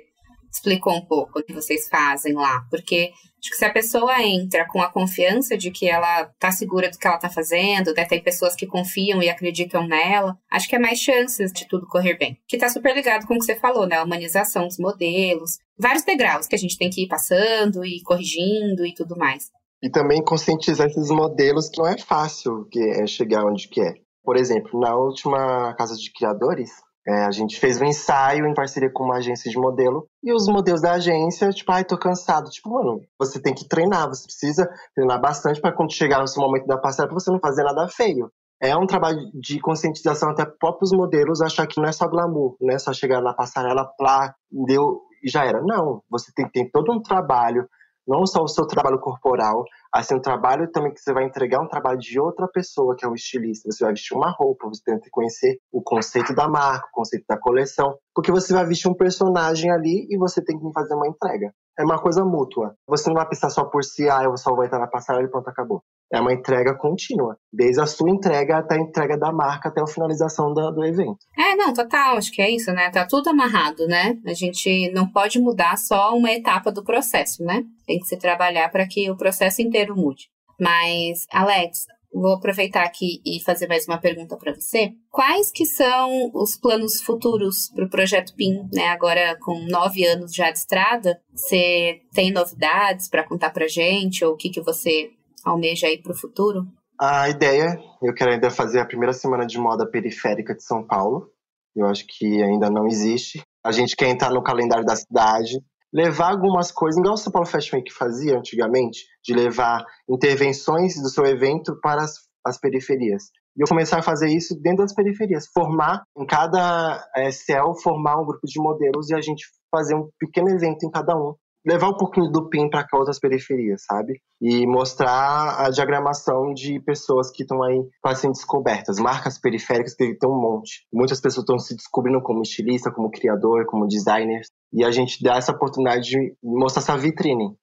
explicou 0.51 0.93
um 0.93 1.05
pouco 1.05 1.39
o 1.39 1.43
que 1.43 1.53
vocês 1.53 1.87
fazem 1.87 2.33
lá, 2.33 2.65
porque 2.69 3.11
acho 3.39 3.49
que 3.49 3.55
se 3.55 3.65
a 3.65 3.71
pessoa 3.71 4.21
entra 4.21 4.67
com 4.67 4.81
a 4.81 4.91
confiança 4.91 5.57
de 5.57 5.71
que 5.71 5.89
ela 5.89 6.25
tá 6.37 6.51
segura 6.51 6.89
do 6.89 6.97
que 6.97 7.07
ela 7.07 7.17
tá 7.17 7.29
fazendo, 7.29 7.93
né, 7.93 8.05
tem 8.05 8.21
pessoas 8.21 8.53
que 8.53 8.67
confiam 8.67 9.23
e 9.23 9.29
acreditam 9.29 9.87
nela, 9.87 10.37
acho 10.51 10.67
que 10.67 10.75
é 10.75 10.79
mais 10.79 10.99
chances 10.99 11.51
de 11.53 11.67
tudo 11.67 11.87
correr 11.87 12.17
bem. 12.17 12.37
Que 12.47 12.57
tá 12.57 12.67
super 12.67 12.93
ligado 12.93 13.25
com 13.25 13.35
o 13.35 13.39
que 13.39 13.45
você 13.45 13.55
falou, 13.55 13.87
né, 13.87 13.95
a 13.95 14.03
humanização 14.03 14.67
dos 14.67 14.77
modelos, 14.77 15.57
vários 15.81 16.03
degraus 16.03 16.47
que 16.47 16.55
a 16.55 16.59
gente 16.59 16.77
tem 16.77 16.89
que 16.89 17.03
ir 17.03 17.07
passando 17.07 17.83
e 17.83 18.01
corrigindo 18.03 18.85
e 18.85 18.93
tudo 18.93 19.17
mais. 19.17 19.49
E 19.83 19.89
também 19.89 20.23
conscientizar 20.23 20.87
esses 20.87 21.09
modelos 21.09 21.69
que 21.69 21.81
não 21.81 21.87
é 21.87 21.97
fácil 21.97 22.65
que 22.71 22.79
é 22.79 23.07
chegar 23.07 23.45
onde 23.45 23.67
que 23.67 23.81
é. 23.81 23.95
Por 24.23 24.37
exemplo, 24.37 24.79
na 24.79 24.95
última 24.95 25.73
Casa 25.73 25.95
de 25.95 26.13
Criadores, 26.13 26.69
é, 27.07 27.25
a 27.25 27.31
gente 27.31 27.59
fez 27.59 27.81
um 27.81 27.85
ensaio 27.85 28.45
em 28.45 28.53
parceria 28.53 28.91
com 28.93 29.03
uma 29.03 29.17
agência 29.17 29.49
de 29.49 29.57
modelo 29.57 30.05
e 30.23 30.31
os 30.31 30.47
modelos 30.47 30.81
da 30.81 30.93
agência, 30.93 31.49
tipo, 31.49 31.71
ai, 31.71 31.83
tô 31.83 31.97
cansado. 31.97 32.49
Tipo, 32.51 32.69
mano, 32.69 33.01
você 33.17 33.41
tem 33.41 33.55
que 33.55 33.67
treinar, 33.67 34.07
você 34.07 34.23
precisa 34.23 34.69
treinar 34.93 35.19
bastante 35.19 35.59
para 35.59 35.75
quando 35.75 35.93
chegar 35.93 36.19
no 36.19 36.27
seu 36.27 36.43
momento 36.43 36.67
da 36.67 36.77
passarela, 36.77 37.13
você 37.15 37.31
não 37.31 37.39
fazer 37.39 37.63
nada 37.63 37.87
feio. 37.87 38.31
É 38.61 38.77
um 38.77 38.85
trabalho 38.85 39.17
de 39.33 39.59
conscientização 39.59 40.29
até 40.29 40.45
próprios 40.45 40.91
modelos 40.91 41.41
achar 41.41 41.65
que 41.65 41.81
não 41.81 41.89
é 41.89 41.91
só 41.91 42.07
glamour, 42.07 42.55
não 42.61 42.71
é 42.71 42.77
só 42.77 42.93
chegar 42.93 43.19
na 43.19 43.33
passarela, 43.33 43.91
plá, 43.97 44.35
deu 44.67 45.01
e 45.21 45.29
já 45.29 45.45
era. 45.45 45.61
Não, 45.61 46.03
você 46.09 46.31
tem, 46.33 46.49
tem 46.49 46.69
todo 46.69 46.91
um 46.91 47.01
trabalho 47.01 47.67
não 48.07 48.25
só 48.25 48.43
o 48.43 48.47
seu 48.47 48.65
trabalho 48.65 48.99
corporal, 48.99 49.63
assim, 49.93 50.15
o 50.15 50.21
trabalho 50.21 50.69
também 50.71 50.93
que 50.93 50.99
você 50.99 51.13
vai 51.13 51.23
entregar 51.23 51.61
um 51.61 51.67
trabalho 51.67 51.99
de 51.99 52.19
outra 52.19 52.47
pessoa, 52.47 52.95
que 52.95 53.05
é 53.05 53.07
o 53.07 53.15
estilista. 53.15 53.71
Você 53.71 53.83
vai 53.83 53.93
vestir 53.93 54.15
uma 54.15 54.31
roupa, 54.31 54.67
você 54.67 54.81
tem 54.83 54.99
que 54.99 55.09
conhecer 55.09 55.59
o 55.71 55.81
conceito 55.81 56.33
da 56.33 56.47
marca, 56.47 56.87
o 56.87 56.95
conceito 56.95 57.25
da 57.27 57.37
coleção, 57.37 57.97
porque 58.13 58.31
você 58.31 58.53
vai 58.53 58.65
vestir 58.65 58.89
um 58.89 58.95
personagem 58.95 59.71
ali 59.71 60.07
e 60.09 60.17
você 60.17 60.43
tem 60.43 60.57
que 60.57 60.73
fazer 60.73 60.95
uma 60.95 61.07
entrega. 61.07 61.53
É 61.77 61.83
uma 61.83 62.01
coisa 62.01 62.25
mútua. 62.25 62.75
Você 62.87 63.07
não 63.09 63.15
vai 63.15 63.27
pensar 63.27 63.49
só 63.49 63.65
por 63.65 63.83
si, 63.83 64.09
ah, 64.09 64.23
eu 64.23 64.35
só 64.37 64.53
vou 64.53 64.65
entrar 64.65 64.79
na 64.79 64.87
passarela 64.87 65.25
e 65.25 65.29
pronto, 65.29 65.47
acabou. 65.47 65.83
É 66.13 66.19
uma 66.19 66.33
entrega 66.33 66.75
contínua, 66.75 67.37
desde 67.51 67.81
a 67.81 67.85
sua 67.85 68.09
entrega 68.09 68.57
até 68.57 68.75
a 68.75 68.79
entrega 68.79 69.17
da 69.17 69.31
marca, 69.31 69.69
até 69.69 69.81
a 69.81 69.87
finalização 69.87 70.53
do, 70.53 70.71
do 70.71 70.83
evento. 70.83 71.17
É, 71.37 71.55
não, 71.55 71.73
total, 71.73 72.17
acho 72.17 72.31
que 72.31 72.41
é 72.41 72.51
isso, 72.51 72.71
né? 72.73 72.89
Tá 72.89 73.07
tudo 73.07 73.29
amarrado, 73.29 73.87
né? 73.87 74.17
A 74.25 74.33
gente 74.33 74.91
não 74.91 75.07
pode 75.07 75.39
mudar 75.39 75.77
só 75.77 76.15
uma 76.15 76.31
etapa 76.31 76.71
do 76.71 76.83
processo, 76.83 77.43
né? 77.43 77.63
Tem 77.87 77.99
que 77.99 78.07
se 78.07 78.17
trabalhar 78.17 78.69
para 78.69 78.87
que 78.87 79.09
o 79.09 79.15
processo 79.15 79.61
inteiro 79.61 79.95
mude. 79.95 80.29
Mas, 80.59 81.25
Alex, 81.31 81.85
vou 82.13 82.33
aproveitar 82.33 82.83
aqui 82.83 83.21
e 83.25 83.41
fazer 83.43 83.67
mais 83.67 83.87
uma 83.87 83.97
pergunta 83.97 84.35
para 84.37 84.53
você. 84.53 84.91
Quais 85.09 85.51
que 85.51 85.65
são 85.65 86.29
os 86.33 86.57
planos 86.57 87.01
futuros 87.01 87.71
para 87.73 87.85
o 87.85 87.89
projeto 87.89 88.35
PIN, 88.35 88.67
né? 88.73 88.87
Agora 88.89 89.37
com 89.39 89.65
nove 89.69 90.05
anos 90.05 90.33
já 90.33 90.51
de 90.51 90.59
estrada, 90.59 91.19
você 91.33 92.01
tem 92.13 92.31
novidades 92.31 93.09
para 93.09 93.23
contar 93.23 93.51
para 93.51 93.67
gente 93.67 94.25
ou 94.25 94.33
o 94.33 94.37
que 94.37 94.49
que 94.49 94.61
você 94.61 95.11
almeja 95.45 95.87
aí 95.87 96.01
para 96.01 96.11
o 96.11 96.17
futuro? 96.17 96.67
A 96.99 97.29
ideia, 97.29 97.79
eu 98.01 98.13
quero 98.13 98.31
ainda 98.31 98.51
fazer 98.51 98.79
a 98.79 98.85
primeira 98.85 99.13
semana 99.13 99.45
de 99.45 99.57
moda 99.57 99.89
periférica 99.89 100.53
de 100.53 100.63
São 100.63 100.85
Paulo. 100.85 101.31
Eu 101.75 101.87
acho 101.87 102.05
que 102.07 102.43
ainda 102.43 102.69
não 102.69 102.85
existe. 102.85 103.41
A 103.65 103.71
gente 103.71 103.95
quer 103.95 104.09
entrar 104.09 104.29
no 104.29 104.43
calendário 104.43 104.85
da 104.85 104.95
cidade, 104.95 105.59
levar 105.93 106.31
algumas 106.31 106.71
coisas, 106.71 106.99
igual 106.99 107.15
o 107.15 107.17
São 107.17 107.31
Paulo 107.31 107.47
Fashion 107.47 107.77
Week 107.77 107.91
fazia 107.91 108.37
antigamente, 108.37 109.05
de 109.23 109.33
levar 109.33 109.83
intervenções 110.09 111.01
do 111.01 111.09
seu 111.09 111.25
evento 111.25 111.79
para 111.81 112.03
as, 112.03 112.13
as 112.45 112.59
periferias. 112.59 113.23
E 113.57 113.61
eu 113.61 113.67
começar 113.67 113.99
a 113.99 114.03
fazer 114.03 114.29
isso 114.29 114.55
dentro 114.61 114.83
das 114.83 114.93
periferias, 114.93 115.47
formar 115.53 116.03
em 116.17 116.25
cada 116.25 117.05
é, 117.15 117.31
céu, 117.31 117.73
formar 117.73 118.21
um 118.21 118.25
grupo 118.25 118.45
de 118.45 118.61
modelos 118.61 119.09
e 119.09 119.15
a 119.15 119.21
gente 119.21 119.45
fazer 119.69 119.95
um 119.95 120.09
pequeno 120.17 120.49
evento 120.49 120.85
em 120.85 120.91
cada 120.91 121.15
um, 121.15 121.35
levar 121.65 121.89
um 121.89 121.97
pouquinho 121.97 122.31
do 122.31 122.49
PIN 122.49 122.69
para 122.69 122.85
outras 122.93 123.19
periferias, 123.19 123.83
sabe? 123.85 124.21
E 124.41 124.65
mostrar 124.65 125.65
a 125.65 125.69
diagramação 125.69 126.53
de 126.53 126.79
pessoas 126.79 127.31
que 127.31 127.43
estão 127.43 127.63
aí 127.63 127.81
quase 128.01 128.21
sendo 128.21 128.33
descobertas, 128.33 128.99
marcas 128.99 129.39
periféricas 129.39 129.93
que 129.93 130.15
tem 130.15 130.29
um 130.29 130.39
monte. 130.39 130.85
Muitas 130.91 131.21
pessoas 131.21 131.43
estão 131.43 131.59
se 131.59 131.75
descobrindo 131.75 132.21
como 132.21 132.41
estilista, 132.41 132.91
como 132.91 133.11
criador, 133.11 133.65
como 133.65 133.87
designer, 133.87 134.41
e 134.73 134.83
a 134.83 134.91
gente 134.91 135.23
dá 135.23 135.35
essa 135.35 135.51
oportunidade 135.51 136.09
de 136.09 136.35
mostrar 136.43 136.81
essa 136.81 136.97
vitrine. 136.97 137.55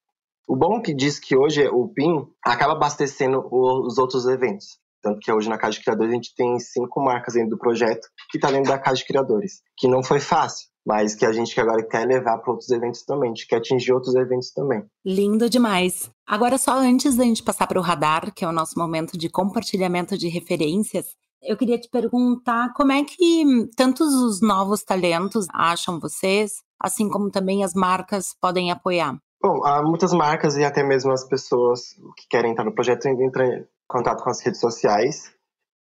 O 0.46 0.56
bom 0.56 0.80
que 0.80 0.94
diz 0.94 1.18
que 1.18 1.36
hoje 1.36 1.68
o 1.68 1.88
PIN 1.88 2.26
acaba 2.42 2.72
abastecendo 2.72 3.46
os 3.52 3.98
outros 3.98 4.26
eventos. 4.26 4.78
Tanto 5.02 5.20
que 5.20 5.32
hoje 5.32 5.48
na 5.48 5.58
Casa 5.58 5.74
de 5.74 5.84
Criadores 5.84 6.10
a 6.10 6.14
gente 6.14 6.34
tem 6.34 6.58
cinco 6.58 7.00
marcas 7.00 7.34
dentro 7.34 7.50
do 7.50 7.58
projeto 7.58 8.08
que 8.30 8.38
está 8.38 8.50
dentro 8.50 8.70
da 8.70 8.78
Casa 8.78 8.96
de 8.96 9.06
Criadores. 9.06 9.62
Que 9.76 9.86
não 9.86 10.02
foi 10.02 10.18
fácil 10.18 10.68
mas 10.88 11.14
que 11.14 11.26
a 11.26 11.32
gente 11.32 11.60
agora 11.60 11.86
quer 11.86 12.06
levar 12.06 12.38
para 12.38 12.50
outros 12.50 12.70
eventos 12.70 13.02
também, 13.02 13.30
a 13.30 13.34
gente 13.34 13.46
quer 13.46 13.56
atingir 13.56 13.92
outros 13.92 14.14
eventos 14.14 14.50
também. 14.52 14.82
Lindo 15.04 15.50
demais. 15.50 16.10
Agora, 16.26 16.56
só 16.56 16.78
antes 16.78 17.14
da 17.14 17.24
gente 17.24 17.42
passar 17.42 17.66
para 17.66 17.78
o 17.78 17.82
radar, 17.82 18.32
que 18.32 18.42
é 18.42 18.48
o 18.48 18.52
nosso 18.52 18.78
momento 18.78 19.18
de 19.18 19.28
compartilhamento 19.28 20.16
de 20.16 20.28
referências, 20.28 21.14
eu 21.42 21.58
queria 21.58 21.78
te 21.78 21.90
perguntar 21.90 22.72
como 22.72 22.90
é 22.90 23.04
que 23.04 23.44
tantos 23.76 24.14
os 24.14 24.40
novos 24.40 24.82
talentos 24.82 25.46
acham 25.52 26.00
vocês, 26.00 26.62
assim 26.82 27.10
como 27.10 27.30
também 27.30 27.62
as 27.62 27.74
marcas 27.74 28.34
podem 28.40 28.70
apoiar? 28.70 29.18
Bom, 29.42 29.62
há 29.66 29.82
muitas 29.82 30.14
marcas 30.14 30.56
e 30.56 30.64
até 30.64 30.82
mesmo 30.82 31.12
as 31.12 31.28
pessoas 31.28 31.90
que 32.16 32.26
querem 32.30 32.52
estar 32.52 32.64
no 32.64 32.74
projeto 32.74 33.06
entram 33.08 33.44
em 33.44 33.66
contato 33.86 34.24
com 34.24 34.30
as 34.30 34.40
redes 34.40 34.58
sociais 34.58 35.30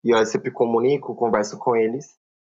e 0.04 0.10
eu 0.10 0.26
sempre 0.26 0.50
comunico, 0.50 1.14
converso 1.14 1.56
com 1.58 1.76
eles 1.76 2.06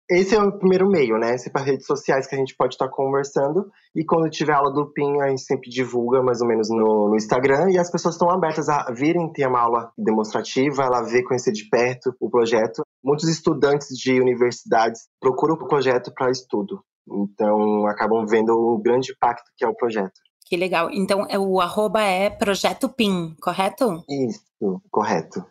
esse 0.10 0.36
é 0.36 0.42
o 0.42 0.58
primeiro 0.58 0.90
meio, 0.90 1.18
né? 1.20 1.36
Esse 1.36 1.52
para 1.52 1.62
redes 1.62 1.86
sociais 1.86 2.26
que 2.26 2.34
a 2.34 2.38
gente 2.38 2.56
pode 2.56 2.74
estar 2.74 2.88
tá 2.88 2.92
conversando. 2.92 3.70
E 3.96 4.04
quando 4.04 4.30
tiver 4.30 4.54
aula 4.54 4.74
do 4.74 4.92
PIN, 4.92 5.22
a 5.22 5.30
gente 5.30 5.42
sempre 5.42 5.70
divulga 5.70 6.24
mais 6.24 6.42
ou 6.42 6.48
menos 6.48 6.68
no, 6.70 7.10
no 7.10 7.16
Instagram. 7.16 7.70
E 7.70 7.78
as 7.78 7.92
pessoas 7.92 8.16
estão 8.16 8.30
abertas 8.30 8.70
a 8.70 8.92
virem 8.92 9.32
ter 9.32 9.48
uma 9.48 9.60
aula 9.60 9.92
demonstrativa, 9.96 10.84
ela 10.84 11.04
ver, 11.04 11.24
conhecer 11.24 11.52
de 11.52 11.70
perto 11.70 12.16
o 12.20 12.30
projeto. 12.30 12.82
Muitos 13.04 13.30
estudantes 13.30 13.90
de 13.90 14.20
universidades 14.20 15.02
procuram 15.20 15.54
o 15.54 15.68
projeto 15.68 16.12
para 16.12 16.32
estudo. 16.32 16.82
Então, 17.08 17.86
acabam 17.88 18.26
vendo 18.26 18.50
o 18.50 18.82
grande 18.82 19.12
impacto 19.12 19.52
que 19.56 19.64
é 19.64 19.68
o 19.68 19.76
projeto. 19.76 20.20
Que 20.46 20.58
legal. 20.58 20.90
Então, 20.92 21.28
é 21.30 21.38
o 21.38 21.62
arroba 21.62 22.02
é 22.02 22.32
Projeto 22.32 22.90
PIN, 22.90 23.36
correto? 23.40 24.04
Isso, 24.10 24.82
correto. 24.90 25.46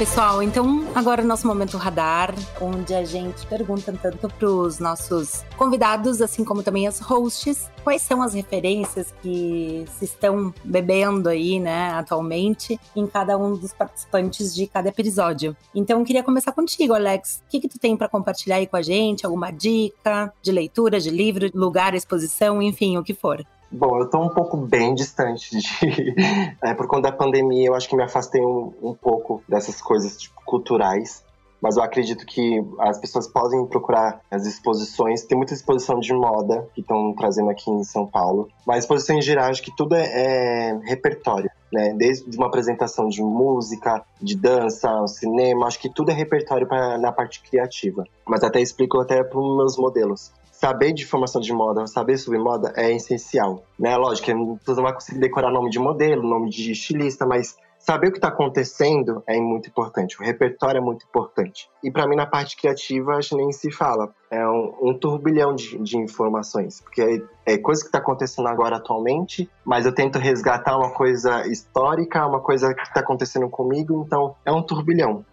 Pessoal, 0.00 0.42
então 0.42 0.90
agora 0.94 1.20
é 1.20 1.24
o 1.26 1.28
nosso 1.28 1.46
momento 1.46 1.76
radar, 1.76 2.34
onde 2.58 2.94
a 2.94 3.04
gente 3.04 3.46
pergunta 3.46 3.92
tanto 4.00 4.30
para 4.30 4.48
os 4.48 4.78
nossos 4.78 5.44
convidados, 5.58 6.22
assim 6.22 6.42
como 6.42 6.62
também 6.62 6.88
as 6.88 7.00
hosts, 7.00 7.70
quais 7.84 8.00
são 8.00 8.22
as 8.22 8.32
referências 8.32 9.12
que 9.20 9.84
se 9.98 10.06
estão 10.06 10.54
bebendo 10.64 11.28
aí, 11.28 11.60
né, 11.60 11.90
atualmente, 11.90 12.80
em 12.96 13.06
cada 13.06 13.36
um 13.36 13.54
dos 13.54 13.74
participantes 13.74 14.54
de 14.54 14.66
cada 14.66 14.88
episódio. 14.88 15.54
Então, 15.74 16.02
queria 16.02 16.22
começar 16.22 16.52
contigo, 16.52 16.94
Alex. 16.94 17.42
O 17.46 17.50
que, 17.50 17.60
que 17.60 17.68
tu 17.68 17.78
tem 17.78 17.94
para 17.94 18.08
compartilhar 18.08 18.56
aí 18.56 18.66
com 18.66 18.78
a 18.78 18.82
gente? 18.82 19.26
Alguma 19.26 19.50
dica 19.50 20.32
de 20.40 20.50
leitura, 20.50 20.98
de 20.98 21.10
livro, 21.10 21.50
lugar, 21.52 21.94
exposição, 21.94 22.62
enfim, 22.62 22.96
o 22.96 23.04
que 23.04 23.12
for? 23.12 23.44
Bom, 23.72 23.98
eu 23.98 24.04
estou 24.04 24.22
um 24.22 24.28
pouco 24.28 24.56
bem 24.56 24.94
distante 24.94 25.56
de. 25.56 26.14
é, 26.62 26.74
por 26.74 26.88
conta 26.88 27.10
da 27.10 27.16
pandemia, 27.16 27.68
eu 27.68 27.74
acho 27.74 27.88
que 27.88 27.96
me 27.96 28.02
afastei 28.02 28.40
um, 28.40 28.72
um 28.82 28.94
pouco 28.94 29.42
dessas 29.48 29.80
coisas 29.80 30.16
tipo, 30.16 30.40
culturais. 30.44 31.24
Mas 31.62 31.76
eu 31.76 31.82
acredito 31.82 32.24
que 32.24 32.64
as 32.78 32.98
pessoas 32.98 33.28
podem 33.28 33.64
procurar 33.66 34.22
as 34.30 34.46
exposições. 34.46 35.24
Tem 35.24 35.36
muita 35.36 35.52
exposição 35.52 36.00
de 36.00 36.12
moda 36.14 36.66
que 36.74 36.80
estão 36.80 37.14
trazendo 37.14 37.50
aqui 37.50 37.70
em 37.70 37.84
São 37.84 38.06
Paulo. 38.06 38.48
Mas 38.66 38.84
exposição 38.84 39.16
em 39.16 39.22
geral, 39.22 39.50
acho 39.50 39.62
que 39.62 39.76
tudo 39.76 39.94
é, 39.94 40.70
é 40.70 40.80
repertório. 40.84 41.50
Né? 41.70 41.92
Desde 41.96 42.34
uma 42.34 42.46
apresentação 42.46 43.08
de 43.08 43.22
música, 43.22 44.02
de 44.20 44.34
dança, 44.34 45.06
cinema, 45.06 45.66
acho 45.66 45.78
que 45.78 45.90
tudo 45.90 46.10
é 46.10 46.14
repertório 46.14 46.66
pra, 46.66 46.96
na 46.96 47.12
parte 47.12 47.42
criativa. 47.42 48.04
Mas 48.26 48.42
até 48.42 48.60
explico 48.60 48.98
até 48.98 49.22
para 49.22 49.38
os 49.38 49.56
meus 49.56 49.76
modelos 49.76 50.32
saber 50.60 50.92
de 50.92 51.06
formação 51.06 51.40
de 51.40 51.54
moda, 51.54 51.86
saber 51.86 52.18
sobre 52.18 52.38
moda 52.38 52.70
é 52.76 52.92
essencial, 52.94 53.64
né? 53.78 53.96
Lógico, 53.96 54.26
você 54.62 54.74
não 54.74 54.82
vai 54.82 54.92
conseguir 54.92 55.18
decorar 55.18 55.50
nome 55.50 55.70
de 55.70 55.78
modelo, 55.78 56.22
nome 56.22 56.50
de 56.50 56.70
estilista, 56.70 57.24
mas 57.24 57.56
saber 57.78 58.08
o 58.08 58.12
que 58.12 58.18
está 58.18 58.28
acontecendo 58.28 59.22
é 59.26 59.40
muito 59.40 59.70
importante. 59.70 60.20
O 60.20 60.22
repertório 60.22 60.76
é 60.76 60.80
muito 60.82 61.06
importante. 61.06 61.70
E 61.82 61.90
para 61.90 62.06
mim, 62.06 62.14
na 62.14 62.26
parte 62.26 62.58
criativa, 62.58 63.14
acho 63.14 63.34
nem 63.38 63.50
se 63.52 63.72
fala. 63.72 64.10
É 64.30 64.46
um, 64.46 64.90
um 64.90 64.98
turbilhão 64.98 65.54
de, 65.54 65.78
de, 65.78 65.96
informações, 65.96 66.82
porque 66.82 67.00
é, 67.46 67.54
é 67.54 67.58
coisa 67.58 67.80
que 67.80 67.88
está 67.88 67.98
acontecendo 67.98 68.46
agora 68.46 68.76
atualmente, 68.76 69.50
mas 69.64 69.86
eu 69.86 69.94
tento 69.94 70.18
resgatar 70.18 70.76
uma 70.76 70.92
coisa 70.92 71.46
histórica, 71.48 72.26
uma 72.26 72.40
coisa 72.40 72.74
que 72.74 72.82
está 72.82 73.00
acontecendo 73.00 73.48
comigo, 73.48 74.04
então 74.06 74.36
é 74.44 74.52
um 74.52 74.62
turbilhão. 74.62 75.24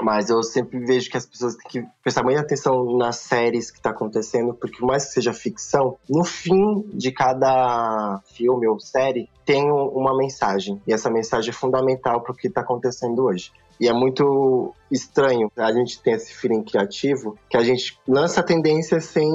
Mas 0.00 0.28
eu 0.28 0.42
sempre 0.42 0.78
vejo 0.84 1.10
que 1.10 1.16
as 1.16 1.26
pessoas 1.26 1.56
têm 1.56 1.82
que 1.82 1.88
prestar 2.02 2.22
muita 2.22 2.40
atenção 2.40 2.96
nas 2.96 3.16
séries 3.16 3.70
que 3.70 3.78
está 3.78 3.90
acontecendo, 3.90 4.54
porque 4.54 4.78
por 4.78 4.86
mais 4.86 5.06
que 5.06 5.12
seja 5.12 5.32
ficção, 5.32 5.96
no 6.08 6.24
fim 6.24 6.82
de 6.92 7.10
cada 7.12 8.20
filme 8.34 8.68
ou 8.68 8.78
série 8.78 9.28
tem 9.44 9.70
uma 9.70 10.16
mensagem. 10.16 10.82
E 10.86 10.92
essa 10.92 11.08
mensagem 11.08 11.50
é 11.50 11.52
fundamental 11.52 12.20
para 12.20 12.32
o 12.32 12.36
que 12.36 12.48
está 12.48 12.60
acontecendo 12.60 13.24
hoje. 13.24 13.52
E 13.78 13.88
é 13.88 13.92
muito 13.92 14.74
estranho 14.90 15.50
a 15.56 15.72
gente 15.72 16.02
ter 16.02 16.12
esse 16.12 16.32
feeling 16.32 16.62
criativo 16.62 17.36
que 17.48 17.56
a 17.56 17.62
gente 17.62 17.98
lança 18.08 18.42
tendências 18.42 19.04
sem 19.04 19.28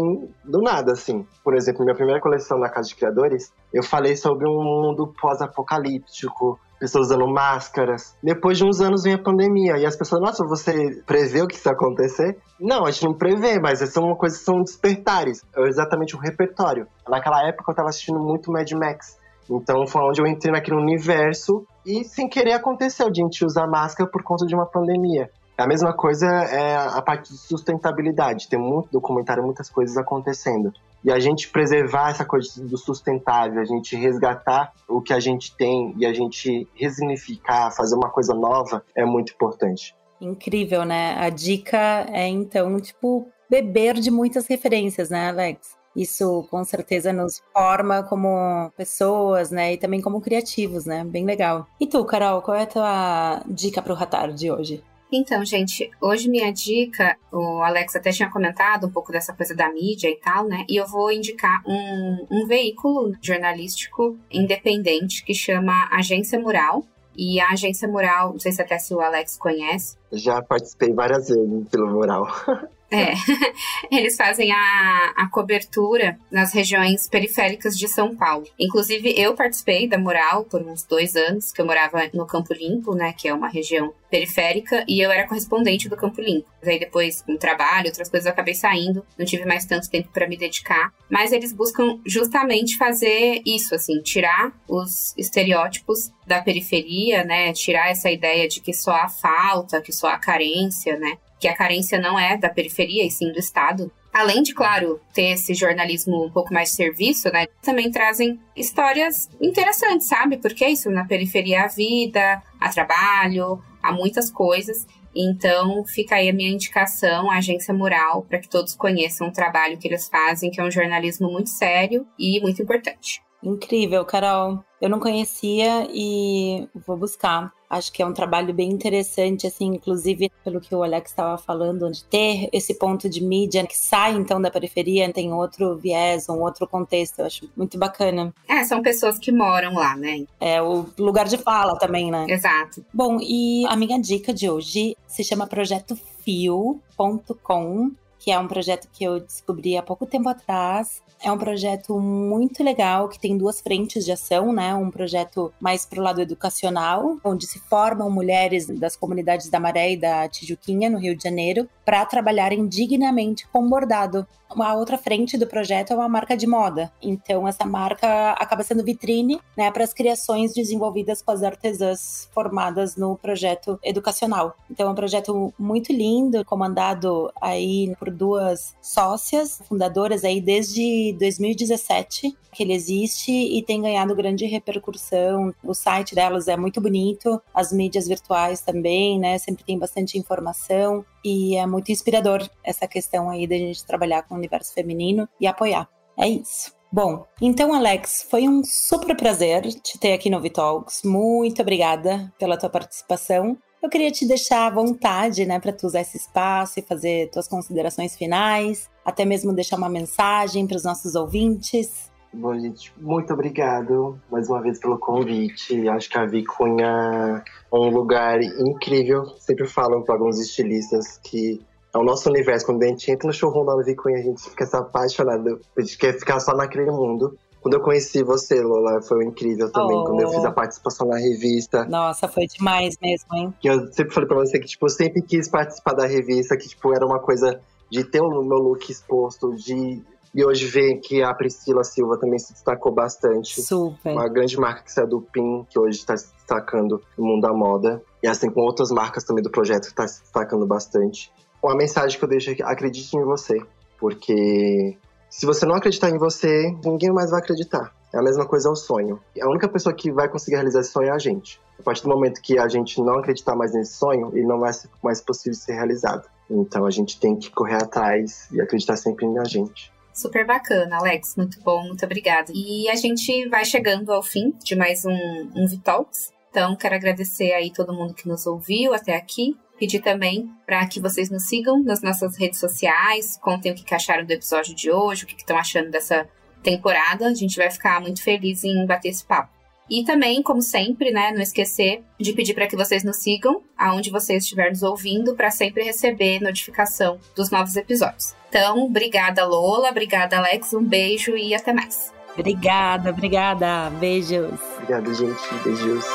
do 0.43 0.61
nada, 0.61 0.93
assim. 0.93 1.25
Por 1.43 1.55
exemplo, 1.55 1.83
minha 1.83 1.95
primeira 1.95 2.19
coleção 2.19 2.57
na 2.57 2.69
Casa 2.69 2.89
de 2.89 2.95
Criadores, 2.95 3.53
eu 3.71 3.83
falei 3.83 4.15
sobre 4.15 4.47
um 4.49 4.63
mundo 4.63 5.13
pós-apocalíptico, 5.21 6.59
pessoas 6.81 7.07
usando 7.07 7.27
máscaras. 7.27 8.17
Depois 8.23 8.57
de 8.57 8.65
uns 8.65 8.81
anos 8.81 9.03
vem 9.03 9.13
a 9.13 9.21
pandemia 9.21 9.77
e 9.77 9.85
as 9.85 9.95
pessoas, 9.95 10.19
nossa, 10.19 10.43
você 10.47 10.73
prevê 11.05 11.43
o 11.43 11.47
que 11.47 11.53
isso 11.53 11.63
vai 11.63 11.73
acontecer? 11.73 12.39
Não, 12.59 12.87
a 12.87 12.91
gente 12.91 13.05
não 13.05 13.13
prevê, 13.13 13.59
mas 13.59 13.83
essa 13.83 13.99
é 13.99 14.03
uma 14.03 14.17
coisa 14.17 14.35
são 14.35 14.63
despertares. 14.63 15.45
É 15.55 15.61
exatamente 15.67 16.15
o 16.15 16.19
repertório. 16.19 16.87
Naquela 17.07 17.47
época 17.47 17.71
eu 17.71 17.75
tava 17.75 17.89
assistindo 17.89 18.19
muito 18.19 18.51
Mad 18.51 18.69
Max. 18.71 19.15
Então 19.47 19.85
foi 19.85 20.01
onde 20.01 20.21
eu 20.21 20.25
entrei 20.25 20.51
naquele 20.51 20.77
universo 20.77 21.65
e 21.85 22.03
sem 22.03 22.27
querer 22.27 22.53
aconteceu 22.53 23.11
de 23.11 23.21
a 23.21 23.25
gente 23.25 23.45
usar 23.45 23.67
máscara 23.67 24.09
por 24.09 24.23
conta 24.23 24.47
de 24.47 24.55
uma 24.55 24.65
pandemia. 24.65 25.29
A 25.57 25.67
mesma 25.67 25.93
coisa 25.93 26.25
é 26.25 26.75
a 26.75 27.01
parte 27.03 27.31
de 27.31 27.37
sustentabilidade. 27.37 28.49
Tem 28.49 28.59
muito 28.59 28.89
documentário, 28.91 29.43
muitas 29.43 29.69
coisas 29.69 29.95
acontecendo. 29.97 30.71
E 31.03 31.11
a 31.11 31.19
gente 31.19 31.49
preservar 31.49 32.11
essa 32.11 32.23
coisa 32.23 32.63
do 32.63 32.77
sustentável, 32.77 33.61
a 33.61 33.65
gente 33.65 33.95
resgatar 33.95 34.71
o 34.87 35.01
que 35.01 35.13
a 35.13 35.19
gente 35.19 35.55
tem 35.55 35.93
e 35.97 36.05
a 36.05 36.13
gente 36.13 36.67
resignificar, 36.75 37.71
fazer 37.71 37.95
uma 37.95 38.09
coisa 38.09 38.33
nova 38.33 38.83
é 38.95 39.03
muito 39.03 39.33
importante. 39.33 39.95
Incrível, 40.19 40.85
né? 40.85 41.15
A 41.17 41.29
dica 41.29 42.05
é 42.11 42.27
então, 42.27 42.79
tipo, 42.79 43.27
beber 43.49 43.95
de 43.95 44.11
muitas 44.11 44.45
referências, 44.45 45.09
né, 45.09 45.29
Alex? 45.29 45.75
Isso 45.95 46.47
com 46.49 46.63
certeza 46.63 47.11
nos 47.11 47.41
forma 47.51 48.03
como 48.03 48.71
pessoas, 48.77 49.51
né? 49.51 49.73
E 49.73 49.77
também 49.77 49.99
como 49.99 50.21
criativos, 50.21 50.85
né? 50.85 51.03
Bem 51.03 51.25
legal. 51.25 51.67
E 51.79 51.87
tu, 51.87 52.05
Carol, 52.05 52.41
qual 52.41 52.55
é 52.55 52.63
a 52.63 52.67
tua 52.67 53.43
dica 53.47 53.81
para 53.81 53.91
o 53.91 53.95
Ratar 53.95 54.31
de 54.31 54.49
hoje? 54.49 54.83
Então, 55.11 55.43
gente, 55.43 55.91
hoje 55.99 56.29
minha 56.29 56.53
dica, 56.53 57.17
o 57.31 57.61
Alex 57.61 57.95
até 57.97 58.11
tinha 58.11 58.31
comentado 58.31 58.87
um 58.87 58.89
pouco 58.89 59.11
dessa 59.11 59.33
coisa 59.33 59.53
da 59.53 59.69
mídia 59.69 60.09
e 60.09 60.15
tal, 60.15 60.47
né? 60.47 60.65
E 60.69 60.77
eu 60.77 60.87
vou 60.87 61.11
indicar 61.11 61.61
um, 61.67 62.27
um 62.31 62.47
veículo 62.47 63.13
jornalístico 63.21 64.17
independente 64.31 65.25
que 65.25 65.33
chama 65.33 65.89
Agência 65.91 66.39
Mural. 66.39 66.85
E 67.13 67.41
a 67.41 67.49
Agência 67.49 67.89
Mural, 67.89 68.31
não 68.31 68.39
sei 68.39 68.53
se 68.53 68.61
até 68.61 68.79
se 68.79 68.93
o 68.93 69.01
Alex 69.01 69.37
conhece. 69.37 69.97
Já 70.13 70.41
participei 70.41 70.93
várias 70.93 71.27
vezes 71.27 71.67
pelo 71.69 71.91
Mural. 71.91 72.25
É, 72.91 73.13
eles 73.89 74.17
fazem 74.17 74.51
a, 74.51 75.13
a 75.15 75.29
cobertura 75.29 76.19
nas 76.29 76.53
regiões 76.53 77.07
periféricas 77.07 77.77
de 77.77 77.87
São 77.87 78.15
Paulo. 78.15 78.45
Inclusive, 78.59 79.13
eu 79.17 79.33
participei 79.33 79.87
da 79.87 79.97
mural 79.97 80.43
por 80.43 80.61
uns 80.61 80.83
dois 80.83 81.15
anos, 81.15 81.53
que 81.53 81.61
eu 81.61 81.65
morava 81.65 82.09
no 82.13 82.27
Campo 82.27 82.53
Limpo, 82.53 82.93
né, 82.93 83.13
que 83.13 83.29
é 83.29 83.33
uma 83.33 83.47
região 83.47 83.93
periférica, 84.09 84.83
e 84.87 84.99
eu 84.99 85.09
era 85.09 85.25
correspondente 85.25 85.87
do 85.87 85.95
Campo 85.95 86.21
Limpo. 86.21 86.49
Aí 86.65 86.77
depois, 86.77 87.21
com 87.21 87.37
trabalho, 87.37 87.87
outras 87.87 88.09
coisas, 88.09 88.25
eu 88.25 88.33
acabei 88.33 88.53
saindo, 88.53 89.05
não 89.17 89.25
tive 89.25 89.45
mais 89.45 89.65
tanto 89.65 89.89
tempo 89.89 90.09
para 90.09 90.27
me 90.27 90.37
dedicar. 90.37 90.93
Mas 91.09 91.31
eles 91.31 91.53
buscam 91.53 91.99
justamente 92.05 92.77
fazer 92.77 93.41
isso, 93.45 93.73
assim, 93.73 94.01
tirar 94.01 94.51
os 94.67 95.15
estereótipos 95.17 96.11
da 96.27 96.41
periferia, 96.41 97.23
né, 97.23 97.53
tirar 97.53 97.89
essa 97.89 98.11
ideia 98.11 98.47
de 98.49 98.59
que 98.59 98.73
só 98.73 98.91
há 98.91 99.07
falta, 99.07 99.81
que 99.81 99.93
só 99.93 100.07
há 100.07 100.17
carência, 100.17 100.97
né, 100.99 101.17
que 101.41 101.47
a 101.47 101.55
carência 101.55 101.99
não 101.99 102.19
é 102.19 102.37
da 102.37 102.49
periferia 102.49 103.03
e 103.03 103.09
sim 103.09 103.31
do 103.31 103.39
Estado. 103.39 103.91
Além 104.13 104.43
de, 104.43 104.53
claro, 104.53 105.01
ter 105.11 105.31
esse 105.31 105.55
jornalismo 105.55 106.23
um 106.23 106.29
pouco 106.29 106.53
mais 106.53 106.69
de 106.69 106.75
serviço, 106.75 107.31
né? 107.31 107.47
Também 107.63 107.89
trazem 107.89 108.39
histórias 108.55 109.27
interessantes, 109.41 110.07
sabe? 110.07 110.37
Porque 110.37 110.63
é 110.63 110.69
isso, 110.69 110.91
na 110.91 111.03
periferia 111.03 111.63
há 111.63 111.67
vida, 111.67 112.43
há 112.59 112.69
trabalho, 112.69 113.59
há 113.81 113.91
muitas 113.91 114.29
coisas. 114.29 114.85
Então, 115.15 115.83
fica 115.83 116.15
aí 116.15 116.29
a 116.29 116.33
minha 116.33 116.51
indicação, 116.51 117.31
a 117.31 117.37
Agência 117.37 117.73
Mural, 117.73 118.21
para 118.21 118.37
que 118.37 118.47
todos 118.47 118.75
conheçam 118.75 119.27
o 119.27 119.33
trabalho 119.33 119.77
que 119.77 119.87
eles 119.87 120.07
fazem, 120.07 120.51
que 120.51 120.61
é 120.61 120.63
um 120.63 120.71
jornalismo 120.71 121.29
muito 121.29 121.49
sério 121.49 122.05
e 122.19 122.39
muito 122.39 122.61
importante. 122.61 123.21
Incrível, 123.43 124.05
Carol. 124.05 124.63
Eu 124.79 124.89
não 124.89 124.99
conhecia 124.99 125.87
e 125.91 126.67
vou 126.85 126.95
buscar. 126.95 127.51
Acho 127.71 127.89
que 127.93 128.03
é 128.03 128.05
um 128.05 128.11
trabalho 128.11 128.53
bem 128.53 128.69
interessante, 128.69 129.47
assim, 129.47 129.67
inclusive 129.67 130.29
pelo 130.43 130.59
que 130.59 130.75
o 130.75 130.83
Alex 130.83 131.11
estava 131.11 131.37
falando, 131.37 131.89
de 131.89 132.03
ter 132.03 132.49
esse 132.51 132.73
ponto 132.73 133.09
de 133.09 133.23
mídia 133.23 133.65
que 133.65 133.77
sai 133.77 134.13
então 134.13 134.41
da 134.41 134.51
periferia, 134.51 135.11
tem 135.13 135.31
outro 135.31 135.77
viés, 135.77 136.27
um 136.27 136.41
outro 136.41 136.67
contexto. 136.67 137.19
Eu 137.19 137.27
acho 137.27 137.49
muito 137.55 137.77
bacana. 137.77 138.33
É, 138.45 138.65
são 138.65 138.81
pessoas 138.81 139.17
que 139.17 139.31
moram 139.31 139.75
lá, 139.75 139.95
né? 139.95 140.25
É 140.37 140.61
o 140.61 140.85
lugar 140.99 141.29
de 141.29 141.37
fala 141.37 141.79
também, 141.79 142.11
né? 142.11 142.25
Exato. 142.27 142.85
Bom, 142.93 143.19
e 143.21 143.65
a 143.67 143.75
minha 143.77 143.97
dica 143.97 144.33
de 144.33 144.49
hoje 144.49 144.97
se 145.07 145.23
chama 145.23 145.47
Projeto 145.47 145.97
Fio.com 146.25 147.91
que 148.21 148.29
é 148.29 148.37
um 148.37 148.47
projeto 148.47 148.87
que 148.93 149.03
eu 149.03 149.19
descobri 149.19 149.75
há 149.75 149.81
pouco 149.81 150.05
tempo 150.05 150.29
atrás. 150.29 151.01
É 151.23 151.31
um 151.31 151.37
projeto 151.39 151.99
muito 151.99 152.63
legal 152.63 153.09
que 153.09 153.19
tem 153.19 153.35
duas 153.35 153.59
frentes 153.59 154.05
de 154.05 154.11
ação, 154.11 154.53
né? 154.53 154.75
Um 154.75 154.91
projeto 154.91 155.51
mais 155.59 155.87
para 155.87 155.99
o 155.99 156.03
lado 156.03 156.21
educacional, 156.21 157.17
onde 157.23 157.47
se 157.47 157.57
formam 157.59 158.11
mulheres 158.11 158.67
das 158.67 158.95
comunidades 158.95 159.49
da 159.49 159.59
Maré 159.59 159.93
e 159.93 159.97
da 159.97 160.29
Tijuquinha, 160.29 160.87
no 160.87 160.99
Rio 160.99 161.17
de 161.17 161.23
Janeiro, 161.23 161.67
para 161.83 162.05
trabalharem 162.05 162.67
dignamente 162.67 163.47
com 163.47 163.67
bordado. 163.67 164.27
Uma 164.55 164.73
outra 164.75 164.97
frente 164.97 165.37
do 165.37 165.47
projeto 165.47 165.91
é 165.91 165.95
uma 165.95 166.09
marca 166.09 166.35
de 166.35 166.45
moda. 166.45 166.91
Então, 167.01 167.47
essa 167.47 167.65
marca 167.65 168.31
acaba 168.33 168.63
sendo 168.63 168.83
vitrine 168.83 169.39
né, 169.57 169.71
para 169.71 169.83
as 169.83 169.93
criações 169.93 170.53
desenvolvidas 170.53 171.21
com 171.21 171.31
as 171.31 171.43
artesãs 171.43 172.29
formadas 172.33 172.95
no 172.95 173.17
projeto 173.17 173.79
educacional. 173.83 174.55
Então, 174.69 174.87
é 174.87 174.91
um 174.91 174.95
projeto 174.95 175.53
muito 175.57 175.93
lindo, 175.93 176.43
comandado 176.45 177.31
aí 177.41 177.95
por 177.97 178.11
duas 178.11 178.75
sócias, 178.81 179.61
fundadoras 179.67 180.23
aí 180.23 180.41
desde 180.41 181.15
2017 181.19 182.37
que 182.53 182.63
ele 182.63 182.73
existe 182.73 183.31
e 183.31 183.63
tem 183.63 183.81
ganhado 183.81 184.15
grande 184.15 184.45
repercussão. 184.45 185.53
O 185.63 185.73
site 185.73 186.13
delas 186.13 186.47
é 186.47 186.57
muito 186.57 186.81
bonito, 186.81 187.41
as 187.53 187.71
mídias 187.71 188.07
virtuais 188.07 188.61
também, 188.61 189.17
né? 189.17 189.37
Sempre 189.37 189.63
tem 189.63 189.79
bastante 189.79 190.17
informação 190.17 191.05
e 191.23 191.55
é 191.55 191.65
muito 191.65 191.91
inspirador 191.91 192.47
essa 192.63 192.87
questão 192.87 193.29
aí 193.29 193.47
da 193.47 193.55
gente 193.55 193.85
trabalhar 193.85 194.23
com 194.23 194.35
o 194.35 194.37
universo 194.37 194.73
feminino 194.73 195.27
e 195.39 195.47
apoiar. 195.47 195.87
É 196.17 196.27
isso. 196.27 196.71
Bom, 196.91 197.25
então, 197.41 197.73
Alex, 197.73 198.27
foi 198.29 198.49
um 198.49 198.63
super 198.65 199.15
prazer 199.15 199.63
te 199.81 199.97
ter 199.97 200.11
aqui 200.11 200.29
no 200.29 200.41
Vitalks. 200.41 201.03
Muito 201.03 201.61
obrigada 201.61 202.33
pela 202.37 202.57
tua 202.57 202.69
participação. 202.69 203.57
Eu 203.81 203.89
queria 203.89 204.11
te 204.11 204.27
deixar 204.27 204.67
à 204.67 204.69
vontade, 204.69 205.45
né, 205.45 205.59
para 205.59 205.71
tu 205.71 205.87
usar 205.87 206.01
esse 206.01 206.17
espaço 206.17 206.79
e 206.79 206.83
fazer 206.83 207.31
tuas 207.31 207.47
considerações 207.47 208.15
finais, 208.15 208.89
até 209.05 209.23
mesmo 209.23 209.53
deixar 209.53 209.77
uma 209.77 209.89
mensagem 209.89 210.67
para 210.67 210.77
os 210.77 210.83
nossos 210.83 211.15
ouvintes. 211.15 212.10
Bom, 212.33 212.57
gente, 212.57 212.93
muito 212.97 213.33
obrigado 213.33 214.17
mais 214.31 214.49
uma 214.49 214.61
vez 214.61 214.79
pelo 214.79 214.97
convite. 214.97 215.87
Acho 215.89 216.09
que 216.09 216.17
a 216.17 216.25
Vicunha 216.25 217.43
é 217.73 217.75
um 217.75 217.89
lugar 217.89 218.41
incrível. 218.41 219.25
Sempre 219.37 219.67
falam 219.67 220.01
para 220.01 220.15
alguns 220.15 220.39
estilistas 220.39 221.17
que 221.17 221.59
é 221.93 221.97
o 221.97 222.03
nosso 222.03 222.29
universo. 222.29 222.65
Quando 222.65 222.83
a 222.83 222.87
gente 222.87 223.11
entra 223.11 223.27
no 223.27 223.33
showroom 223.33 223.65
da 223.65 223.83
Vicunha, 223.83 224.19
a 224.19 224.23
gente 224.23 224.41
fica 224.49 224.65
apaixonado. 224.77 225.59
A 225.77 225.81
gente 225.81 225.97
quer 225.97 226.17
ficar 226.17 226.39
só 226.39 226.55
naquele 226.55 226.89
mundo. 226.89 227.37
Quando 227.61 227.75
eu 227.75 227.81
conheci 227.81 228.23
você, 228.23 228.59
Lola, 228.61 229.01
foi 229.03 229.23
incrível 229.25 229.71
também. 229.71 229.97
Oh. 229.97 230.05
Quando 230.05 230.21
eu 230.21 230.29
fiz 230.29 230.45
a 230.45 230.51
participação 230.51 231.07
na 231.07 231.17
revista. 231.17 231.85
Nossa, 231.85 232.27
foi 232.27 232.47
demais 232.47 232.95
mesmo, 232.99 233.27
hein? 233.35 233.53
Que 233.59 233.69
eu 233.69 233.91
sempre 233.91 234.13
falei 234.13 234.27
pra 234.27 234.37
você 234.37 234.57
que, 234.57 234.67
tipo, 234.67 234.85
eu 234.85 234.89
sempre 234.89 235.21
quis 235.21 235.47
participar 235.47 235.93
da 235.93 236.07
revista, 236.07 236.57
que, 236.57 236.67
tipo, 236.67 236.91
era 236.91 237.05
uma 237.05 237.19
coisa 237.19 237.61
de 237.91 238.03
ter 238.03 238.21
o 238.21 238.29
meu 238.29 238.57
look 238.57 238.89
exposto, 238.89 239.53
de 239.53 240.01
e 240.33 240.45
hoje 240.45 240.65
vê 240.65 240.95
que 240.95 241.21
a 241.21 241.33
Priscila 241.33 241.83
Silva 241.83 242.17
também 242.17 242.39
se 242.39 242.53
destacou 242.53 242.91
bastante. 242.93 243.61
Super. 243.61 244.13
Uma 244.13 244.29
grande 244.29 244.57
marca 244.57 244.83
que 244.83 244.99
é 244.99 245.05
do 245.05 245.21
PIN, 245.21 245.65
que 245.69 245.77
hoje 245.77 245.99
está 245.99 246.15
se 246.15 246.33
destacando 246.33 247.01
no 247.17 247.25
mundo 247.25 247.41
da 247.41 247.53
moda. 247.53 248.01
E 248.23 248.27
assim 248.27 248.49
com 248.49 248.61
outras 248.61 248.91
marcas 248.91 249.23
também 249.25 249.43
do 249.43 249.51
projeto 249.51 249.83
que 249.83 249.89
está 249.89 250.07
se 250.07 250.21
destacando 250.21 250.65
bastante. 250.65 251.31
Uma 251.61 251.75
mensagem 251.75 252.17
que 252.17 252.23
eu 252.23 252.29
deixo 252.29 252.51
aqui, 252.51 252.63
acredite 252.63 253.15
em 253.15 253.23
você. 253.23 253.61
Porque 253.99 254.97
se 255.29 255.45
você 255.45 255.65
não 255.65 255.75
acreditar 255.75 256.09
em 256.09 256.17
você, 256.17 256.75
ninguém 256.83 257.11
mais 257.11 257.29
vai 257.29 257.39
acreditar. 257.39 257.93
É 258.13 258.17
a 258.17 258.23
mesma 258.23 258.45
coisa 258.45 258.69
ao 258.69 258.75
sonho. 258.75 259.19
A 259.41 259.49
única 259.49 259.67
pessoa 259.67 259.93
que 259.93 260.11
vai 260.11 260.29
conseguir 260.29 260.55
realizar 260.55 260.79
esse 260.79 260.91
sonho 260.91 261.09
é 261.09 261.11
a 261.11 261.17
gente. 261.17 261.59
A 261.79 261.83
partir 261.83 262.03
do 262.03 262.09
momento 262.09 262.41
que 262.41 262.57
a 262.57 262.67
gente 262.67 263.01
não 263.01 263.19
acreditar 263.19 263.55
mais 263.55 263.73
nesse 263.73 263.93
sonho, 263.93 264.31
ele 264.33 264.45
não 264.45 264.59
vai 264.59 264.71
ser 264.71 264.89
mais 265.03 265.21
possível 265.21 265.57
ser 265.57 265.73
realizado. 265.73 266.27
Então 266.49 266.85
a 266.85 266.89
gente 266.89 267.19
tem 267.19 267.35
que 267.35 267.49
correr 267.49 267.75
atrás 267.75 268.49
e 268.51 268.61
acreditar 268.61 268.95
sempre 268.97 269.27
na 269.27 269.43
gente. 269.43 269.91
Super 270.13 270.45
bacana, 270.45 270.97
Alex. 270.97 271.35
Muito 271.35 271.61
bom, 271.61 271.83
muito 271.83 272.05
obrigada. 272.05 272.51
E 272.53 272.89
a 272.89 272.95
gente 272.95 273.47
vai 273.49 273.65
chegando 273.65 274.11
ao 274.11 274.21
fim 274.21 274.53
de 274.63 274.75
mais 274.75 275.05
um, 275.05 275.51
um 275.55 275.67
Vitalks. 275.67 276.31
Então, 276.49 276.75
quero 276.75 276.95
agradecer 276.95 277.53
aí 277.53 277.71
todo 277.71 277.93
mundo 277.93 278.13
que 278.13 278.27
nos 278.27 278.45
ouviu 278.45 278.93
até 278.93 279.15
aqui. 279.15 279.55
Pedir 279.79 280.01
também 280.01 280.51
para 280.65 280.85
que 280.85 280.99
vocês 280.99 281.29
nos 281.29 281.47
sigam 281.47 281.81
nas 281.81 282.01
nossas 282.01 282.37
redes 282.37 282.59
sociais, 282.59 283.37
contem 283.41 283.71
o 283.71 283.75
que 283.75 283.95
acharam 283.95 284.25
do 284.25 284.31
episódio 284.31 284.75
de 284.75 284.91
hoje, 284.91 285.23
o 285.23 285.27
que 285.27 285.35
estão 285.35 285.57
achando 285.57 285.89
dessa 285.89 286.27
temporada. 286.61 287.27
A 287.27 287.33
gente 287.33 287.55
vai 287.55 287.71
ficar 287.71 287.99
muito 288.01 288.21
feliz 288.21 288.63
em 288.63 288.85
bater 288.85 289.09
esse 289.09 289.25
papo. 289.25 289.61
E 289.89 290.05
também, 290.05 290.41
como 290.43 290.61
sempre, 290.61 291.11
né, 291.11 291.31
não 291.31 291.41
esquecer 291.41 292.03
de 292.19 292.33
pedir 292.33 292.53
para 292.53 292.67
que 292.67 292.77
vocês 292.77 293.03
nos 293.03 293.17
sigam 293.17 293.61
aonde 293.77 294.09
vocês 294.09 294.43
estiver 294.43 294.69
nos 294.69 294.83
ouvindo 294.83 295.35
para 295.35 295.51
sempre 295.51 295.83
receber 295.83 296.39
notificação 296.39 297.19
dos 297.35 297.49
novos 297.49 297.75
episódios. 297.75 298.40
Então, 298.51 298.83
obrigada 298.83 299.45
Lola, 299.45 299.89
obrigada 299.91 300.37
Alex, 300.37 300.73
um 300.73 300.83
beijo 300.83 301.37
e 301.37 301.55
até 301.55 301.71
mais. 301.71 302.13
Obrigada, 302.37 303.09
obrigada. 303.09 303.89
Beijos. 303.91 304.59
Obrigado, 304.75 305.13
gente. 305.13 305.53
Beijos. 305.63 306.05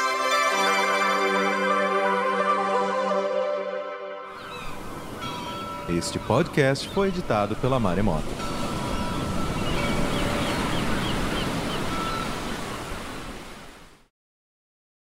Este 5.88 6.18
podcast 6.18 6.86
foi 6.90 7.08
editado 7.08 7.56
pela 7.56 7.80
Maremoto. 7.80 8.55